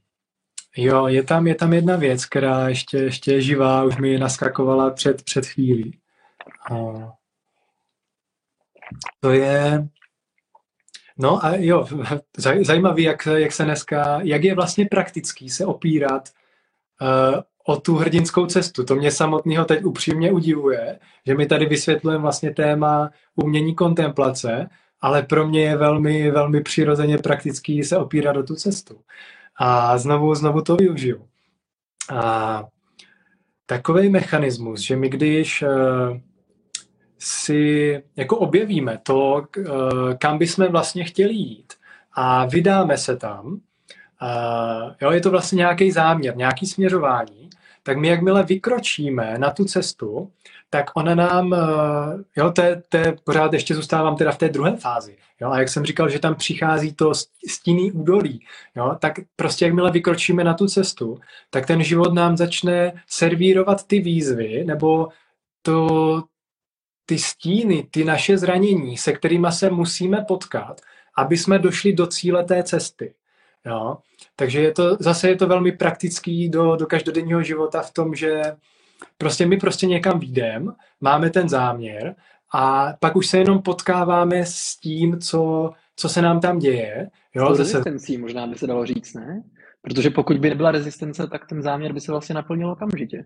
Jo, 0.80 1.06
je 1.06 1.22
tam, 1.22 1.46
je 1.46 1.54
tam 1.54 1.72
jedna 1.72 1.96
věc, 1.96 2.26
která 2.26 2.68
ještě, 2.68 2.98
ještě 2.98 3.32
je 3.32 3.40
živá, 3.40 3.84
už 3.84 3.96
mi 3.96 4.18
naskakovala 4.18 4.90
před, 4.90 5.22
před 5.22 5.46
chvílí. 5.46 5.98
A 6.70 6.74
to 9.20 9.30
je, 9.30 9.88
no 11.18 11.44
a 11.44 11.56
jo, 11.56 11.86
zajímavý, 12.60 13.02
jak, 13.02 13.26
jak 13.26 13.52
se 13.52 13.64
dneska, 13.64 14.20
jak 14.22 14.44
je 14.44 14.54
vlastně 14.54 14.86
praktický 14.86 15.50
se 15.50 15.66
opírat 15.66 16.28
uh, 17.00 17.40
o 17.66 17.80
tu 17.80 17.96
hrdinskou 17.96 18.46
cestu. 18.46 18.84
To 18.84 18.94
mě 18.94 19.10
samotného 19.10 19.64
teď 19.64 19.84
upřímně 19.84 20.32
udivuje, 20.32 20.98
že 21.26 21.34
mi 21.34 21.46
tady 21.46 21.66
vysvětlujeme 21.66 22.22
vlastně 22.22 22.54
téma 22.54 23.10
umění 23.34 23.74
kontemplace, 23.74 24.68
ale 25.00 25.22
pro 25.22 25.48
mě 25.48 25.62
je 25.62 25.76
velmi, 25.76 26.30
velmi 26.30 26.62
přirozeně 26.62 27.18
praktický 27.18 27.84
se 27.84 27.96
opírat 27.96 28.36
o 28.36 28.42
tu 28.42 28.54
cestu 28.54 29.00
a 29.58 29.98
znovu, 29.98 30.34
znovu 30.34 30.62
to 30.62 30.76
využiju. 30.76 31.28
A 32.12 32.64
takový 33.66 34.08
mechanismus, 34.08 34.80
že 34.80 34.96
my 34.96 35.08
když 35.08 35.62
uh, 35.62 35.68
si 37.18 38.02
jako 38.16 38.36
objevíme 38.36 38.98
to, 39.02 39.42
uh, 39.58 40.14
kam 40.18 40.38
bychom 40.38 40.66
vlastně 40.66 41.04
chtěli 41.04 41.34
jít 41.34 41.72
a 42.12 42.46
vydáme 42.46 42.98
se 42.98 43.16
tam, 43.16 43.46
uh, 43.46 44.92
jo, 45.02 45.10
je 45.10 45.20
to 45.20 45.30
vlastně 45.30 45.56
nějaký 45.56 45.90
záměr, 45.90 46.36
nějaký 46.36 46.66
směřování, 46.66 47.50
tak 47.82 47.98
my 47.98 48.08
jakmile 48.08 48.42
vykročíme 48.42 49.38
na 49.38 49.50
tu 49.50 49.64
cestu, 49.64 50.32
tak 50.70 50.90
ona 50.96 51.14
nám, 51.14 51.56
jo, 52.36 52.52
to 52.52 52.62
je, 52.62 52.82
to 52.88 52.96
je, 52.96 53.16
pořád 53.24 53.52
ještě 53.52 53.74
zůstávám 53.74 54.16
teda 54.16 54.32
v 54.32 54.38
té 54.38 54.48
druhé 54.48 54.76
fázi, 54.76 55.16
Jo, 55.40 55.50
a 55.50 55.58
jak 55.58 55.68
jsem 55.68 55.84
říkal, 55.84 56.08
že 56.08 56.18
tam 56.18 56.34
přichází 56.34 56.94
to 56.94 57.12
stíný 57.48 57.92
údolí, 57.92 58.46
jo, 58.76 58.96
tak 59.00 59.12
prostě 59.36 59.64
jakmile 59.64 59.90
vykročíme 59.90 60.44
na 60.44 60.54
tu 60.54 60.66
cestu, 60.66 61.20
tak 61.50 61.66
ten 61.66 61.82
život 61.82 62.14
nám 62.14 62.36
začne 62.36 63.02
servírovat 63.06 63.86
ty 63.86 64.00
výzvy 64.00 64.64
nebo 64.64 65.08
to, 65.62 66.22
ty 67.06 67.18
stíny, 67.18 67.88
ty 67.90 68.04
naše 68.04 68.38
zranění, 68.38 68.96
se 68.96 69.12
kterými 69.12 69.46
se 69.50 69.70
musíme 69.70 70.24
potkat, 70.28 70.80
aby 71.16 71.36
jsme 71.36 71.58
došli 71.58 71.92
do 71.92 72.06
cíle 72.06 72.44
té 72.44 72.62
cesty. 72.62 73.14
Jo? 73.66 73.96
Takže 74.36 74.60
je 74.60 74.72
to, 74.72 74.96
zase 75.00 75.28
je 75.28 75.36
to 75.36 75.46
velmi 75.46 75.72
praktický 75.72 76.48
do, 76.48 76.76
do 76.76 76.86
každodenního 76.86 77.42
života 77.42 77.82
v 77.82 77.92
tom, 77.92 78.14
že 78.14 78.42
prostě 79.18 79.46
my 79.46 79.56
prostě 79.56 79.86
někam 79.86 80.20
výjdeme, 80.20 80.72
máme 81.00 81.30
ten 81.30 81.48
záměr 81.48 82.14
a 82.54 82.92
pak 83.00 83.16
už 83.16 83.26
se 83.26 83.38
jenom 83.38 83.62
potkáváme 83.62 84.46
s 84.46 84.76
tím, 84.76 85.20
co, 85.20 85.70
co 85.96 86.08
se 86.08 86.22
nám 86.22 86.40
tam 86.40 86.58
děje. 86.58 87.10
Jo, 87.34 87.54
s 87.54 87.58
rezistencí 87.58 88.18
možná 88.18 88.46
by 88.46 88.54
se 88.58 88.66
dalo 88.66 88.86
říct, 88.86 89.14
ne? 89.14 89.42
Protože 89.82 90.10
pokud 90.10 90.38
by 90.38 90.48
nebyla 90.48 90.70
rezistence, 90.70 91.26
tak 91.26 91.46
ten 91.46 91.62
záměr 91.62 91.92
by 91.92 92.00
se 92.00 92.12
vlastně 92.12 92.34
naplnil 92.34 92.70
okamžitě. 92.70 93.24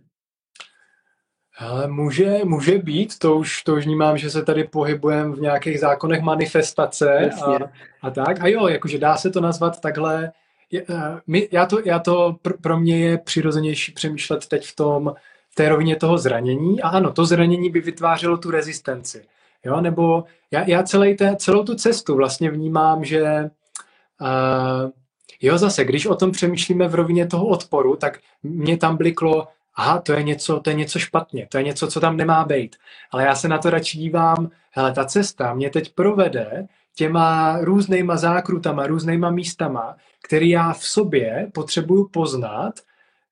Ale 1.58 1.88
může, 1.88 2.40
může 2.44 2.78
být, 2.78 3.18
to 3.18 3.36
už, 3.36 3.62
to 3.62 3.74
už 3.74 3.84
vnímám, 3.84 4.18
že 4.18 4.30
se 4.30 4.44
tady 4.44 4.64
pohybujeme 4.64 5.36
v 5.36 5.40
nějakých 5.40 5.80
zákonech 5.80 6.20
manifestace 6.20 7.30
a, 7.30 7.58
a 8.02 8.10
tak. 8.10 8.40
A 8.40 8.46
jo, 8.46 8.68
jakože 8.68 8.98
dá 8.98 9.16
se 9.16 9.30
to 9.30 9.40
nazvat 9.40 9.80
takhle. 9.80 10.32
Je, 10.70 10.82
uh, 10.82 11.18
my, 11.26 11.48
já 11.52 11.66
to, 11.66 11.78
já 11.84 11.98
to 11.98 12.36
pr, 12.42 12.52
pro 12.60 12.80
mě 12.80 12.98
je 12.98 13.18
přirozenější 13.18 13.92
přemýšlet 13.92 14.46
teď 14.46 14.66
v 14.66 14.76
tom, 14.76 15.14
v 15.52 15.54
té 15.54 15.68
rovině 15.68 15.96
toho 15.96 16.18
zranění 16.18 16.82
a 16.82 16.88
ano, 16.88 17.12
to 17.12 17.24
zranění 17.24 17.70
by 17.70 17.80
vytvářelo 17.80 18.36
tu 18.36 18.50
rezistenci. 18.50 19.24
Jo? 19.64 19.80
Nebo 19.80 20.24
já, 20.50 20.64
já 20.68 20.82
celý 20.82 21.16
té, 21.16 21.36
celou 21.36 21.64
tu 21.64 21.74
cestu 21.74 22.16
vlastně 22.16 22.50
vnímám, 22.50 23.04
že 23.04 23.50
uh, 24.20 24.90
jo, 25.42 25.58
zase, 25.58 25.84
když 25.84 26.06
o 26.06 26.14
tom 26.14 26.32
přemýšlíme 26.32 26.88
v 26.88 26.94
rovině 26.94 27.26
toho 27.26 27.46
odporu, 27.46 27.96
tak 27.96 28.18
mě 28.42 28.76
tam 28.76 28.96
bliklo, 28.96 29.48
aha, 29.74 30.00
to 30.00 30.12
je 30.12 30.22
něco, 30.22 30.60
to 30.60 30.70
je 30.70 30.76
něco 30.76 30.98
špatně, 30.98 31.48
to 31.50 31.58
je 31.58 31.64
něco, 31.64 31.86
co 31.86 32.00
tam 32.00 32.16
nemá 32.16 32.44
být. 32.44 32.76
Ale 33.10 33.24
já 33.24 33.34
se 33.34 33.48
na 33.48 33.58
to 33.58 33.70
radši 33.70 33.98
dívám, 33.98 34.50
hele, 34.70 34.92
ta 34.92 35.04
cesta 35.04 35.54
mě 35.54 35.70
teď 35.70 35.94
provede 35.94 36.66
těma 36.94 37.58
různýma 37.60 38.16
zákrutama, 38.16 38.86
různýma 38.86 39.30
místama, 39.30 39.96
který 40.22 40.48
já 40.50 40.72
v 40.72 40.84
sobě 40.84 41.50
potřebuju 41.54 42.08
poznat 42.08 42.74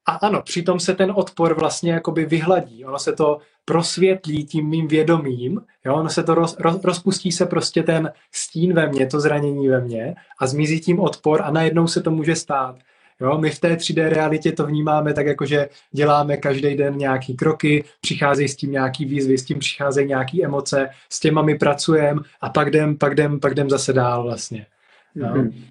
a 0.07 0.13
ano, 0.13 0.43
přitom 0.43 0.81
se 0.81 0.95
ten 0.95 1.13
odpor 1.17 1.55
vlastně 1.55 1.93
jakoby 1.93 2.25
vyhladí, 2.25 2.85
ono 2.85 2.99
se 2.99 3.13
to 3.13 3.39
prosvětlí 3.65 4.45
tím 4.45 4.69
mým 4.69 4.89
vědomím, 4.89 5.61
jo? 5.85 5.95
ono 5.95 6.09
se 6.09 6.23
to 6.23 6.35
roz, 6.35 6.57
roz, 6.59 6.85
rozpustí 6.85 7.33
se 7.33 7.47
prostě 7.47 7.83
ten 7.83 8.13
stín 8.33 8.75
ve 8.75 8.89
mně, 8.89 9.07
to 9.07 9.21
zranění 9.21 9.69
ve 9.69 9.81
mně 9.81 10.15
a 10.39 10.47
zmizí 10.47 10.81
tím 10.81 11.01
odpor 11.01 11.43
a 11.43 11.51
najednou 11.51 11.87
se 11.87 12.01
to 12.01 12.11
může 12.11 12.37
stát. 12.37 12.77
Jo? 13.21 13.39
My 13.39 13.51
v 13.51 13.61
té 13.61 13.75
3D 13.75 14.09
realitě 14.09 14.53
to 14.53 14.67
vnímáme 14.67 15.15
tak, 15.15 15.27
jako 15.27 15.47
že 15.47 15.69
děláme 15.93 16.37
každý 16.37 16.77
den 16.77 16.97
nějaký 16.97 17.37
kroky, 17.37 17.85
přicházejí 18.01 18.49
s 18.49 18.57
tím 18.57 18.71
nějaký 18.71 19.05
výzvy, 19.05 19.39
s 19.39 19.45
tím 19.45 19.59
přicházejí 19.59 20.09
nějaký 20.09 20.45
emoce, 20.45 20.89
s 21.09 21.21
těma 21.21 21.43
my 21.43 21.59
pracujeme 21.59 22.21
a 22.41 22.49
pak 22.51 22.69
jdem, 22.69 22.99
pak 22.99 23.13
jdem, 23.13 23.41
pak 23.41 23.53
jdem 23.53 23.71
zase 23.71 23.93
dál 23.93 24.23
vlastně. 24.23 24.67
Jo? 25.15 25.27
Mm-hmm. 25.27 25.65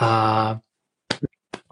A 0.00 0.58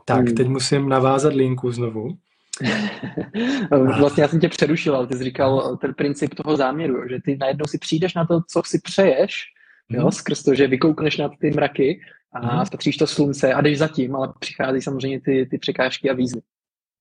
tak, 0.05 0.29
mm. 0.29 0.35
teď 0.35 0.49
musím 0.49 0.89
navázat 0.89 1.35
linku 1.35 1.73
znovu. 1.73 2.17
vlastně 3.99 4.23
já 4.23 4.29
jsem 4.29 4.41
tě 4.41 4.49
přerušil, 4.49 4.97
ale 4.97 5.07
ty 5.07 5.17
jsi 5.17 5.25
říkal 5.25 5.77
ten 5.77 5.95
princip 5.95 6.35
toho 6.35 6.57
záměru, 6.57 7.09
že 7.09 7.19
ty 7.25 7.37
najednou 7.37 7.67
si 7.67 7.79
přijdeš 7.79 8.15
na 8.15 8.27
to, 8.27 8.41
co 8.51 8.63
si 8.67 8.79
přeješ, 8.79 9.45
mm. 9.89 10.01
jo, 10.01 10.11
skrz 10.11 10.43
to, 10.43 10.55
že 10.55 10.67
vykoukneš 10.67 11.17
na 11.17 11.29
ty 11.29 11.51
mraky 11.51 12.01
a 12.33 12.57
mm. 12.57 12.67
spatříš 12.67 12.97
to 12.97 13.07
slunce 13.07 13.55
a 13.55 13.61
jdeš 13.61 13.79
zatím, 13.79 14.17
ale 14.17 14.33
přichází 14.39 14.83
samozřejmě 14.83 15.21
ty, 15.21 15.47
ty 15.51 15.59
překážky 15.59 16.11
a 16.11 16.15
výzvy. 16.15 16.41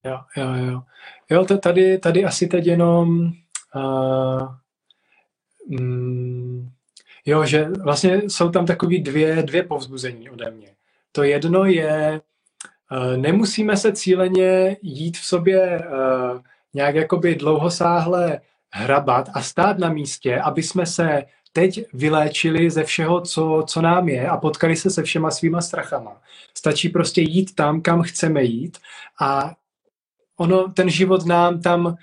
Jo, 0.06 0.20
jo, 0.38 0.54
jo. 0.54 0.82
Jo, 1.30 1.46
to 1.46 1.58
tady, 1.58 1.98
tady 1.98 2.26
asi 2.26 2.48
teď 2.48 2.66
jenom 2.66 3.32
uh, 3.76 4.48
mm, 5.68 6.70
jo, 7.26 7.46
že 7.46 7.66
vlastně 7.84 8.22
jsou 8.28 8.50
tam 8.50 8.66
takový 8.66 9.00
dvě, 9.00 9.44
dvě 9.44 9.64
povzbuzení 9.64 10.30
ode 10.30 10.52
mě. 10.52 10.68
To 11.12 11.24
jedno 11.24 11.66
je, 11.66 12.22
nemusíme 13.16 13.78
se 13.78 13.92
cíleně 13.94 14.78
jít 14.82 15.18
v 15.18 15.26
sobě 15.26 15.80
uh, 15.80 16.42
nějak 16.74 16.96
jakoby 16.96 17.36
dlouhosáhle 17.36 18.42
hrabat 18.74 19.30
a 19.34 19.42
stát 19.42 19.78
na 19.78 19.90
místě, 19.90 20.40
aby 20.40 20.64
jsme 20.64 20.86
se 20.86 21.24
teď 21.54 21.86
vyléčili 21.94 22.70
ze 22.70 22.84
všeho, 22.84 23.22
co, 23.22 23.64
co 23.68 23.82
nám 23.82 24.10
je 24.10 24.28
a 24.28 24.38
potkali 24.38 24.76
se 24.76 24.90
se 24.90 25.04
všema 25.04 25.32
svýma 25.32 25.62
strachama. 25.62 26.22
Stačí 26.58 26.90
prostě 26.90 27.22
jít 27.22 27.56
tam, 27.56 27.82
kam 27.82 28.02
chceme 28.02 28.44
jít 28.44 28.78
a 29.22 29.54
ono, 30.38 30.72
ten 30.72 30.90
život 30.90 31.26
nám 31.26 31.62
tam 31.62 31.96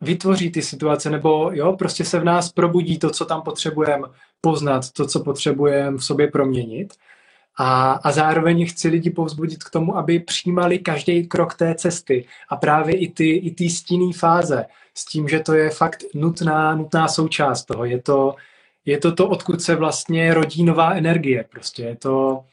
vytvoří 0.00 0.50
ty 0.50 0.62
situace, 0.62 1.10
nebo 1.10 1.50
jo, 1.52 1.72
prostě 1.72 2.04
se 2.04 2.20
v 2.20 2.24
nás 2.24 2.52
probudí 2.52 2.98
to, 2.98 3.10
co 3.10 3.24
tam 3.24 3.42
potřebujeme 3.42 4.08
poznat, 4.40 4.90
to, 4.90 5.06
co 5.06 5.24
potřebujeme 5.24 5.96
v 5.96 6.04
sobě 6.04 6.28
proměnit. 6.28 6.94
A, 7.56 7.92
a 7.92 8.12
zároveň 8.12 8.66
chci 8.66 8.88
lidi 8.88 9.10
povzbudit 9.10 9.64
k 9.64 9.70
tomu, 9.70 9.96
aby 9.96 10.20
přijímali 10.20 10.78
každý 10.78 11.26
krok 11.26 11.54
té 11.54 11.74
cesty 11.74 12.26
a 12.48 12.56
právě 12.56 12.96
i 12.96 13.08
ty, 13.08 13.30
i 13.30 13.50
ty 13.50 13.70
stinný 13.70 14.12
fáze 14.12 14.64
s 14.94 15.04
tím, 15.04 15.28
že 15.28 15.40
to 15.40 15.54
je 15.54 15.70
fakt 15.70 16.04
nutná, 16.14 16.74
nutná 16.74 17.08
součást 17.08 17.64
toho. 17.64 17.84
Je 17.84 18.02
to, 18.02 18.34
je 18.84 18.98
to 18.98 19.12
to, 19.12 19.28
odkud 19.28 19.62
se 19.62 19.74
vlastně 19.74 20.34
rodí 20.34 20.64
nová 20.64 20.94
energie. 20.94 21.44
Prostě 21.50 21.82
je 21.82 21.96
to 21.96 22.44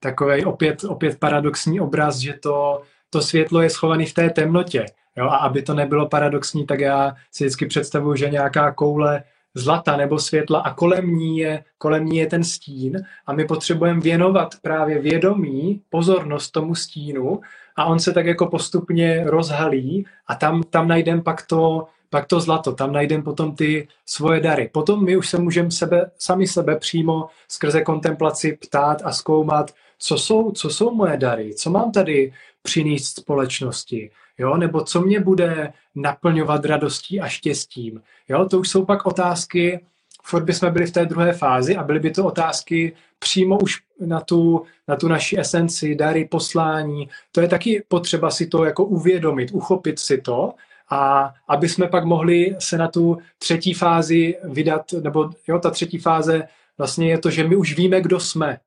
takový 0.00 0.44
opět, 0.44 0.84
opět 0.84 1.18
paradoxní 1.18 1.80
obraz, 1.80 2.16
že 2.16 2.32
to, 2.32 2.82
to 3.10 3.22
světlo 3.22 3.62
je 3.62 3.70
schované 3.70 4.06
v 4.06 4.14
té 4.14 4.30
temnotě. 4.30 4.86
Jo? 5.16 5.26
A 5.26 5.36
aby 5.36 5.62
to 5.62 5.74
nebylo 5.74 6.08
paradoxní, 6.08 6.66
tak 6.66 6.80
já 6.80 7.14
si 7.32 7.44
vždycky 7.44 7.66
představuju, 7.66 8.16
že 8.16 8.30
nějaká 8.30 8.72
koule 8.72 9.22
zlata 9.56 9.96
nebo 9.96 10.18
světla 10.18 10.60
a 10.60 10.74
kolem 10.74 11.14
ní 11.16 11.38
je, 11.38 11.64
kolem 11.78 12.04
ní 12.06 12.18
je 12.18 12.26
ten 12.26 12.44
stín 12.44 13.02
a 13.26 13.32
my 13.32 13.44
potřebujeme 13.44 14.00
věnovat 14.00 14.54
právě 14.62 14.98
vědomí, 14.98 15.82
pozornost 15.90 16.50
tomu 16.50 16.74
stínu 16.74 17.40
a 17.76 17.84
on 17.84 17.98
se 17.98 18.12
tak 18.12 18.26
jako 18.26 18.46
postupně 18.46 19.24
rozhalí 19.26 20.06
a 20.26 20.34
tam, 20.34 20.62
tam 20.62 20.88
najdeme 20.88 21.22
pak 21.22 21.46
to, 21.46 21.86
pak 22.10 22.26
to 22.26 22.40
zlato, 22.40 22.72
tam 22.72 22.92
najdeme 22.92 23.22
potom 23.22 23.56
ty 23.56 23.88
svoje 24.06 24.40
dary. 24.40 24.70
Potom 24.72 25.04
my 25.04 25.16
už 25.16 25.28
se 25.28 25.38
můžeme 25.38 25.70
sebe, 25.70 26.10
sami 26.18 26.46
sebe 26.46 26.76
přímo 26.76 27.28
skrze 27.48 27.80
kontemplaci 27.80 28.58
ptát 28.62 29.02
a 29.04 29.12
zkoumat, 29.12 29.74
co 29.98 30.18
jsou, 30.18 30.52
co 30.52 30.70
jsou 30.70 30.94
moje 30.94 31.16
dary, 31.16 31.54
co 31.54 31.70
mám 31.70 31.92
tady 31.92 32.32
přinést 32.62 33.20
společnosti, 33.20 34.10
jo, 34.38 34.56
nebo 34.56 34.80
co 34.80 35.00
mě 35.00 35.20
bude 35.20 35.72
naplňovat 35.94 36.64
radostí 36.64 37.20
a 37.20 37.28
štěstím. 37.28 38.02
Jo, 38.28 38.48
to 38.48 38.60
už 38.60 38.68
jsou 38.68 38.84
pak 38.84 39.06
otázky, 39.06 39.84
furt 40.22 40.44
bychom 40.44 40.72
byli 40.72 40.86
v 40.86 40.92
té 40.92 41.06
druhé 41.06 41.32
fázi 41.32 41.76
a 41.76 41.82
byly 41.82 42.00
by 42.00 42.10
to 42.10 42.24
otázky 42.24 42.92
přímo 43.18 43.58
už 43.58 43.82
na 44.00 44.20
tu, 44.20 44.62
na 44.88 44.96
tu 44.96 45.08
naši 45.08 45.38
esenci, 45.38 45.94
dary, 45.94 46.24
poslání. 46.24 47.08
To 47.32 47.40
je 47.40 47.48
taky 47.48 47.84
potřeba 47.88 48.30
si 48.30 48.46
to 48.46 48.64
jako 48.64 48.84
uvědomit, 48.84 49.50
uchopit 49.52 49.98
si 49.98 50.20
to 50.20 50.54
a 50.90 51.32
aby 51.48 51.68
jsme 51.68 51.88
pak 51.88 52.04
mohli 52.04 52.56
se 52.58 52.78
na 52.78 52.88
tu 52.88 53.18
třetí 53.38 53.74
fázi 53.74 54.38
vydat, 54.44 54.92
nebo 54.92 55.30
jo, 55.48 55.58
ta 55.58 55.70
třetí 55.70 55.98
fáze 55.98 56.48
vlastně 56.78 57.08
je 57.08 57.18
to, 57.18 57.30
že 57.30 57.48
my 57.48 57.56
už 57.56 57.76
víme, 57.76 58.00
kdo 58.00 58.20
jsme. 58.20 58.58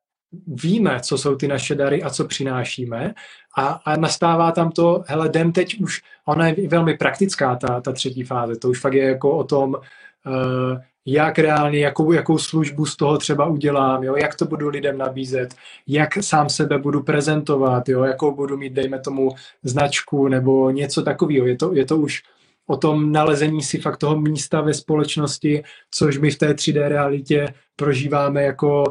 Víme, 0.47 0.99
co 1.01 1.17
jsou 1.17 1.35
ty 1.35 1.47
naše 1.47 1.75
dary 1.75 2.03
a 2.03 2.09
co 2.09 2.25
přinášíme. 2.25 3.13
A, 3.57 3.67
a 3.67 3.97
nastává 3.97 4.51
tam 4.51 4.71
to, 4.71 5.03
hele, 5.07 5.27
jdem 5.27 5.51
teď 5.51 5.81
už, 5.81 6.01
ona 6.25 6.47
je 6.47 6.67
velmi 6.67 6.97
praktická, 6.97 7.55
ta, 7.55 7.81
ta 7.81 7.91
třetí 7.91 8.23
fáze, 8.23 8.55
to 8.55 8.69
už 8.69 8.79
fakt 8.79 8.93
je 8.93 9.03
jako 9.03 9.37
o 9.37 9.43
tom, 9.43 9.73
uh, 9.73 10.77
jak 11.05 11.39
reálně, 11.39 11.79
jakou, 11.79 12.11
jakou 12.11 12.37
službu 12.37 12.85
z 12.85 12.95
toho 12.95 13.17
třeba 13.17 13.45
udělám, 13.45 14.03
jo, 14.03 14.15
jak 14.15 14.35
to 14.35 14.45
budu 14.45 14.69
lidem 14.69 14.97
nabízet, 14.97 15.55
jak 15.87 16.23
sám 16.23 16.49
sebe 16.49 16.77
budu 16.77 17.03
prezentovat, 17.03 17.89
jo, 17.89 18.03
jakou 18.03 18.35
budu 18.35 18.57
mít, 18.57 18.73
dejme 18.73 18.99
tomu, 18.99 19.29
značku 19.63 20.27
nebo 20.27 20.69
něco 20.69 21.03
takového. 21.03 21.47
Je 21.47 21.55
to, 21.55 21.73
je 21.73 21.85
to 21.85 21.97
už 21.97 22.21
o 22.67 22.77
tom 22.77 23.11
nalezení 23.11 23.61
si 23.61 23.79
fakt 23.79 23.97
toho 23.97 24.19
místa 24.19 24.61
ve 24.61 24.73
společnosti, 24.73 25.63
což 25.91 26.17
my 26.17 26.31
v 26.31 26.37
té 26.37 26.53
3D 26.53 26.87
realitě 26.87 27.53
prožíváme 27.75 28.43
jako 28.43 28.83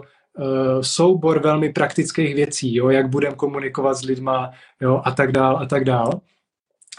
soubor 0.80 1.38
velmi 1.42 1.72
praktických 1.72 2.34
věcí, 2.34 2.74
jo, 2.74 2.90
jak 2.90 3.08
budeme 3.08 3.36
komunikovat 3.36 3.94
s 3.94 4.04
lidma 4.04 4.50
jo, 4.80 5.02
a 5.04 5.10
tak 5.10 5.32
dál 5.32 5.56
a 5.56 5.66
tak 5.66 5.84
dál. 5.84 6.20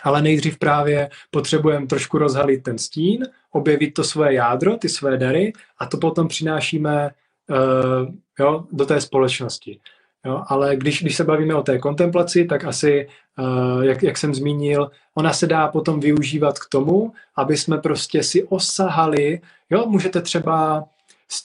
Ale 0.04 0.22
nejdřív 0.22 0.58
právě 0.58 1.10
potřebujeme 1.32 1.88
trošku 1.88 2.18
rozhalit 2.18 2.64
ten 2.64 2.78
stín, 2.78 3.26
objevit 3.52 3.94
to 3.94 4.04
svoje 4.04 4.34
jádro, 4.34 4.78
ty 4.78 4.90
své 4.90 5.18
dary 5.18 5.54
a 5.78 5.86
to 5.86 5.98
potom 5.98 6.28
přinášíme 6.28 7.10
uh, 7.50 8.16
jo, 8.40 8.66
do 8.72 8.86
té 8.86 9.02
společnosti. 9.02 9.80
Jo, 10.26 10.44
ale 10.48 10.76
když, 10.76 11.02
když 11.02 11.16
se 11.16 11.24
bavíme 11.24 11.56
o 11.56 11.64
té 11.64 11.80
kontemplaci, 11.80 12.46
tak 12.46 12.64
asi, 12.64 13.08
uh, 13.40 13.84
jak, 13.84 14.04
jak 14.04 14.18
jsem 14.18 14.36
zmínil, 14.36 14.92
ona 15.16 15.34
se 15.34 15.48
dá 15.48 15.68
potom 15.68 16.00
využívat 16.00 16.60
k 16.60 16.70
tomu, 16.70 17.14
aby 17.36 17.58
jsme 17.58 17.78
prostě 17.78 18.24
si 18.24 18.44
osahali, 18.44 19.42
jo, 19.70 19.86
můžete 19.88 20.22
třeba 20.22 20.84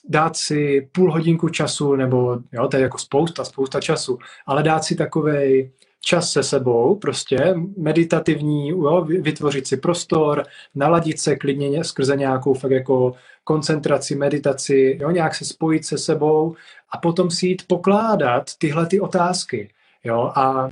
dát 0.05 0.37
si 0.37 0.89
půl 0.93 1.13
hodinku 1.13 1.49
času, 1.49 1.97
nebo 1.97 2.39
jo, 2.53 2.69
to 2.69 2.77
je 2.77 2.83
jako 2.83 2.99
spousta, 2.99 3.45
spousta 3.45 3.81
času, 3.81 4.19
ale 4.47 4.63
dát 4.63 4.85
si 4.85 4.97
takovej 4.97 5.73
čas 6.01 6.33
se 6.33 6.43
sebou, 6.43 6.97
prostě 6.97 7.55
meditativní, 7.77 8.69
jo, 8.69 9.05
vytvořit 9.05 9.67
si 9.67 9.77
prostor, 9.77 10.45
naladit 10.75 11.21
se 11.21 11.37
klidně 11.37 11.85
skrze 11.85 12.17
nějakou 12.17 12.55
fakt 12.55 12.71
jako 12.71 13.13
koncentraci, 13.45 14.15
meditaci, 14.15 14.99
jo, 15.01 15.11
nějak 15.11 15.35
se 15.35 15.45
spojit 15.45 15.85
se 15.85 15.99
sebou 15.99 16.55
a 16.91 16.99
potom 16.99 17.31
si 17.31 17.47
jít 17.47 17.63
pokládat 17.67 18.51
tyhle 18.59 18.87
ty 18.87 19.01
otázky. 19.01 19.71
Jo, 20.05 20.33
a 20.35 20.69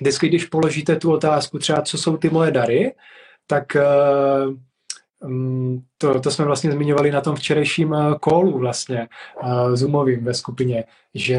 vždycky, 0.00 0.28
když 0.28 0.44
položíte 0.46 0.96
tu 0.96 1.12
otázku, 1.12 1.58
třeba 1.58 1.82
co 1.82 1.98
jsou 1.98 2.16
ty 2.16 2.30
moje 2.30 2.50
dary, 2.50 2.94
tak 3.46 3.76
uh, 3.76 4.54
to, 5.98 6.20
to 6.20 6.30
jsme 6.30 6.44
vlastně 6.44 6.72
zmiňovali 6.72 7.10
na 7.10 7.20
tom 7.20 7.36
včerejším 7.36 7.96
kolu 8.20 8.58
vlastně 8.58 9.08
uh, 9.42 9.74
Zoomovým 9.74 10.24
ve 10.24 10.34
skupině, 10.34 10.84
že 11.14 11.38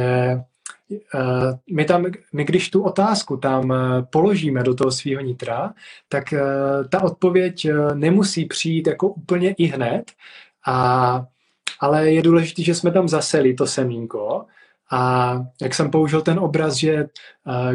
Eh, 1.15 1.59
my 1.71 1.85
tam, 1.85 2.05
my 2.33 2.43
když 2.43 2.69
tu 2.69 2.83
otázku 2.83 3.37
tam 3.37 3.71
eh, 3.71 4.03
položíme 4.03 4.63
do 4.63 4.73
toho 4.73 4.91
svého 4.91 5.21
nitra, 5.21 5.73
tak 6.09 6.33
eh, 6.33 6.41
ta 6.89 7.03
odpověď 7.03 7.67
nemusí 7.93 8.45
přijít 8.45 8.87
jako 8.87 9.07
úplně 9.09 9.51
i 9.51 9.65
hned, 9.65 10.11
a, 10.67 11.25
ale 11.79 12.11
je 12.11 12.21
důležité, 12.21 12.63
že 12.63 12.75
jsme 12.75 12.91
tam 12.91 13.07
zaseli 13.07 13.53
to 13.53 13.67
semínko. 13.67 14.45
A 14.91 15.33
jak 15.61 15.73
jsem 15.73 15.91
použil 15.91 16.21
ten 16.21 16.39
obraz, 16.39 16.75
že 16.75 17.05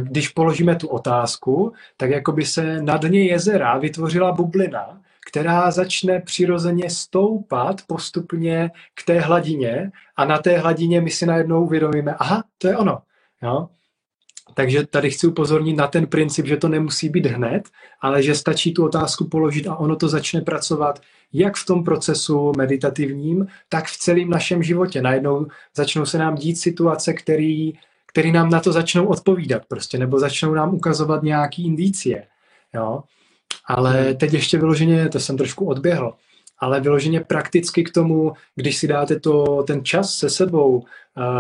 když 0.01 0.29
položíme 0.29 0.77
tu 0.77 0.89
otázku, 0.89 1.73
tak 1.97 2.11
jako 2.11 2.33
by 2.33 2.45
se 2.45 2.83
na 2.83 2.97
dně 2.97 3.25
jezera 3.25 3.79
vytvořila 3.79 4.33
bublina, 4.33 5.01
která 5.29 5.71
začne 5.71 6.21
přirozeně 6.21 6.91
stoupat 6.91 7.83
postupně 7.87 8.71
k 8.95 9.05
té 9.05 9.21
hladině 9.21 9.91
a 10.17 10.25
na 10.25 10.39
té 10.39 10.59
hladině 10.59 11.01
my 11.01 11.11
si 11.11 11.27
najednou 11.27 11.65
uvědomíme, 11.65 12.15
aha, 12.15 12.45
to 12.59 12.69
je 12.69 12.77
ono. 12.77 12.99
Jo? 13.43 13.69
Takže 14.55 14.87
tady 14.87 15.11
chci 15.11 15.27
upozornit 15.27 15.77
na 15.77 15.87
ten 15.87 16.07
princip, 16.07 16.47
že 16.47 16.57
to 16.57 16.69
nemusí 16.69 17.09
být 17.09 17.27
hned, 17.27 17.69
ale 18.01 18.23
že 18.23 18.35
stačí 18.35 18.75
tu 18.75 18.85
otázku 18.85 19.29
položit 19.29 19.67
a 19.67 19.77
ono 19.77 19.97
to 19.97 20.09
začne 20.09 20.41
pracovat 20.41 21.01
jak 21.33 21.57
v 21.57 21.67
tom 21.67 21.85
procesu 21.85 22.53
meditativním, 22.57 23.47
tak 23.69 23.87
v 23.87 23.99
celém 23.99 24.31
našem 24.31 24.63
životě. 24.63 25.03
Najednou 25.03 25.47
začnou 25.77 26.07
se 26.07 26.19
nám 26.19 26.35
dít 26.35 26.57
situace, 26.57 27.13
který, 27.13 27.73
který 28.07 28.33
nám 28.33 28.51
na 28.51 28.61
to 28.61 28.73
začnou 28.73 29.07
odpovídat 29.07 29.63
prostě, 29.69 29.99
nebo 29.99 30.19
začnou 30.19 30.55
nám 30.55 30.75
ukazovat 30.75 31.23
nějaký 31.23 31.67
indicie. 31.67 32.27
Jo? 32.75 33.03
Ale 33.67 34.03
hmm. 34.03 34.17
teď 34.17 34.33
ještě 34.33 34.59
vyloženě, 34.59 35.09
to 35.09 35.21
jsem 35.21 35.37
trošku 35.37 35.67
odběhl, 35.67 36.15
ale 36.59 36.81
vyloženě 36.81 37.21
prakticky 37.21 37.85
k 37.85 37.93
tomu, 37.93 38.33
když 38.55 38.77
si 38.77 38.89
dáte 38.89 39.21
to, 39.21 39.63
ten 39.63 39.85
čas 39.85 40.15
se 40.15 40.31
sebou 40.31 40.77
uh, 40.79 40.85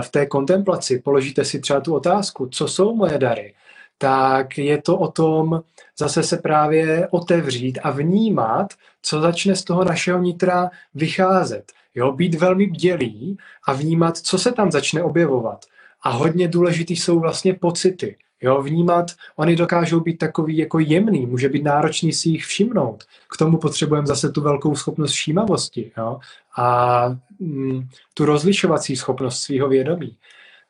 v 0.00 0.11
té 0.11 0.26
kontemplaci, 0.26 0.98
položíte 0.98 1.44
si 1.44 1.61
třeba 1.61 1.80
tu 1.80 1.94
otázku, 1.94 2.48
co 2.48 2.68
jsou 2.68 2.94
moje 2.94 3.18
dary, 3.18 3.54
tak 3.98 4.59
je 4.59 4.82
to 4.82 4.98
o 4.98 5.09
tom 5.09 5.62
zase 5.98 6.22
se 6.22 6.36
právě 6.36 7.09
otevřít 7.11 7.78
a 7.82 7.90
vnímat, 7.90 8.74
co 9.02 9.20
začne 9.20 9.56
z 9.56 9.64
toho 9.64 9.84
našeho 9.84 10.18
nitra 10.18 10.70
vycházet. 10.94 11.72
Jo, 11.94 12.12
být 12.12 12.34
velmi 12.34 12.66
bdělý 12.66 13.36
a 13.66 13.72
vnímat, 13.72 14.18
co 14.18 14.38
se 14.38 14.52
tam 14.52 14.70
začne 14.70 15.02
objevovat. 15.02 15.64
A 16.02 16.11
hodně 16.11 16.48
důležitý 16.48 16.96
jsou 16.96 17.20
vlastně 17.20 17.54
pocity. 17.54 18.16
Jo, 18.43 18.62
vnímat, 18.62 19.11
oni 19.36 19.57
dokážou 19.57 20.01
být 20.01 20.16
takový 20.16 20.57
jako 20.57 20.78
jemný, 20.78 21.26
může 21.26 21.49
být 21.49 21.64
náročný 21.64 22.12
si 22.12 22.28
jich 22.28 22.45
všimnout. 22.45 23.05
K 23.34 23.36
tomu 23.36 23.59
potřebujeme 23.59 24.07
zase 24.07 24.32
tu 24.32 24.41
velkou 24.41 24.74
schopnost 24.74 25.12
všímavosti 25.12 25.93
jo, 25.99 26.20
a 26.57 27.09
mm, 27.39 27.89
tu 28.14 28.24
rozlišovací 28.24 28.97
schopnost 28.97 29.41
svého 29.41 29.68
vědomí. 29.68 30.16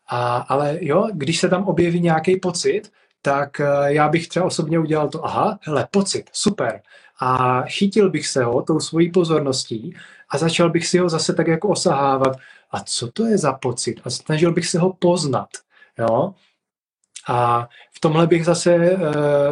A, 0.09 0.37
ale 0.37 0.79
jo, 0.81 1.09
když 1.13 1.39
se 1.39 1.49
tam 1.49 1.65
objeví 1.65 2.01
nějaký 2.01 2.37
pocit, 2.37 2.83
tak 3.23 3.61
uh, 3.61 3.87
já 3.87 4.09
bych 4.09 4.29
třeba 4.29 4.47
osobně 4.47 4.79
udělal 4.79 5.09
to, 5.09 5.25
aha, 5.25 5.59
hele, 5.63 5.89
pocit, 5.91 6.31
super. 6.33 6.81
A 7.21 7.63
chytil 7.63 8.11
bych 8.11 8.27
se 8.27 8.45
ho 8.45 8.63
tou 8.63 8.81
svojí 8.81 9.13
pozorností 9.13 9.97
a 10.31 10.39
začal 10.39 10.71
bych 10.71 10.87
si 10.87 10.99
ho 10.99 11.09
zase 11.09 11.35
tak 11.35 11.47
jako 11.47 11.69
osahávat. 11.69 12.37
A 12.71 12.81
co 12.81 13.13
to 13.13 13.27
je 13.27 13.39
za 13.39 13.53
pocit? 13.53 14.01
A 14.05 14.11
snažil 14.11 14.53
bych 14.53 14.67
se 14.67 14.79
ho 14.79 14.93
poznat. 14.93 15.49
Jo? 15.99 16.35
A 17.27 17.69
v 17.93 18.01
tomhle 18.01 18.27
bych 18.27 18.45
zase 18.45 18.77
uh, 18.77 19.01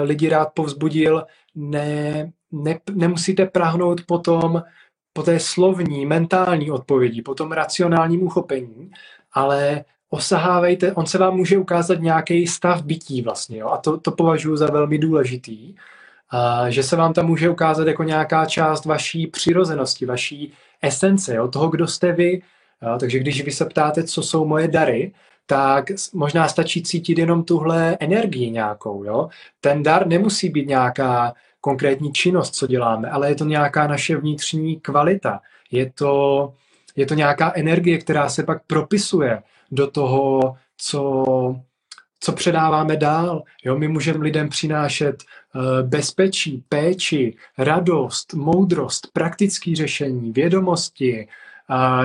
lidi 0.02 0.28
rád 0.28 0.48
povzbudil, 0.54 1.24
ne, 1.54 2.32
ne, 2.52 2.78
nemusíte 2.94 3.46
prahnout 3.46 4.00
potom 4.06 4.62
po 5.12 5.22
té 5.22 5.40
slovní, 5.40 6.06
mentální 6.06 6.70
odpovědi, 6.70 7.22
po 7.22 7.34
tom 7.34 7.52
racionálním 7.52 8.22
uchopení, 8.22 8.90
ale 9.32 9.84
osahávejte, 10.10 10.92
on 10.92 11.06
se 11.06 11.18
vám 11.18 11.36
může 11.36 11.58
ukázat 11.58 12.00
nějaký 12.00 12.46
stav 12.46 12.82
bytí 12.82 13.22
vlastně, 13.22 13.58
jo? 13.58 13.68
a 13.68 13.76
to, 13.76 13.96
to 14.00 14.10
považuji 14.10 14.56
za 14.56 14.66
velmi 14.66 14.98
důležitý, 14.98 15.74
a 16.30 16.70
že 16.70 16.82
se 16.82 16.96
vám 16.96 17.12
tam 17.12 17.26
může 17.26 17.50
ukázat 17.50 17.86
jako 17.86 18.02
nějaká 18.02 18.46
část 18.46 18.84
vaší 18.84 19.26
přirozenosti, 19.26 20.06
vaší 20.06 20.52
esence, 20.82 21.34
jo? 21.34 21.48
toho, 21.48 21.68
kdo 21.68 21.86
jste 21.86 22.12
vy. 22.12 22.42
Jo? 22.82 22.96
Takže 23.00 23.18
když 23.18 23.44
vy 23.44 23.52
se 23.52 23.64
ptáte, 23.64 24.04
co 24.04 24.22
jsou 24.22 24.46
moje 24.46 24.68
dary, 24.68 25.12
tak 25.46 25.84
možná 26.14 26.48
stačí 26.48 26.82
cítit 26.82 27.18
jenom 27.18 27.44
tuhle 27.44 27.96
energii 28.00 28.50
nějakou. 28.50 29.04
Jo? 29.04 29.28
Ten 29.60 29.82
dar 29.82 30.06
nemusí 30.06 30.48
být 30.48 30.68
nějaká 30.68 31.34
konkrétní 31.60 32.12
činnost, 32.12 32.54
co 32.54 32.66
děláme, 32.66 33.10
ale 33.10 33.28
je 33.28 33.34
to 33.34 33.44
nějaká 33.44 33.86
naše 33.86 34.16
vnitřní 34.16 34.80
kvalita. 34.80 35.40
Je 35.70 35.92
to, 35.94 36.52
je 36.96 37.06
to 37.06 37.14
nějaká 37.14 37.52
energie, 37.54 37.98
která 37.98 38.28
se 38.28 38.42
pak 38.42 38.62
propisuje 38.66 39.42
do 39.70 39.86
toho, 39.86 40.56
co, 40.78 41.24
co 42.20 42.32
předáváme 42.32 42.96
dál. 42.96 43.42
Jo, 43.64 43.78
my 43.78 43.88
můžeme 43.88 44.24
lidem 44.24 44.48
přinášet 44.48 45.16
uh, 45.54 45.62
bezpečí, 45.88 46.64
péči, 46.68 47.36
radost, 47.58 48.34
moudrost, 48.34 49.08
praktické 49.12 49.76
řešení, 49.76 50.32
vědomosti, 50.32 51.28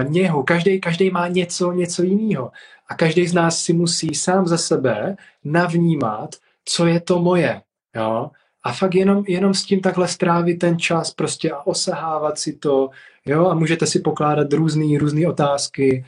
něhu. 0.07 0.43
Každý, 0.43 0.81
každý 0.81 1.09
má 1.09 1.27
něco, 1.27 1.71
něco 1.71 2.03
jiného. 2.03 2.51
A 2.91 2.93
každý 2.93 3.27
z 3.27 3.33
nás 3.33 3.63
si 3.63 3.73
musí 3.73 4.15
sám 4.15 4.47
za 4.47 4.57
sebe 4.57 5.15
navnímat, 5.43 6.35
co 6.65 6.85
je 6.85 6.99
to 6.99 7.19
moje. 7.19 7.61
Jo? 7.95 8.31
A 8.63 8.73
fakt 8.73 8.95
jenom, 8.95 9.23
jenom 9.27 9.53
s 9.53 9.63
tím 9.63 9.79
takhle 9.79 10.07
strávit 10.07 10.59
ten 10.59 10.79
čas 10.79 11.11
prostě 11.11 11.51
a 11.51 11.67
osahávat 11.67 12.39
si 12.39 12.53
to, 12.53 12.89
jo, 13.25 13.47
a 13.47 13.53
můžete 13.53 13.87
si 13.87 13.99
pokládat 13.99 14.53
různé 14.53 14.99
různé 14.99 15.27
otázky, 15.27 16.05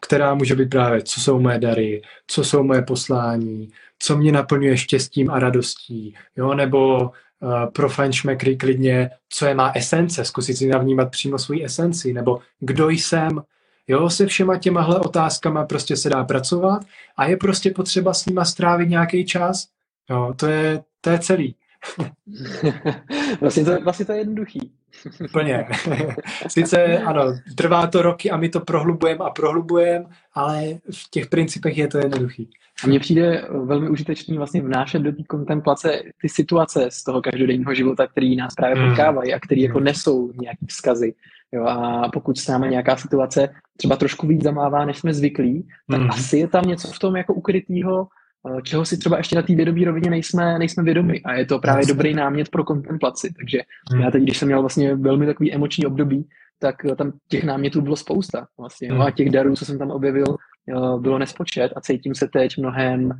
která 0.00 0.34
může 0.34 0.54
být 0.54 0.70
právě, 0.70 1.02
co 1.02 1.20
jsou 1.20 1.40
moje 1.40 1.58
dary, 1.58 2.02
co 2.26 2.44
jsou 2.44 2.62
moje 2.62 2.82
poslání, 2.82 3.68
co 3.98 4.16
mě 4.16 4.32
naplňuje 4.32 4.76
štěstím 4.76 5.30
a 5.30 5.38
radostí, 5.38 6.14
jo, 6.36 6.54
nebo 6.54 7.00
uh, 7.00 7.66
pro 7.72 7.88
fanšmekry 7.88 8.56
klidně, 8.56 9.10
co 9.28 9.46
je 9.46 9.54
má 9.54 9.72
esence, 9.74 10.24
zkusit 10.24 10.56
si 10.56 10.66
navnímat 10.68 11.10
přímo 11.10 11.38
svou 11.38 11.64
esenci, 11.64 12.12
nebo 12.12 12.38
kdo 12.60 12.90
jsem, 12.90 13.42
jo, 13.88 14.10
se 14.10 14.26
všema 14.26 14.58
těmahle 14.58 15.00
otázkama 15.00 15.66
prostě 15.66 15.96
se 15.96 16.10
dá 16.10 16.24
pracovat 16.24 16.82
a 17.16 17.26
je 17.26 17.36
prostě 17.36 17.70
potřeba 17.70 18.14
s 18.14 18.26
nima 18.26 18.44
strávit 18.44 18.88
nějaký 18.88 19.24
čas, 19.24 19.68
jo, 20.10 20.34
to 20.36 20.46
je, 20.46 20.82
to 21.00 21.10
je 21.10 21.18
celý. 21.18 21.56
vlastně, 23.40 23.64
to, 23.64 23.80
vlastně 23.80 24.06
to 24.06 24.12
je 24.12 24.18
jednoduchý. 24.18 24.72
Úplně. 25.24 25.66
Sice 26.48 26.98
ano, 26.98 27.22
trvá 27.54 27.86
to 27.86 28.02
roky 28.02 28.30
a 28.30 28.36
my 28.36 28.48
to 28.48 28.60
prohlubujeme 28.60 29.24
a 29.24 29.30
prohlubujeme, 29.30 30.04
ale 30.34 30.64
v 30.90 31.10
těch 31.10 31.26
principech 31.26 31.78
je 31.78 31.88
to 31.88 31.98
jednoduchý. 31.98 32.50
A 32.84 32.86
mně 32.86 33.00
přijde 33.00 33.48
velmi 33.64 33.88
užitečný 33.88 34.36
vlastně 34.36 34.62
vnášet 34.62 34.98
do 34.98 35.12
té 35.12 35.22
kontemplace 35.22 36.02
ty 36.20 36.28
situace 36.28 36.86
z 36.90 37.04
toho 37.04 37.22
každodenního 37.22 37.74
života, 37.74 38.06
který 38.06 38.36
nás 38.36 38.54
právě 38.54 38.76
hmm. 38.76 38.88
potkávají 38.88 39.34
a 39.34 39.40
který 39.40 39.62
jako 39.62 39.78
hmm. 39.78 39.84
nesou 39.84 40.32
nějaký 40.40 40.66
vzkazy. 40.66 41.14
Jo, 41.54 41.64
a 41.64 42.08
pokud 42.12 42.38
s 42.38 42.48
námi 42.48 42.68
nějaká 42.68 42.96
situace 42.96 43.48
třeba 43.76 43.96
trošku 43.96 44.26
víc 44.26 44.42
zamává, 44.42 44.84
než 44.84 44.98
jsme 44.98 45.14
zvyklí, 45.14 45.68
tak 45.90 46.00
mm. 46.00 46.10
asi 46.10 46.38
je 46.38 46.48
tam 46.48 46.64
něco 46.64 46.88
v 46.88 46.98
tom 46.98 47.16
jako 47.16 47.34
ukrytýho, 47.34 48.06
Eh, 48.46 48.62
čeho 48.62 48.84
si 48.84 48.98
třeba 48.98 49.16
ještě 49.16 49.36
na 49.36 49.42
té 49.42 49.54
vědomí 49.54 49.84
rovině 49.84 50.10
nejsme, 50.10 50.58
nejsme 50.58 50.82
vědomi. 50.82 51.22
A 51.22 51.34
je 51.34 51.46
to 51.46 51.58
právě 51.58 51.80
Jasně. 51.80 51.94
dobrý 51.94 52.14
námět 52.14 52.48
pro 52.48 52.64
kontemplaci. 52.64 53.32
Takže 53.36 53.58
hmm. 53.92 54.02
já 54.02 54.10
teď, 54.10 54.22
když 54.22 54.38
jsem 54.38 54.48
měl 54.48 54.60
vlastně 54.60 54.94
velmi 54.94 55.26
takový 55.26 55.52
emoční 55.52 55.86
období, 55.86 56.28
tak 56.58 56.84
eh, 56.84 56.96
tam 56.96 57.12
těch 57.28 57.44
námětů 57.44 57.80
bylo 57.80 57.96
spousta. 57.96 58.46
Vlastně, 58.58 58.88
hmm. 58.92 59.00
a 59.00 59.10
těch 59.10 59.30
darů, 59.30 59.56
co 59.56 59.64
jsem 59.64 59.78
tam 59.78 59.90
objevil, 59.90 60.36
eh, 60.68 61.00
bylo 61.00 61.18
nespočet 61.18 61.72
a 61.76 61.80
cítím 61.80 62.14
se 62.14 62.28
teď 62.28 62.58
mnohem 62.58 63.10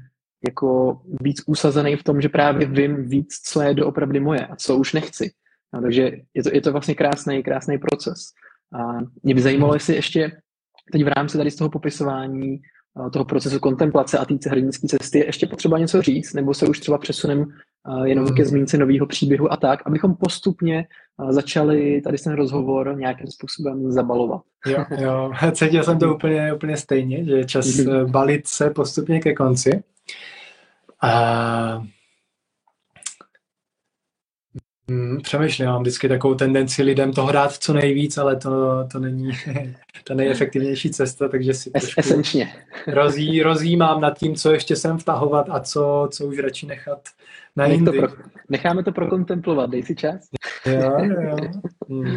jako 0.49 1.01
víc 1.21 1.43
usazený 1.47 1.97
v 1.97 2.03
tom, 2.03 2.21
že 2.21 2.29
právě 2.29 2.67
vím 2.67 3.09
víc, 3.09 3.41
co 3.45 3.63
je 3.63 3.75
doopravdy 3.75 4.21
moje 4.21 4.47
a 4.47 4.57
co 4.57 4.77
už 4.77 4.93
nechci. 4.93 5.31
No, 5.75 5.83
takže 5.83 6.11
je 6.35 6.43
to, 6.43 6.51
je 6.53 6.61
to 6.61 6.73
vlastně 6.73 6.95
krásný, 6.95 7.43
krásný 7.43 7.79
proces. 7.79 8.21
A 8.73 9.01
mě 9.23 9.35
by 9.35 9.41
zajímalo, 9.41 9.75
jestli 9.75 9.95
ještě 9.95 10.33
teď 10.93 11.05
v 11.05 11.09
rámci 11.09 11.39
tady 11.39 11.51
z 11.51 11.57
toho 11.57 11.71
popisování 11.71 12.61
toho 13.13 13.25
procesu 13.25 13.59
kontemplace 13.59 14.19
a 14.19 14.25
té 14.25 14.51
hrdinské 14.51 14.89
cesty 14.89 15.19
je 15.19 15.27
ještě 15.27 15.47
potřeba 15.47 15.79
něco 15.79 16.03
říct, 16.03 16.35
nebo 16.35 16.55
se 16.55 16.67
už 16.67 16.81
třeba 16.81 16.99
přesunem 16.99 17.45
jenom 18.05 18.35
ke 18.35 18.45
zmínce 18.45 18.79
nového 18.79 19.07
příběhu 19.07 19.53
a 19.53 19.57
tak, 19.57 19.87
abychom 19.87 20.15
postupně 20.15 20.87
začali 21.29 22.01
tady 22.01 22.19
ten 22.19 22.35
rozhovor 22.35 22.97
nějakým 22.97 23.27
způsobem 23.27 23.93
zabalovat. 23.93 24.43
Jo, 24.67 24.85
jo, 24.99 25.33
cítil 25.53 25.83
jsem 25.83 25.99
to 25.99 26.15
úplně, 26.15 26.53
úplně 26.55 26.77
stejně, 26.77 27.25
že 27.25 27.33
je 27.33 27.45
čas 27.45 27.67
mm-hmm. 27.67 28.11
balit 28.11 28.47
se 28.47 28.71
postupně 28.71 29.21
ke 29.21 29.35
konci. 29.35 29.83
A 31.03 31.83
Hmm, 34.89 35.21
přemýšlím, 35.23 35.69
mám 35.69 35.81
vždycky 35.83 36.09
takovou 36.09 36.35
tendenci 36.35 36.83
lidem 36.83 37.13
toho 37.13 37.33
dát 37.33 37.53
co 37.53 37.73
nejvíc, 37.73 38.19
ale 38.19 38.37
to, 38.37 38.85
to 38.93 38.99
není 38.99 39.31
ta 40.05 40.15
nejefektivnější 40.15 40.91
cesta, 40.91 41.29
takže 41.29 41.55
si 41.55 41.71
trošku 41.71 42.01
Esenčně. 42.01 42.55
rozjí, 42.87 43.43
rozjímám 43.43 44.01
nad 44.01 44.19
tím, 44.19 44.35
co 44.35 44.53
ještě 44.53 44.77
sem 44.77 44.99
vtahovat 44.99 45.47
a 45.51 45.61
co, 45.61 46.09
co 46.13 46.27
už 46.27 46.39
radši 46.39 46.67
nechat 46.67 47.01
na 47.57 47.67
jindy. 47.67 48.01
To 48.01 48.07
pro, 48.07 48.17
necháme 48.49 48.85
to 48.85 48.93
prokontemplovat, 48.93 49.71
dej 49.71 49.83
si 49.83 49.95
čas. 49.95 50.29
Jo, 50.67 51.05
jo. 51.05 51.37
Hmm. 51.89 52.17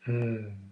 Hmm. 0.00 0.62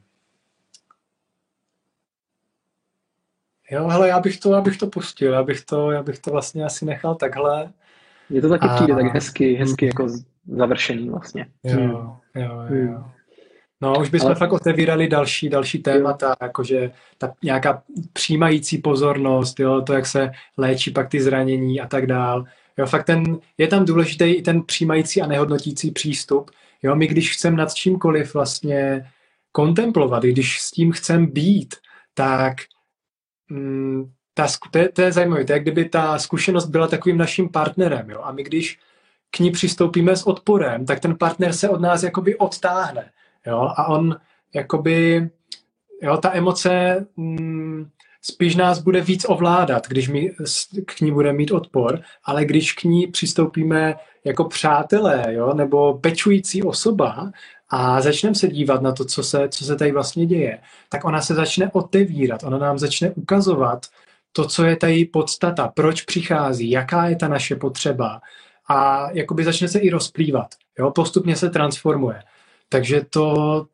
Jo, 3.71 3.89
hele, 3.89 4.09
já 4.09 4.21
bych 4.21 4.41
to, 4.41 4.53
já 4.53 4.61
bych 4.61 4.79
to 4.79 4.87
pustil, 4.87 5.33
já 5.33 5.43
bych 5.43 5.65
to, 5.65 5.91
já 5.91 6.03
bych 6.03 6.19
to 6.19 6.31
vlastně 6.31 6.65
asi 6.65 6.85
nechal 6.85 7.15
takhle. 7.15 7.73
Mně 8.31 8.41
to 8.41 8.49
taky 8.49 8.69
a... 8.69 8.75
přijde 8.75 8.95
tak 8.95 9.15
hezky, 9.15 9.55
hezky 9.55 9.87
jako 9.87 10.09
završený 10.49 11.11
vlastně. 11.11 11.47
Jo, 11.65 11.77
hmm. 11.77 11.91
jo, 11.91 12.19
jo. 12.35 12.57
Hmm. 12.69 13.05
No, 13.83 14.01
už 14.01 14.11
bychom 14.11 14.27
Ale... 14.27 14.37
fakt 14.37 14.53
otevírali 14.53 15.09
další, 15.09 15.49
další 15.49 15.79
témata, 15.79 16.35
jakože 16.43 16.91
ta 17.19 17.33
nějaká 17.45 17.83
přijímající 18.13 18.79
pozornost, 18.79 19.61
jo, 19.61 19.83
to, 19.83 19.93
jak 19.93 20.07
se 20.07 20.31
léčí 20.57 20.91
pak 20.91 21.09
ty 21.09 21.21
zranění 21.23 21.81
a 21.81 21.87
tak 21.87 22.07
dál. 22.07 22.45
Jo, 22.79 22.87
fakt 22.87 23.07
ten, 23.07 23.39
je 23.59 23.69
tam 23.69 23.85
důležitý 23.85 24.25
i 24.25 24.43
ten 24.43 24.63
přijímající 24.63 25.23
a 25.23 25.27
nehodnotící 25.27 25.91
přístup. 25.91 26.51
Jo, 26.83 26.97
my 26.97 27.07
když 27.07 27.33
chceme 27.33 27.57
nad 27.57 27.75
čímkoliv 27.75 28.35
vlastně 28.35 29.11
kontemplovat, 29.53 30.23
když 30.23 30.61
s 30.61 30.71
tím 30.71 30.93
chceme 30.93 31.27
být, 31.27 31.75
tak 32.15 32.55
mm, 33.51 34.11
ta, 34.35 34.47
to, 34.71 34.79
je, 34.79 34.89
to 34.89 35.03
je 35.03 35.13
zajímavé, 35.13 35.45
to 35.45 35.53
je, 35.53 35.55
jak 35.55 35.63
kdyby 35.63 35.89
ta 35.89 36.19
zkušenost 36.19 36.67
byla 36.67 36.87
takovým 36.89 37.19
naším 37.19 37.49
partnerem, 37.49 38.11
jo? 38.11 38.21
a 38.23 38.33
my 38.33 38.43
když 38.43 38.79
k 39.31 39.39
ní 39.39 39.51
přistoupíme 39.51 40.17
s 40.17 40.27
odporem, 40.27 40.87
tak 40.87 41.01
ten 41.01 41.17
partner 41.17 41.53
se 41.53 41.69
od 41.69 41.81
nás 41.81 42.03
jakoby 42.03 42.37
odtáhne, 42.37 43.11
jo? 43.47 43.71
a 43.77 43.89
on 43.89 44.17
jakoby, 44.55 45.31
jo, 46.03 46.17
ta 46.17 46.35
emoce 46.35 47.07
mm, 47.17 47.89
spíš 48.23 48.57
nás 48.57 48.79
bude 48.79 49.01
víc 49.01 49.27
ovládat, 49.29 49.89
když 49.89 50.09
my 50.09 50.31
k 50.87 51.01
ní 51.01 51.13
budeme 51.13 51.39
mít 51.39 51.51
odpor, 51.51 52.01
ale 52.25 52.45
když 52.45 52.73
k 52.73 52.85
ní 52.85 53.07
přistoupíme 53.07 53.95
jako 54.25 54.45
přátelé, 54.45 55.25
jo, 55.29 55.55
nebo 55.55 55.95
pečující 55.95 56.63
osoba 56.63 57.31
a 57.69 58.01
začneme 58.01 58.35
se 58.35 58.49
dívat 58.49 58.83
na 58.83 58.93
to, 58.93 59.05
co 59.05 59.23
se, 59.23 59.49
co 59.49 59.65
se 59.65 59.77
tady 59.77 59.93
vlastně 59.93 60.27
děje, 60.27 60.59
tak 60.89 61.05
ona 61.05 61.23
se 61.23 61.35
začne 61.35 61.71
otevírat, 61.73 62.45
ona 62.45 62.59
nám 62.59 62.79
začne 62.79 63.11
ukazovat 63.11 63.87
to, 64.33 64.45
co 64.45 64.65
je 64.65 64.77
ta 64.77 64.87
její 64.87 65.05
podstata, 65.05 65.69
proč 65.69 66.03
přichází, 66.03 66.71
jaká 66.71 67.07
je 67.07 67.17
ta 67.17 67.29
naše 67.29 67.57
potřeba 67.57 68.21
a 68.69 69.09
jakoby 69.13 69.45
začne 69.45 69.69
se 69.69 69.79
i 69.79 69.91
rozplývat, 69.91 70.47
jo? 70.79 70.91
postupně 70.91 71.37
se 71.37 71.51
transformuje. 71.51 72.23
Takže 72.69 73.01
to, 73.11 73.67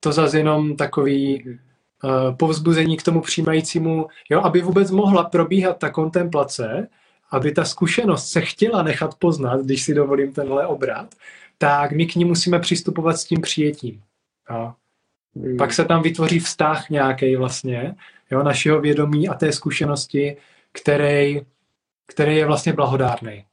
to 0.00 0.12
zase 0.12 0.38
jenom 0.38 0.76
takový 0.76 1.44
uh, 1.44 2.36
povzbuzení 2.36 2.96
k 2.96 3.02
tomu 3.02 3.20
přijímajícímu, 3.20 4.06
jo, 4.30 4.40
aby 4.40 4.60
vůbec 4.60 4.90
mohla 4.90 5.24
probíhat 5.24 5.78
ta 5.78 5.90
kontemplace, 5.90 6.88
aby 7.30 7.52
ta 7.52 7.64
zkušenost 7.64 8.28
se 8.28 8.40
chtěla 8.40 8.82
nechat 8.82 9.14
poznat, 9.14 9.60
když 9.60 9.82
si 9.82 9.94
dovolím 9.94 10.32
tenhle 10.32 10.66
obrat, 10.66 11.14
tak 11.58 11.92
my 11.92 12.06
k 12.06 12.14
ní 12.14 12.24
musíme 12.24 12.58
přistupovat 12.58 13.18
s 13.18 13.24
tím 13.24 13.40
přijetím. 13.40 14.02
Jo. 14.50 14.72
Mm. 15.34 15.56
Pak 15.56 15.72
se 15.72 15.84
tam 15.84 16.02
vytvoří 16.02 16.38
vztah 16.38 16.90
nějaký 16.90 17.36
vlastně, 17.36 17.94
jo, 18.30 18.42
našeho 18.42 18.80
vědomí 18.80 19.28
a 19.28 19.34
té 19.34 19.52
zkušenosti, 19.52 20.36
který, 20.72 21.40
který 22.06 22.36
je 22.36 22.46
vlastně 22.46 22.72
blahodárný. 22.72 23.44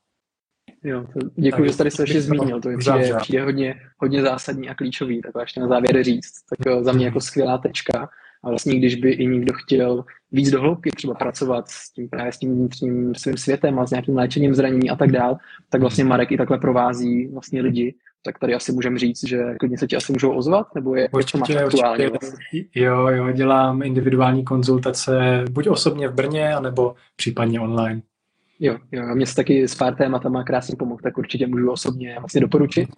Jo, 0.83 1.05
to 1.13 1.19
děkuji, 1.35 1.71
že 1.71 1.77
tady 1.77 1.91
se 1.91 2.03
ještě 2.03 2.21
zmínil, 2.21 2.61
to 2.61 2.69
je 2.69 2.77
přijde, 2.77 3.15
přijde 3.17 3.43
hodně, 3.43 3.75
hodně 3.97 4.21
zásadní 4.21 4.69
a 4.69 4.75
klíčový, 4.75 5.21
tak 5.21 5.31
ještě 5.39 5.59
na 5.59 5.67
závěr 5.67 6.03
říct, 6.03 6.31
tak 6.49 6.83
za 6.83 6.91
mě 6.91 7.05
jako 7.05 7.21
skvělá 7.21 7.57
tečka. 7.57 8.09
A 8.43 8.49
vlastně 8.49 8.75
když 8.75 8.95
by 8.95 9.11
i 9.11 9.27
někdo 9.27 9.53
chtěl 9.53 10.05
víc 10.31 10.51
do 10.51 10.61
hloubky 10.61 10.91
třeba 10.91 11.13
pracovat 11.13 11.69
s 11.69 11.93
tím 11.93 12.09
právě 12.09 12.31
s 12.31 12.37
tím 12.37 12.55
vnitřním 12.55 13.15
svým 13.15 13.37
světem 13.37 13.79
a 13.79 13.85
s 13.85 13.91
nějakým 13.91 14.15
léčením 14.15 14.55
zranění 14.55 14.89
a 14.89 14.95
tak 14.95 15.11
dál, 15.11 15.37
tak 15.69 15.81
vlastně 15.81 16.03
Marek 16.03 16.31
i 16.31 16.37
takhle 16.37 16.57
provází 16.57 17.27
vlastně 17.27 17.61
lidi, 17.61 17.95
tak 18.25 18.39
tady 18.39 18.53
asi 18.53 18.71
můžeme 18.71 18.99
říct, 18.99 19.27
že 19.27 19.43
klidně 19.59 19.77
se 19.77 19.87
ti 19.87 19.95
asi 19.95 20.13
můžou 20.13 20.31
ozvat, 20.31 20.75
nebo 20.75 20.95
je 20.95 21.09
určitě, 21.11 21.37
máš 21.37 21.63
aktuálně? 21.63 22.09
Určitě. 22.09 22.79
Jo, 22.79 23.07
jo, 23.07 23.31
dělám 23.31 23.81
individuální 23.81 24.43
konzultace 24.43 25.45
buď 25.51 25.67
osobně 25.67 26.07
v 26.07 26.13
Brně, 26.13 26.55
anebo 26.55 26.95
případně 27.15 27.59
online. 27.59 28.01
Jo, 28.59 28.77
jo, 28.91 29.03
a 29.11 29.13
mě 29.13 29.25
se 29.25 29.35
taky 29.35 29.67
s 29.67 29.75
pár 29.75 29.95
tématama 29.95 30.43
krásně 30.43 30.75
pomohl, 30.75 31.01
tak 31.03 31.17
určitě 31.17 31.47
můžu 31.47 31.71
osobně 31.71 32.15
vlastně 32.19 32.41
doporučit. 32.41 32.89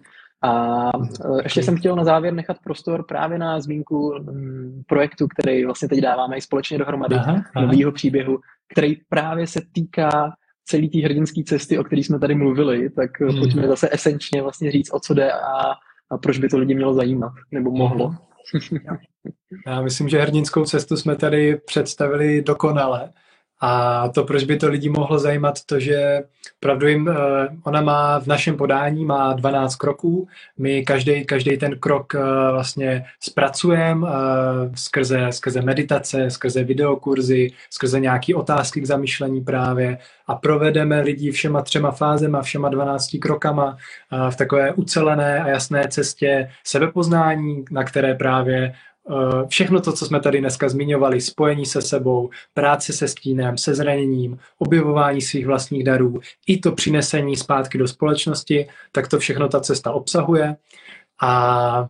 A 0.42 0.82
e, 0.88 1.42
ještě 1.42 1.62
jsem 1.62 1.76
chtěl 1.76 1.96
na 1.96 2.04
závěr 2.04 2.34
nechat 2.34 2.56
prostor 2.64 3.04
právě 3.08 3.38
na 3.38 3.60
zmínku 3.60 4.14
mm, 4.20 4.82
projektu, 4.86 5.28
který 5.28 5.64
vlastně 5.64 5.88
teď 5.88 6.00
dáváme 6.00 6.36
i 6.36 6.40
společně 6.40 6.78
dohromady, 6.78 7.16
nového 7.60 7.92
příběhu, 7.92 8.38
který 8.72 8.96
právě 9.08 9.46
se 9.46 9.60
týká 9.72 10.32
celé 10.66 10.88
té 10.88 10.98
hrdinské 10.98 11.42
cesty, 11.44 11.78
o 11.78 11.84
které 11.84 12.00
jsme 12.00 12.18
tady 12.18 12.34
mluvili, 12.34 12.90
tak 12.90 13.20
hmm. 13.20 13.38
pojďme 13.38 13.68
zase 13.68 13.88
esenčně 13.92 14.42
vlastně 14.42 14.70
říct, 14.72 14.90
o 14.92 15.00
co 15.00 15.14
jde 15.14 15.32
a, 15.32 15.72
a 16.10 16.18
proč 16.22 16.38
by 16.38 16.48
to 16.48 16.58
lidi 16.58 16.74
mělo 16.74 16.94
zajímat, 16.94 17.32
nebo 17.50 17.70
mohlo. 17.70 18.14
Já 19.66 19.80
myslím, 19.80 20.08
že 20.08 20.20
hrdinskou 20.20 20.64
cestu 20.64 20.96
jsme 20.96 21.16
tady 21.16 21.56
představili 21.56 22.42
dokonale. 22.42 23.12
A 23.60 24.08
to, 24.08 24.24
proč 24.24 24.44
by 24.44 24.56
to 24.56 24.68
lidi 24.68 24.88
mohlo 24.88 25.18
zajímat, 25.18 25.54
to, 25.66 25.80
že 25.80 26.22
pravdu 26.60 26.88
jim, 26.88 27.08
eh, 27.08 27.14
ona 27.64 27.80
má 27.80 28.20
v 28.20 28.26
našem 28.26 28.56
podání 28.56 29.04
má 29.04 29.32
12 29.32 29.76
kroků. 29.76 30.28
My 30.58 30.84
každý, 30.84 31.24
každý 31.24 31.56
ten 31.56 31.78
krok 31.78 32.14
eh, 32.14 32.18
vlastně 32.52 33.04
zpracujeme 33.20 34.08
eh, 34.08 34.70
skrze, 34.74 35.26
skrze 35.30 35.62
meditace, 35.62 36.30
skrze 36.30 36.64
videokurzy, 36.64 37.50
skrze 37.70 38.00
nějaké 38.00 38.34
otázky 38.34 38.80
k 38.80 38.86
zamýšlení 38.86 39.40
právě 39.40 39.98
a 40.26 40.34
provedeme 40.34 41.00
lidi 41.00 41.30
všema 41.30 41.62
třema 41.62 41.90
fázema, 41.90 42.42
všema 42.42 42.68
12 42.68 43.16
krokama 43.20 43.76
v 44.30 44.36
takové 44.36 44.72
ucelené 44.72 45.40
a 45.40 45.48
jasné 45.48 45.88
cestě 45.88 46.50
sebepoznání, 46.64 47.64
na 47.70 47.84
které 47.84 48.14
právě 48.14 48.72
všechno 49.48 49.80
to, 49.80 49.92
co 49.92 50.06
jsme 50.06 50.20
tady 50.20 50.40
dneska 50.40 50.68
zmiňovali, 50.68 51.20
spojení 51.20 51.66
se 51.66 51.82
sebou, 51.82 52.30
práce 52.54 52.92
se 52.92 53.08
stínem, 53.08 53.58
se 53.58 53.74
zraněním, 53.74 54.38
objevování 54.58 55.20
svých 55.20 55.46
vlastních 55.46 55.84
darů, 55.84 56.20
i 56.46 56.58
to 56.58 56.72
přinesení 56.72 57.36
zpátky 57.36 57.78
do 57.78 57.88
společnosti, 57.88 58.66
tak 58.92 59.08
to 59.08 59.18
všechno 59.18 59.48
ta 59.48 59.60
cesta 59.60 59.92
obsahuje. 59.92 60.56
A 61.22 61.88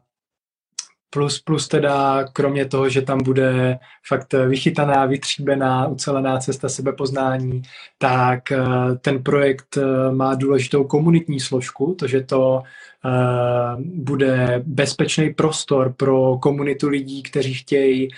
plus, 1.17 1.41
plus 1.41 1.69
teda 1.69 2.25
kromě 2.33 2.64
toho, 2.64 2.89
že 2.89 3.03
tam 3.03 3.23
bude 3.23 3.79
fakt 4.07 4.33
vychytaná, 4.33 5.07
vytříbená, 5.07 5.87
ucelená 5.87 6.39
cesta 6.39 6.69
sebepoznání, 6.69 7.62
tak 7.99 8.53
eh, 8.53 8.64
ten 9.01 9.23
projekt 9.23 9.77
eh, 9.77 10.12
má 10.12 10.35
důležitou 10.35 10.85
komunitní 10.85 11.41
složku, 11.41 11.95
to, 11.99 12.07
že 12.07 12.21
to 12.21 12.62
Eh, 13.05 13.77
bude 13.79 14.62
bezpečný 14.67 15.35
prostor 15.35 15.93
pro 15.97 16.39
komunitu 16.39 16.89
lidí, 16.89 17.23
kteří 17.23 17.55
chtějí 17.55 18.09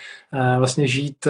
vlastně 0.58 0.88
žít 0.88 1.26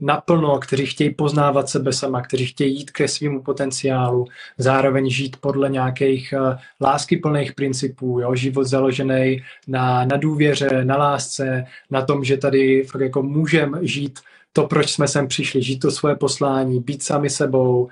naplno, 0.00 0.58
kteří 0.58 0.86
chtějí 0.86 1.14
poznávat 1.14 1.68
sebe 1.68 1.92
sama, 1.92 2.22
kteří 2.22 2.46
chtějí 2.46 2.76
jít 2.76 2.90
ke 2.90 3.08
svému 3.08 3.42
potenciálu, 3.42 4.24
zároveň 4.58 5.10
žít 5.10 5.36
podle 5.40 5.68
nějakých 5.68 6.34
láskyplných 6.80 7.52
principů, 7.52 8.20
jo? 8.20 8.34
život 8.34 8.64
založený 8.64 9.42
na, 9.66 10.04
na 10.04 10.16
důvěře, 10.16 10.84
na 10.84 10.96
lásce, 10.96 11.64
na 11.90 12.02
tom, 12.02 12.24
že 12.24 12.36
tady 12.36 12.82
fakt 12.82 13.00
jako 13.00 13.22
můžeme 13.22 13.78
žít 13.82 14.20
to, 14.52 14.66
proč 14.66 14.90
jsme 14.90 15.08
sem 15.08 15.28
přišli, 15.28 15.62
žít 15.62 15.78
to 15.78 15.90
svoje 15.90 16.16
poslání, 16.16 16.80
být 16.80 17.02
sami 17.02 17.30
sebou, 17.30 17.84
uh, 17.84 17.90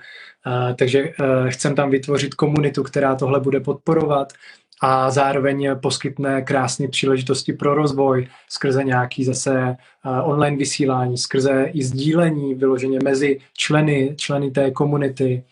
takže 0.75 1.03
uh, 1.03 1.49
chcem 1.49 1.75
tam 1.75 1.89
vytvořit 1.89 2.33
komunitu, 2.33 2.83
která 2.83 3.15
tohle 3.15 3.39
bude 3.39 3.59
podporovat 3.59 4.33
a 4.81 5.11
zároveň 5.11 5.69
poskytne 5.81 6.41
krásné 6.41 6.87
příležitosti 6.87 7.53
pro 7.53 7.75
rozvoj 7.75 8.27
skrze 8.49 8.83
nějaký 8.83 9.23
zase 9.23 9.59
eh, 9.59 10.21
online 10.21 10.57
vysílání, 10.57 11.17
skrze 11.17 11.63
i 11.73 11.83
sdílení 11.83 12.55
vyloženě 12.55 12.99
mezi 13.03 13.39
členy, 13.53 14.13
členy 14.17 14.51
té 14.51 14.71
komunity. 14.71 15.43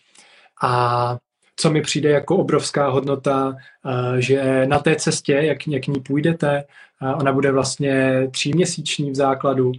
A 0.63 1.17
co 1.57 1.69
mi 1.71 1.81
přijde 1.81 2.09
jako 2.09 2.37
obrovská 2.37 2.89
hodnota, 2.89 3.55
eh, 3.85 4.21
že 4.21 4.65
na 4.65 4.79
té 4.79 4.95
cestě, 4.95 5.33
jak, 5.33 5.67
jak 5.67 5.87
ní 5.87 5.99
půjdete, 5.99 6.63
eh, 7.01 7.13
ona 7.13 7.33
bude 7.33 7.51
vlastně 7.51 8.27
tříměsíční 8.31 9.11
v 9.11 9.15
základu, 9.15 9.71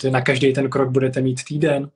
to 0.00 0.06
je 0.06 0.10
na 0.10 0.20
každý 0.20 0.52
ten 0.52 0.70
krok 0.70 0.90
budete 0.90 1.20
mít 1.20 1.44
týden, 1.44 1.90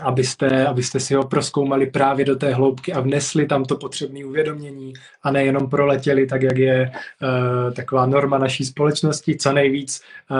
abyste, 0.00 0.66
abyste 0.66 1.00
si 1.00 1.14
ho 1.14 1.24
proskoumali 1.24 1.86
právě 1.86 2.24
do 2.24 2.36
té 2.36 2.54
hloubky 2.54 2.92
a 2.92 3.00
vnesli 3.00 3.46
tam 3.46 3.64
to 3.64 3.76
potřebné 3.76 4.24
uvědomění 4.24 4.92
a 5.22 5.30
nejenom 5.30 5.70
proletěli 5.70 6.26
tak, 6.26 6.42
jak 6.42 6.58
je 6.58 6.90
uh, 6.90 7.74
taková 7.74 8.06
norma 8.06 8.38
naší 8.38 8.64
společnosti, 8.64 9.36
co 9.36 9.52
nejvíc 9.52 10.02
uh, 10.30 10.36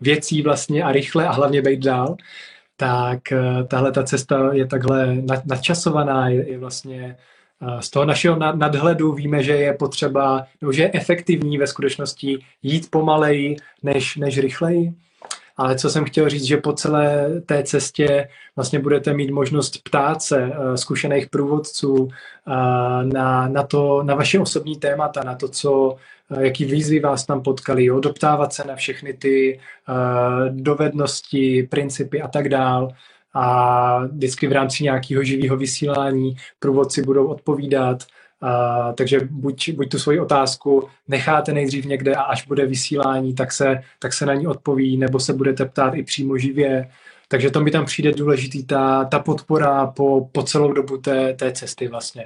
věcí 0.00 0.42
vlastně 0.42 0.84
a 0.84 0.92
rychle 0.92 1.26
a 1.26 1.32
hlavně 1.32 1.62
být 1.62 1.80
dál, 1.80 2.16
tak 2.76 3.20
uh, 3.32 3.66
tahle 3.66 3.92
ta 3.92 4.02
cesta 4.02 4.50
je 4.52 4.66
takhle 4.66 5.16
nadčasovaná, 5.44 6.28
je, 6.28 6.50
je 6.50 6.58
vlastně 6.58 7.16
z 7.80 7.90
toho 7.90 8.04
našeho 8.04 8.36
nadhledu 8.36 9.12
víme, 9.12 9.42
že 9.42 9.52
je 9.52 9.72
potřeba, 9.72 10.46
nebo 10.60 10.72
že 10.72 10.82
je 10.82 10.90
efektivní 10.94 11.58
ve 11.58 11.66
skutečnosti 11.66 12.38
jít 12.62 12.90
pomaleji 12.90 13.56
než, 13.82 14.16
než 14.16 14.38
rychleji 14.38 14.94
ale 15.58 15.76
co 15.78 15.90
jsem 15.90 16.04
chtěl 16.04 16.28
říct, 16.28 16.44
že 16.44 16.56
po 16.56 16.72
celé 16.72 17.28
té 17.46 17.62
cestě 17.62 18.28
vlastně 18.56 18.78
budete 18.78 19.14
mít 19.14 19.30
možnost 19.30 19.82
ptát 19.84 20.22
se 20.22 20.46
uh, 20.46 20.74
zkušených 20.74 21.30
průvodců 21.30 21.94
uh, 21.94 22.08
na, 23.02 23.48
na, 23.48 23.62
to, 23.62 24.02
na 24.02 24.14
vaše 24.14 24.40
osobní 24.40 24.76
témata, 24.76 25.24
na 25.24 25.34
to, 25.34 25.48
co, 25.48 25.96
uh, 26.30 26.40
jaký 26.40 26.64
výzvy 26.64 27.00
vás 27.00 27.26
tam 27.26 27.42
potkali, 27.42 27.84
jo, 27.84 28.00
doptávat 28.00 28.52
se 28.52 28.64
na 28.64 28.76
všechny 28.76 29.12
ty 29.12 29.60
dovednosti, 30.50 31.68
principy 31.70 32.22
a 32.22 32.28
tak 32.28 32.48
dál. 32.48 32.88
A 33.34 34.04
vždycky 34.04 34.46
v 34.46 34.52
rámci 34.52 34.84
nějakého 34.84 35.22
živého 35.22 35.56
vysílání 35.56 36.36
průvodci 36.58 37.02
budou 37.02 37.26
odpovídat 37.26 38.04
Uh, 38.42 38.94
takže 38.94 39.20
buď, 39.30 39.70
buď 39.70 39.90
tu 39.90 39.98
svoji 39.98 40.20
otázku 40.20 40.88
necháte 41.08 41.52
nejdřív 41.52 41.84
někde 41.84 42.14
a 42.14 42.22
až 42.22 42.46
bude 42.46 42.66
vysílání, 42.66 43.34
tak 43.34 43.52
se, 43.52 43.80
tak 43.98 44.12
se 44.12 44.26
na 44.26 44.34
ní 44.34 44.46
odpoví, 44.46 44.96
nebo 44.96 45.20
se 45.20 45.32
budete 45.32 45.64
ptát 45.64 45.94
i 45.94 46.02
přímo 46.02 46.38
živě. 46.38 46.88
Takže 47.28 47.50
to 47.50 47.60
mi 47.60 47.70
tam 47.70 47.84
přijde 47.84 48.12
důležitý, 48.12 48.64
ta, 48.64 49.04
ta 49.04 49.18
podpora 49.18 49.86
po, 49.86 50.28
po 50.32 50.42
celou 50.42 50.72
dobu 50.72 50.96
té, 50.96 51.34
té 51.34 51.52
cesty 51.52 51.88
vlastně. 51.88 52.24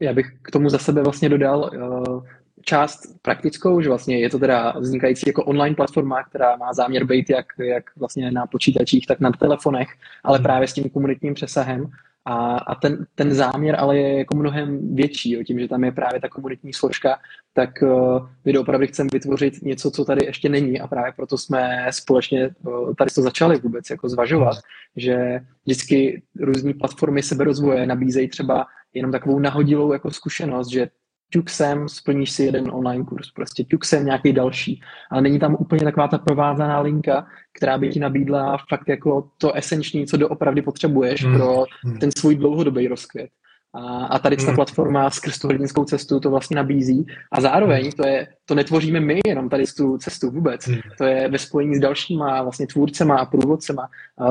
Já 0.00 0.12
bych 0.12 0.26
k 0.42 0.50
tomu 0.50 0.68
za 0.68 0.78
sebe 0.78 1.02
vlastně 1.02 1.28
dodal 1.28 1.70
uh, 1.74 2.24
část 2.62 3.00
praktickou, 3.22 3.80
že 3.80 3.88
vlastně 3.88 4.18
je 4.18 4.30
to 4.30 4.38
teda 4.38 4.74
vznikající 4.78 5.24
jako 5.26 5.44
online 5.44 5.76
platforma, 5.76 6.22
která 6.22 6.56
má 6.56 6.72
záměr 6.72 7.04
být 7.04 7.30
jak, 7.30 7.46
jak 7.58 7.84
vlastně 7.96 8.30
na 8.30 8.46
počítačích, 8.46 9.06
tak 9.06 9.20
na 9.20 9.30
telefonech, 9.30 9.88
ale 10.24 10.38
hmm. 10.38 10.42
právě 10.42 10.68
s 10.68 10.72
tím 10.72 10.90
komunitním 10.90 11.34
přesahem 11.34 11.86
a, 12.26 12.56
a 12.56 12.74
ten, 12.74 13.06
ten 13.14 13.34
záměr 13.34 13.76
ale 13.78 13.98
je 13.98 14.18
jako 14.18 14.36
mnohem 14.36 14.94
větší, 14.94 15.32
jo, 15.32 15.44
tím, 15.44 15.60
že 15.60 15.68
tam 15.68 15.84
je 15.84 15.92
právě 15.92 16.20
ta 16.20 16.28
komunitní 16.28 16.72
složka, 16.72 17.18
tak 17.52 17.70
uh, 17.82 18.28
my 18.44 18.58
opravdu 18.58 18.86
chceme 18.86 19.08
vytvořit 19.12 19.62
něco, 19.62 19.90
co 19.90 20.04
tady 20.04 20.26
ještě 20.26 20.48
není. 20.48 20.80
A 20.80 20.86
právě 20.86 21.12
proto 21.16 21.38
jsme 21.38 21.86
společně 21.90 22.50
uh, 22.62 22.94
tady 22.94 23.10
to 23.10 23.22
začali 23.22 23.58
vůbec 23.58 23.90
jako 23.90 24.08
zvažovat, 24.08 24.56
že 24.96 25.40
vždycky 25.64 26.22
různé 26.40 26.74
platformy 26.74 27.22
seberozvoje 27.22 27.86
nabízejí 27.86 28.28
třeba 28.28 28.66
jenom 28.94 29.12
takovou 29.12 29.38
nahodilou 29.38 29.92
jako 29.92 30.10
zkušenost, 30.10 30.68
že 30.68 30.88
ťuk 31.36 31.50
sem, 31.50 31.88
splníš 31.88 32.30
si 32.32 32.42
jeden 32.44 32.70
online 32.72 33.04
kurz, 33.04 33.30
prostě 33.30 33.64
ťuk 33.64 33.84
sem 33.84 34.06
nějaký 34.06 34.32
další, 34.32 34.80
ale 35.10 35.22
není 35.22 35.38
tam 35.38 35.56
úplně 35.60 35.84
taková 35.84 36.08
ta 36.08 36.18
provázaná 36.18 36.80
linka, 36.80 37.26
která 37.52 37.78
by 37.78 37.88
ti 37.88 38.00
nabídla 38.00 38.56
fakt 38.68 38.88
jako 38.88 39.28
to 39.38 39.56
esenční, 39.56 40.06
co 40.06 40.16
doopravdy 40.16 40.62
potřebuješ 40.62 41.24
mm. 41.24 41.34
pro 41.36 41.64
hmm. 41.84 41.98
ten 41.98 42.10
svůj 42.18 42.36
dlouhodobý 42.36 42.88
rozkvět. 42.88 43.30
A, 43.76 44.06
a 44.06 44.18
tady 44.18 44.36
ta 44.36 44.42
hmm. 44.42 44.54
platforma 44.54 45.10
skrz 45.10 45.38
tu 45.38 45.48
hrdinskou 45.48 45.84
cestu 45.84 46.20
to 46.20 46.30
vlastně 46.30 46.56
nabízí. 46.56 47.06
A 47.32 47.40
zároveň 47.40 47.92
to, 47.92 48.06
je, 48.06 48.26
to 48.44 48.54
netvoříme 48.54 49.00
my 49.00 49.20
jenom 49.26 49.48
tady 49.48 49.66
z 49.66 49.74
tu 49.74 49.98
cestu 49.98 50.30
vůbec. 50.30 50.66
Hmm. 50.66 50.80
To 50.98 51.04
je 51.04 51.28
ve 51.28 51.38
spojení 51.38 51.76
s 51.76 51.80
dalšíma 51.80 52.42
vlastně 52.42 52.66
tvůrcema 52.66 53.16
a 53.16 53.26
průvodcema 53.26 53.88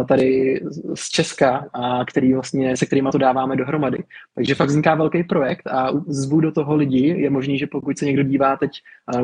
tady 0.07 0.61
z 0.93 1.09
Česka, 1.09 1.65
a 1.73 2.05
který 2.05 2.33
vlastně, 2.33 2.77
se 2.77 2.85
kterými 2.85 3.09
to 3.11 3.17
dáváme 3.17 3.55
dohromady. 3.55 4.03
Takže 4.35 4.55
fakt 4.55 4.69
vzniká 4.69 4.95
velký 4.95 5.23
projekt 5.23 5.67
a 5.67 5.91
zvu 6.07 6.41
do 6.41 6.51
toho 6.51 6.75
lidi. 6.75 7.07
Je 7.07 7.29
možný, 7.29 7.57
že 7.57 7.67
pokud 7.67 7.97
se 7.97 8.05
někdo 8.05 8.23
dívá 8.23 8.57
teď, 8.57 8.71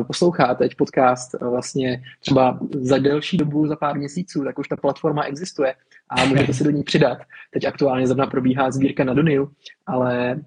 poslouchá 0.06 0.54
teď 0.54 0.74
podcast 0.74 1.34
vlastně 1.40 2.02
třeba 2.20 2.58
za 2.72 2.98
delší 2.98 3.36
dobu, 3.36 3.66
za 3.66 3.76
pár 3.76 3.98
měsíců, 3.98 4.44
tak 4.44 4.58
už 4.58 4.68
ta 4.68 4.76
platforma 4.76 5.22
existuje 5.22 5.74
a 6.12 6.24
můžete 6.24 6.54
se 6.54 6.64
do 6.64 6.70
ní 6.70 6.82
přidat. 6.82 7.18
Teď 7.50 7.64
aktuálně 7.64 8.06
zrovna 8.06 8.26
probíhá 8.26 8.70
sbírka 8.70 9.04
na 9.04 9.14
Doniu, 9.14 9.50
ale 9.86 10.40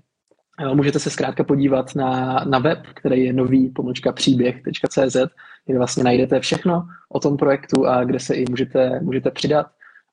můžete 0.74 1.00
se 1.00 1.10
zkrátka 1.10 1.44
podívat 1.44 1.96
na, 1.96 2.44
na 2.50 2.60
web, 2.60 2.80
který 2.94 3.26
je 3.26 3.34
nový 3.34 3.70
pomlčka 3.70 4.12
příběh.cz, 4.12 5.18
kde 5.66 5.78
vlastně 5.78 6.04
najdete 6.04 6.40
všechno 6.40 6.88
o 7.10 7.20
tom 7.20 7.38
projektu 7.38 7.88
a 7.88 8.04
kde 8.04 8.20
se 8.20 8.36
i 8.36 8.46
můžete, 8.50 9.00
můžete 9.00 9.32
přidat 9.32 9.68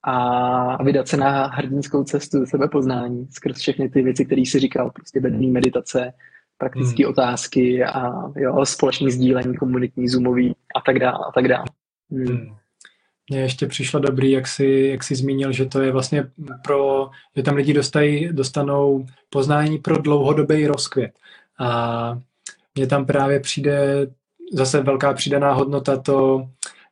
a 0.04 0.82
vydat 0.82 1.08
se 1.08 1.16
na 1.16 1.46
hrdinskou 1.46 2.04
cestu 2.04 2.46
sebepoznání 2.46 3.28
skrz 3.30 3.58
všechny 3.58 3.88
ty 3.88 4.02
věci, 4.02 4.24
které 4.24 4.42
si 4.46 4.58
říkal, 4.58 4.90
prostě 4.90 5.20
bedný 5.20 5.50
meditace, 5.50 6.12
praktické 6.58 7.04
hmm. 7.04 7.10
otázky 7.10 7.84
a 7.84 8.12
jo, 8.36 8.66
společný 8.66 9.10
sdílení, 9.10 9.56
komunitní, 9.56 10.08
zoomový 10.08 10.54
a 10.76 10.80
tak 10.80 10.98
dále 10.98 11.24
a 11.28 11.32
tak 11.32 11.48
dále. 11.48 11.64
Hmm. 12.10 12.56
Mně 13.32 13.40
ještě 13.40 13.66
přišlo 13.66 14.00
dobrý, 14.00 14.30
jak 14.30 14.46
jsi, 14.46 14.88
jak 14.90 15.04
jsi 15.04 15.14
zmínil, 15.14 15.52
že 15.52 15.66
to 15.66 15.80
je 15.80 15.92
vlastně 15.92 16.30
pro, 16.64 17.10
že 17.36 17.42
tam 17.42 17.54
lidi 17.54 17.72
dostají, 17.72 18.28
dostanou 18.32 19.06
poznání 19.30 19.78
pro 19.78 19.98
dlouhodobý 19.98 20.66
rozkvět. 20.66 21.12
A 21.58 22.18
mně 22.74 22.86
tam 22.86 23.06
právě 23.06 23.40
přijde 23.40 24.06
zase 24.52 24.82
velká 24.82 25.12
přidaná 25.12 25.52
hodnota 25.52 25.96
to, 25.96 26.48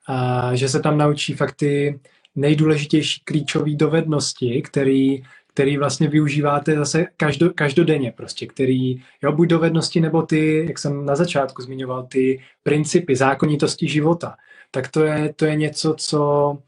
a, 0.06 0.54
že 0.54 0.68
se 0.68 0.80
tam 0.80 0.98
naučí 0.98 1.34
fakt 1.34 1.54
ty 1.56 2.00
nejdůležitější 2.34 3.20
klíčové 3.24 3.74
dovednosti, 3.74 4.62
který, 4.62 5.22
který 5.46 5.76
vlastně 5.76 6.08
využíváte 6.08 6.76
zase 6.76 7.06
každo, 7.16 7.50
každodenně 7.54 8.12
prostě, 8.12 8.46
který, 8.46 9.02
jo, 9.22 9.32
buď 9.32 9.48
dovednosti, 9.48 10.00
nebo 10.00 10.22
ty, 10.22 10.64
jak 10.68 10.78
jsem 10.78 11.06
na 11.06 11.16
začátku 11.16 11.62
zmiňoval, 11.62 12.02
ty 12.02 12.40
principy, 12.62 13.16
zákonitosti 13.16 13.88
života 13.88 14.36
tak 14.70 14.88
to 14.88 15.04
je, 15.04 15.32
to 15.36 15.44
je 15.44 15.54
něco, 15.54 15.94
co 15.98 16.58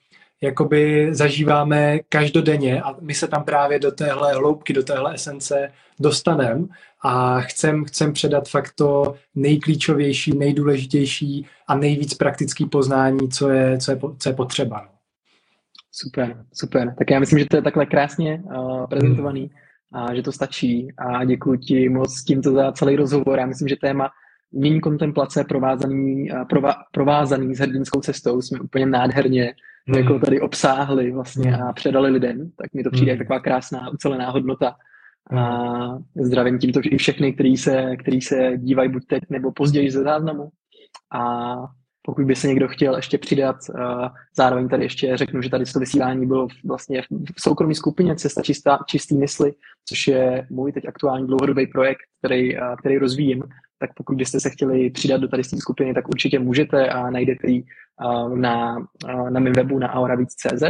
jakoby 0.42 1.08
zažíváme 1.14 1.98
každodenně 2.08 2.82
a 2.82 2.96
my 3.00 3.14
se 3.14 3.28
tam 3.28 3.44
právě 3.44 3.78
do 3.78 3.90
téhle 3.90 4.34
hloubky, 4.34 4.72
do 4.72 4.82
téhle 4.82 5.14
esence 5.14 5.72
dostaneme 6.00 6.64
a 7.04 7.40
chcem, 7.40 7.84
chcem 7.84 8.12
předat 8.12 8.48
fakt 8.48 8.72
to 8.74 9.14
nejklíčovější, 9.34 10.38
nejdůležitější 10.38 11.46
a 11.68 11.76
nejvíc 11.76 12.14
praktický 12.14 12.66
poznání, 12.66 13.28
co 13.28 13.50
je, 13.50 13.78
co 13.78 13.90
je, 13.90 13.98
co 14.18 14.28
je 14.28 14.34
potřeba. 14.34 14.82
No. 14.82 14.88
Super, 15.92 16.44
super. 16.52 16.94
Tak 16.98 17.10
já 17.10 17.20
myslím, 17.20 17.38
že 17.38 17.46
to 17.46 17.56
je 17.56 17.62
takhle 17.62 17.86
krásně 17.86 18.42
uh, 18.44 18.86
prezentovaný 18.86 19.40
hmm. 19.40 20.04
a 20.04 20.14
že 20.14 20.22
to 20.22 20.32
stačí 20.32 20.88
a 20.98 21.24
děkuji 21.24 21.58
ti 21.58 21.88
moc 21.88 22.22
tímto 22.22 22.52
za 22.52 22.72
celý 22.72 22.96
rozhovor. 22.96 23.38
Já 23.38 23.46
myslím, 23.46 23.68
že 23.68 23.76
téma 23.76 24.10
mění 24.52 24.80
kontemplace 24.80 25.44
provázaný, 25.44 26.28
prova, 26.48 26.74
provázaný 26.92 27.54
s 27.54 27.58
hrdinskou 27.58 28.00
cestou 28.00 28.42
jsme 28.42 28.60
úplně 28.60 28.86
nádherně 28.86 29.54
mm. 29.86 29.94
jako 29.94 30.18
tady 30.18 30.40
obsáhli 30.40 31.12
vlastně 31.12 31.50
mm. 31.50 31.62
a 31.62 31.72
předali 31.72 32.10
lidem, 32.10 32.50
tak 32.56 32.72
mi 32.74 32.82
to 32.82 32.90
přijde 32.90 33.12
mm. 33.12 33.18
taková 33.18 33.40
krásná 33.40 33.90
ucelená 33.90 34.30
hodnota. 34.30 34.74
A 35.36 35.58
zdravím 36.20 36.58
tímto 36.58 36.80
i 36.82 36.96
všechny, 36.96 37.32
kteří 37.32 37.56
se, 37.56 37.96
který 37.96 38.20
se 38.20 38.52
dívají 38.56 38.88
buď 38.88 39.06
teď 39.06 39.22
nebo 39.30 39.52
později 39.52 39.90
ze 39.90 40.02
záznamu. 40.02 40.48
A 41.14 41.54
pokud 42.02 42.24
by 42.24 42.36
se 42.36 42.48
někdo 42.48 42.68
chtěl 42.68 42.96
ještě 42.96 43.18
přidat, 43.18 43.56
zároveň 44.36 44.68
tady 44.68 44.84
ještě 44.84 45.16
řeknu, 45.16 45.42
že 45.42 45.50
tady 45.50 45.64
to 45.64 45.78
vysílání 45.78 46.26
bylo 46.26 46.48
vlastně 46.64 47.02
v 47.36 47.40
soukromé 47.40 47.74
skupině 47.74 48.16
Cesta 48.16 48.42
čistá, 48.42 48.78
čistý 48.86 49.16
mysli, 49.16 49.52
což 49.88 50.08
je 50.08 50.46
můj 50.50 50.72
teď 50.72 50.88
aktuální 50.88 51.26
dlouhodobý 51.26 51.66
projekt, 51.66 52.02
který, 52.18 52.56
který 52.78 52.98
rozvíjím 52.98 53.42
tak 53.82 53.90
pokud 53.94 54.16
byste 54.16 54.40
se 54.40 54.50
chtěli 54.50 54.90
přidat 54.90 55.20
do 55.20 55.28
tady 55.28 55.44
z 55.44 55.50
té 55.50 55.56
skupiny, 55.56 55.94
tak 55.94 56.08
určitě 56.08 56.38
můžete 56.38 56.88
a 56.88 57.10
najdete 57.10 57.50
ji 57.50 57.64
na, 58.34 58.76
na 59.30 59.40
mém 59.40 59.52
webu 59.52 59.78
na 59.78 59.92
auravíc.cz. 59.92 60.62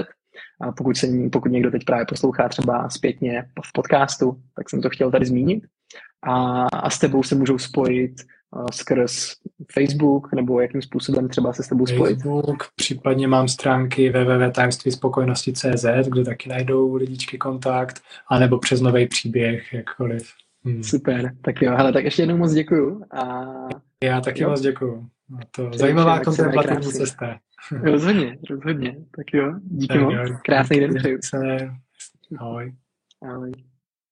A 0.60 0.72
pokud, 0.72 0.97
se, 0.97 1.06
pokud 1.32 1.52
někdo 1.52 1.70
teď 1.70 1.84
právě 1.84 2.06
poslouchá 2.06 2.48
třeba 2.48 2.90
zpětně 2.90 3.44
v 3.64 3.72
podcastu, 3.72 4.36
tak 4.56 4.70
jsem 4.70 4.82
to 4.82 4.90
chtěl 4.90 5.10
tady 5.10 5.26
zmínit. 5.26 5.64
A, 6.22 6.66
a 6.66 6.90
s 6.90 6.98
tebou 6.98 7.22
se 7.22 7.34
můžou 7.34 7.59
spojit 7.59 8.12
skrz 8.72 9.34
Facebook, 9.72 10.32
nebo 10.32 10.60
jakým 10.60 10.82
způsobem 10.82 11.28
třeba 11.28 11.52
se 11.52 11.62
s 11.62 11.68
tebou 11.68 11.86
spojit? 11.86 12.14
Facebook, 12.14 12.64
případně 12.76 13.28
mám 13.28 13.48
stránky 13.48 14.10
www.tajemství-spokojnosti.cz, 14.10 16.09
kde 16.09 16.24
taky 16.24 16.48
najdou 16.48 16.94
lidičky 16.94 17.39
kontakt, 17.39 18.02
anebo 18.28 18.59
přes 18.59 18.80
nový 18.80 19.09
příběh, 19.09 19.72
jakkoliv. 19.72 20.32
Hmm. 20.64 20.82
Super, 20.82 21.36
tak 21.43 21.62
jo, 21.62 21.76
hele, 21.76 21.93
tak 21.93 22.05
ještě 22.05 22.22
jednou 22.22 22.36
moc 22.36 22.52
děkuju. 22.52 23.05
A... 23.10 23.44
Já 24.05 24.20
taky 24.20 24.43
jo. 24.43 24.51
moc 24.51 24.60
děkuju. 24.60 25.09
To 25.51 25.66
Přeji 25.68 25.78
zajímavá 25.78 26.20
kontemplativní 26.20 26.93
cesta. 26.93 27.39
Rozhodně, 27.82 28.39
rozhodně. 28.51 28.97
Tak 29.16 29.26
jo, 29.34 29.55
díky 29.62 29.98
moc. 29.98 30.14
Krásný 30.44 30.80
den 30.80 30.94
přeju. 30.94 31.18
Ahoj. 32.39 32.74
Ahoj. 33.22 33.52